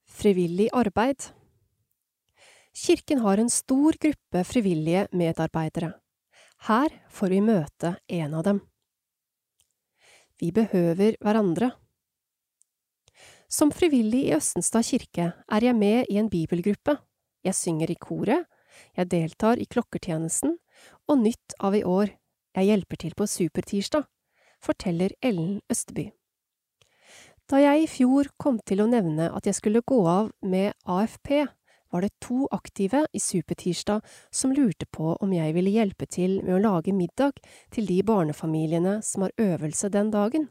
Frivillig 0.05 0.68
arbeid 0.72 1.32
Kirken 2.75 3.20
har 3.22 3.39
en 3.39 3.51
stor 3.51 3.95
gruppe 4.03 4.45
frivillige 4.45 5.07
medarbeidere. 5.12 5.93
Her 6.66 6.91
får 7.11 7.31
vi 7.31 7.41
møte 7.41 7.95
en 8.09 8.35
av 8.35 8.43
dem. 8.47 8.61
Vi 10.43 10.51
behøver 10.51 11.14
hverandre. 11.22 11.70
Som 13.47 13.70
frivillig 13.70 14.25
i 14.27 14.35
Østenstad 14.35 14.83
kirke 14.89 15.31
er 15.39 15.66
jeg 15.68 15.77
med 15.79 16.11
i 16.11 16.18
en 16.18 16.31
bibelgruppe, 16.33 16.97
jeg 17.45 17.55
synger 17.55 17.93
i 17.93 17.99
koret, 18.01 18.49
jeg 18.97 19.11
deltar 19.12 19.61
i 19.62 19.68
klokkertjenesten, 19.70 20.57
og 21.07 21.20
nytt 21.22 21.55
av 21.62 21.77
i 21.79 21.85
år, 21.87 22.11
jeg 22.57 22.70
hjelper 22.72 22.99
til 23.05 23.14
på 23.14 23.29
Supertirsdag, 23.31 24.09
forteller 24.64 25.14
Ellen 25.22 25.61
Østeby. 25.70 26.09
Da 27.47 27.61
jeg 27.61 27.85
i 27.85 27.91
fjor 27.91 28.33
kom 28.41 28.59
til 28.66 28.83
å 28.83 28.89
nevne 28.91 29.29
at 29.31 29.47
jeg 29.47 29.61
skulle 29.61 29.85
gå 29.87 30.01
av 30.09 30.33
med 30.43 30.72
AFP, 30.89 31.45
var 31.95 32.03
det 32.03 32.16
to 32.18 32.49
aktive 32.51 33.07
i 33.12 33.20
Supertirsdag 33.22 34.01
som 34.30 34.53
lurte 34.53 34.86
på 34.90 35.12
om 35.14 35.32
jeg 35.32 35.55
ville 35.55 35.70
hjelpe 35.70 36.09
til 36.11 36.40
med 36.42 36.57
å 36.57 36.62
lage 36.64 36.90
middag 36.90 37.38
til 37.70 37.86
de 37.86 38.01
barnefamiliene 38.03 38.97
som 39.07 39.22
har 39.22 39.34
øvelse 39.38 39.92
den 39.95 40.11
dagen. 40.11 40.49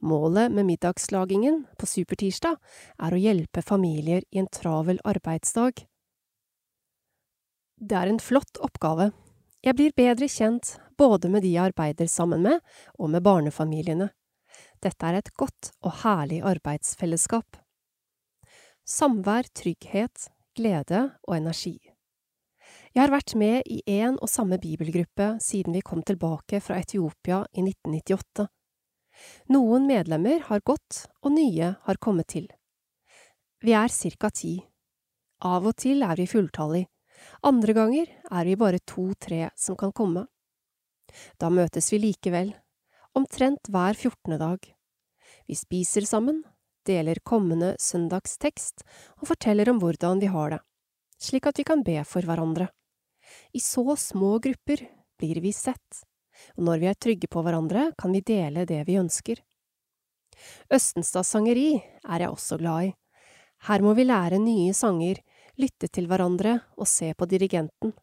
Målet 0.00 0.54
med 0.56 0.64
middagslagingen 0.70 1.66
på 1.76 1.88
Supertirsdag 1.90 2.56
er 2.96 3.12
å 3.12 3.20
hjelpe 3.20 3.60
familier 3.60 4.24
i 4.32 4.40
en 4.40 4.48
travel 4.48 5.02
arbeidsdag. 5.04 5.84
Det 7.76 8.00
er 8.00 8.08
en 8.08 8.22
flott 8.22 8.56
oppgave. 8.64 9.10
Jeg 9.60 9.76
blir 9.76 9.92
bedre 10.00 10.30
kjent 10.32 10.78
både 10.96 11.28
med 11.28 11.44
de 11.44 11.52
jeg 11.58 11.74
arbeider 11.74 12.08
sammen 12.08 12.40
med, 12.40 12.64
og 12.96 13.12
med 13.12 13.20
barnefamiliene. 13.20 14.08
Dette 14.80 15.12
er 15.12 15.20
et 15.20 15.32
godt 15.36 15.74
og 15.84 16.00
herlig 16.06 16.40
arbeidsfellesskap. 16.40 17.65
Samvær, 18.86 19.48
trygghet, 19.50 20.28
glede 20.54 21.00
og 21.26 21.34
energi. 21.34 21.74
Jeg 22.94 23.00
har 23.02 23.10
vært 23.10 23.34
med 23.34 23.66
i 23.66 23.80
én 23.90 24.14
og 24.22 24.30
samme 24.30 24.60
bibelgruppe 24.62 25.32
siden 25.42 25.74
vi 25.74 25.82
kom 25.82 26.04
tilbake 26.06 26.60
fra 26.62 26.78
Etiopia 26.78 27.40
i 27.50 27.64
1998. 27.64 28.46
Noen 29.50 29.90
medlemmer 29.90 30.46
har 30.46 30.62
gått, 30.62 31.02
og 31.26 31.34
nye 31.34 31.72
har 31.82 31.98
kommet 31.98 32.30
til. 32.30 32.46
Vi 33.58 33.74
er 33.74 33.90
cirka 33.90 34.30
ti. 34.30 34.60
Av 35.42 35.66
og 35.66 35.74
til 35.82 36.06
er 36.06 36.14
vi 36.22 36.30
fulltallig, 36.30 36.86
andre 37.42 37.74
ganger 37.74 38.06
er 38.30 38.46
vi 38.46 38.54
bare 38.54 38.78
to–tre 38.86 39.48
som 39.58 39.74
kan 39.74 39.90
komme. 39.90 40.28
Da 41.42 41.50
møtes 41.50 41.90
vi 41.90 42.04
likevel, 42.06 42.54
omtrent 43.18 43.66
hver 43.66 43.98
fjortende 43.98 44.38
dag. 44.38 44.60
Vi 45.50 45.58
spiser 45.58 46.06
sammen, 46.06 46.44
deler 46.86 47.20
kommende 47.26 47.74
søndags 47.82 48.36
tekst 48.42 48.84
og 49.20 49.28
forteller 49.32 49.70
om 49.72 49.80
hvordan 49.82 50.22
vi 50.22 50.30
har 50.32 50.54
det, 50.54 50.60
slik 51.18 51.48
at 51.50 51.58
vi 51.60 51.66
kan 51.66 51.82
be 51.86 51.98
for 52.08 52.26
hverandre. 52.26 52.68
I 53.52 53.60
så 53.60 53.96
små 53.98 54.36
grupper 54.42 54.86
blir 55.18 55.40
vi 55.42 55.52
sett, 55.52 56.04
og 56.56 56.66
når 56.68 56.82
vi 56.82 56.90
er 56.90 56.98
trygge 57.00 57.28
på 57.32 57.42
hverandre, 57.42 57.90
kan 57.98 58.14
vi 58.14 58.22
dele 58.22 58.66
det 58.68 58.84
vi 58.86 58.98
ønsker. 59.00 59.42
Østenstads 60.72 61.32
sangeri 61.32 61.74
er 61.76 62.22
jeg 62.22 62.30
også 62.30 62.58
glad 62.60 62.90
i. 62.90 62.94
Her 63.66 63.82
må 63.82 63.94
vi 63.96 64.04
lære 64.04 64.38
nye 64.38 64.74
sanger, 64.76 65.22
lytte 65.56 65.88
til 65.88 66.08
hverandre 66.10 66.58
og 66.76 66.88
se 66.90 67.12
på 67.16 67.28
dirigenten. 67.28 67.94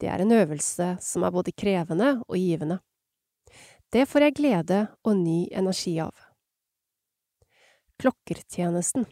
Det 0.00 0.08
er 0.08 0.22
en 0.22 0.32
øvelse 0.32 0.94
som 1.02 1.26
er 1.26 1.34
både 1.34 1.52
krevende 1.52 2.16
og 2.26 2.36
givende. 2.38 2.78
Det 3.92 4.06
får 4.08 4.26
jeg 4.26 4.36
glede 4.38 4.80
og 5.04 5.16
ny 5.16 5.46
energi 5.52 5.98
av. 6.00 6.27
Klokkertjenesten 7.98 9.06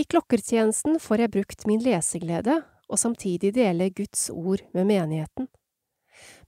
I 0.00 0.04
klokkertjenesten 0.08 0.94
får 0.96 1.20
jeg 1.20 1.32
brukt 1.34 1.66
min 1.68 1.82
leseglede 1.84 2.54
og 2.88 3.00
samtidig 3.02 3.50
dele 3.52 3.90
Guds 3.92 4.30
ord 4.32 4.62
med 4.72 4.88
menigheten. 4.88 5.50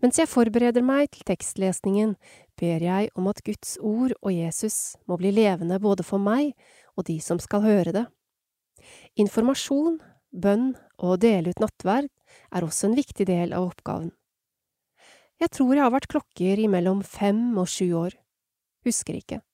Mens 0.01 0.17
jeg 0.17 0.31
forbereder 0.33 0.81
meg 0.81 1.11
til 1.13 1.27
tekstlesningen, 1.29 2.17
ber 2.57 2.81
jeg 2.81 3.13
om 3.13 3.29
at 3.29 3.45
Guds 3.45 3.77
ord 3.85 4.17
og 4.23 4.33
Jesus 4.33 4.97
må 5.05 5.21
bli 5.21 5.35
levende 5.37 5.77
både 5.85 6.01
for 6.01 6.17
meg 6.17 6.57
og 6.97 7.05
de 7.13 7.19
som 7.21 7.37
skal 7.37 7.61
høre 7.69 7.93
det. 7.93 8.07
Informasjon, 9.21 10.01
bønn 10.33 10.73
og 10.97 11.15
å 11.19 11.21
dele 11.21 11.53
ut 11.53 11.61
nattverd 11.61 12.09
er 12.57 12.65
også 12.65 12.89
en 12.89 12.97
viktig 12.97 13.29
del 13.29 13.53
av 13.53 13.69
oppgaven. 13.69 14.15
Jeg 15.45 15.53
tror 15.61 15.77
jeg 15.77 15.85
har 15.85 15.93
vært 15.93 16.09
klokker 16.09 16.57
i 16.57 16.73
mellom 16.73 17.05
fem 17.05 17.51
og 17.61 17.69
sju 17.69 17.91
år, 18.01 18.17
husker 18.89 19.21
ikke, 19.21 19.45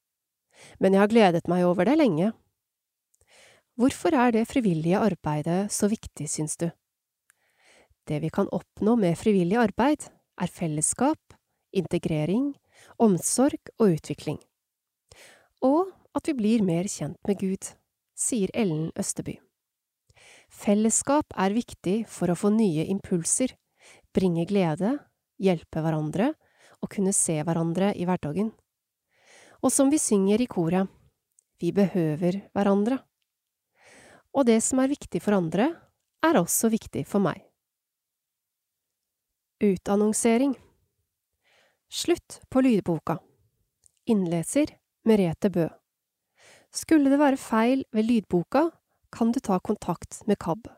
men 0.78 0.94
jeg 0.94 1.02
har 1.02 1.12
gledet 1.12 1.48
meg 1.50 1.64
over 1.66 1.88
det 1.88 1.96
lenge. 1.98 2.32
Hvorfor 3.78 4.14
er 4.14 4.32
det 4.34 4.48
frivillige 4.50 4.98
arbeidet 4.98 5.68
så 5.70 5.86
viktig, 5.90 6.26
syns 6.30 6.56
du? 6.58 6.68
Det 8.08 8.22
vi 8.24 8.30
kan 8.32 8.48
oppnå 8.50 8.96
med 8.98 9.18
frivillig 9.20 9.58
arbeid, 9.60 10.08
er 10.38 10.50
fellesskap, 10.50 11.20
integrering, 11.76 12.54
omsorg 12.98 13.70
og 13.78 13.98
utvikling. 13.98 14.38
Og 15.62 15.90
at 16.16 16.30
vi 16.30 16.34
blir 16.38 16.64
mer 16.66 16.88
kjent 16.90 17.18
med 17.28 17.38
Gud, 17.38 17.70
sier 18.18 18.50
Ellen 18.54 18.90
Østeby. 18.98 19.36
Fellesskap 20.48 21.34
er 21.36 21.54
viktig 21.54 22.00
for 22.10 22.32
å 22.32 22.38
få 22.38 22.50
nye 22.54 22.86
impulser, 22.88 23.52
bringe 24.16 24.46
glede, 24.48 24.96
hjelpe 25.38 25.82
hverandre 25.84 26.32
og 26.82 26.90
kunne 26.94 27.12
se 27.14 27.36
hverandre 27.44 27.92
i 27.94 28.06
hverdagen. 28.08 28.50
Og 29.62 29.72
som 29.74 29.90
vi 29.90 29.98
synger 29.98 30.40
i 30.40 30.50
koret, 30.50 30.86
vi 31.58 31.72
behøver 31.74 32.44
hverandre 32.54 33.00
og 34.38 34.46
det 34.46 34.60
som 34.64 34.78
er 34.82 34.92
viktig 34.92 35.20
for 35.24 35.36
andre, 35.36 35.72
er 36.22 36.38
også 36.38 36.70
viktig 36.72 37.04
for 37.08 37.22
meg. 37.22 37.40
Utannonsering 39.62 40.54
Slutt 41.90 42.38
på 42.52 42.62
lydboka 42.62 43.16
Innleser 44.06 44.70
Merete 45.08 45.50
Bø 45.50 45.66
Skulle 46.70 47.10
det 47.10 47.18
være 47.18 47.40
feil 47.40 47.82
ved 47.90 48.06
lydboka, 48.06 48.68
kan 49.10 49.32
du 49.32 49.40
ta 49.40 49.58
kontakt 49.58 50.20
med 50.28 50.38
KAB. 50.38 50.68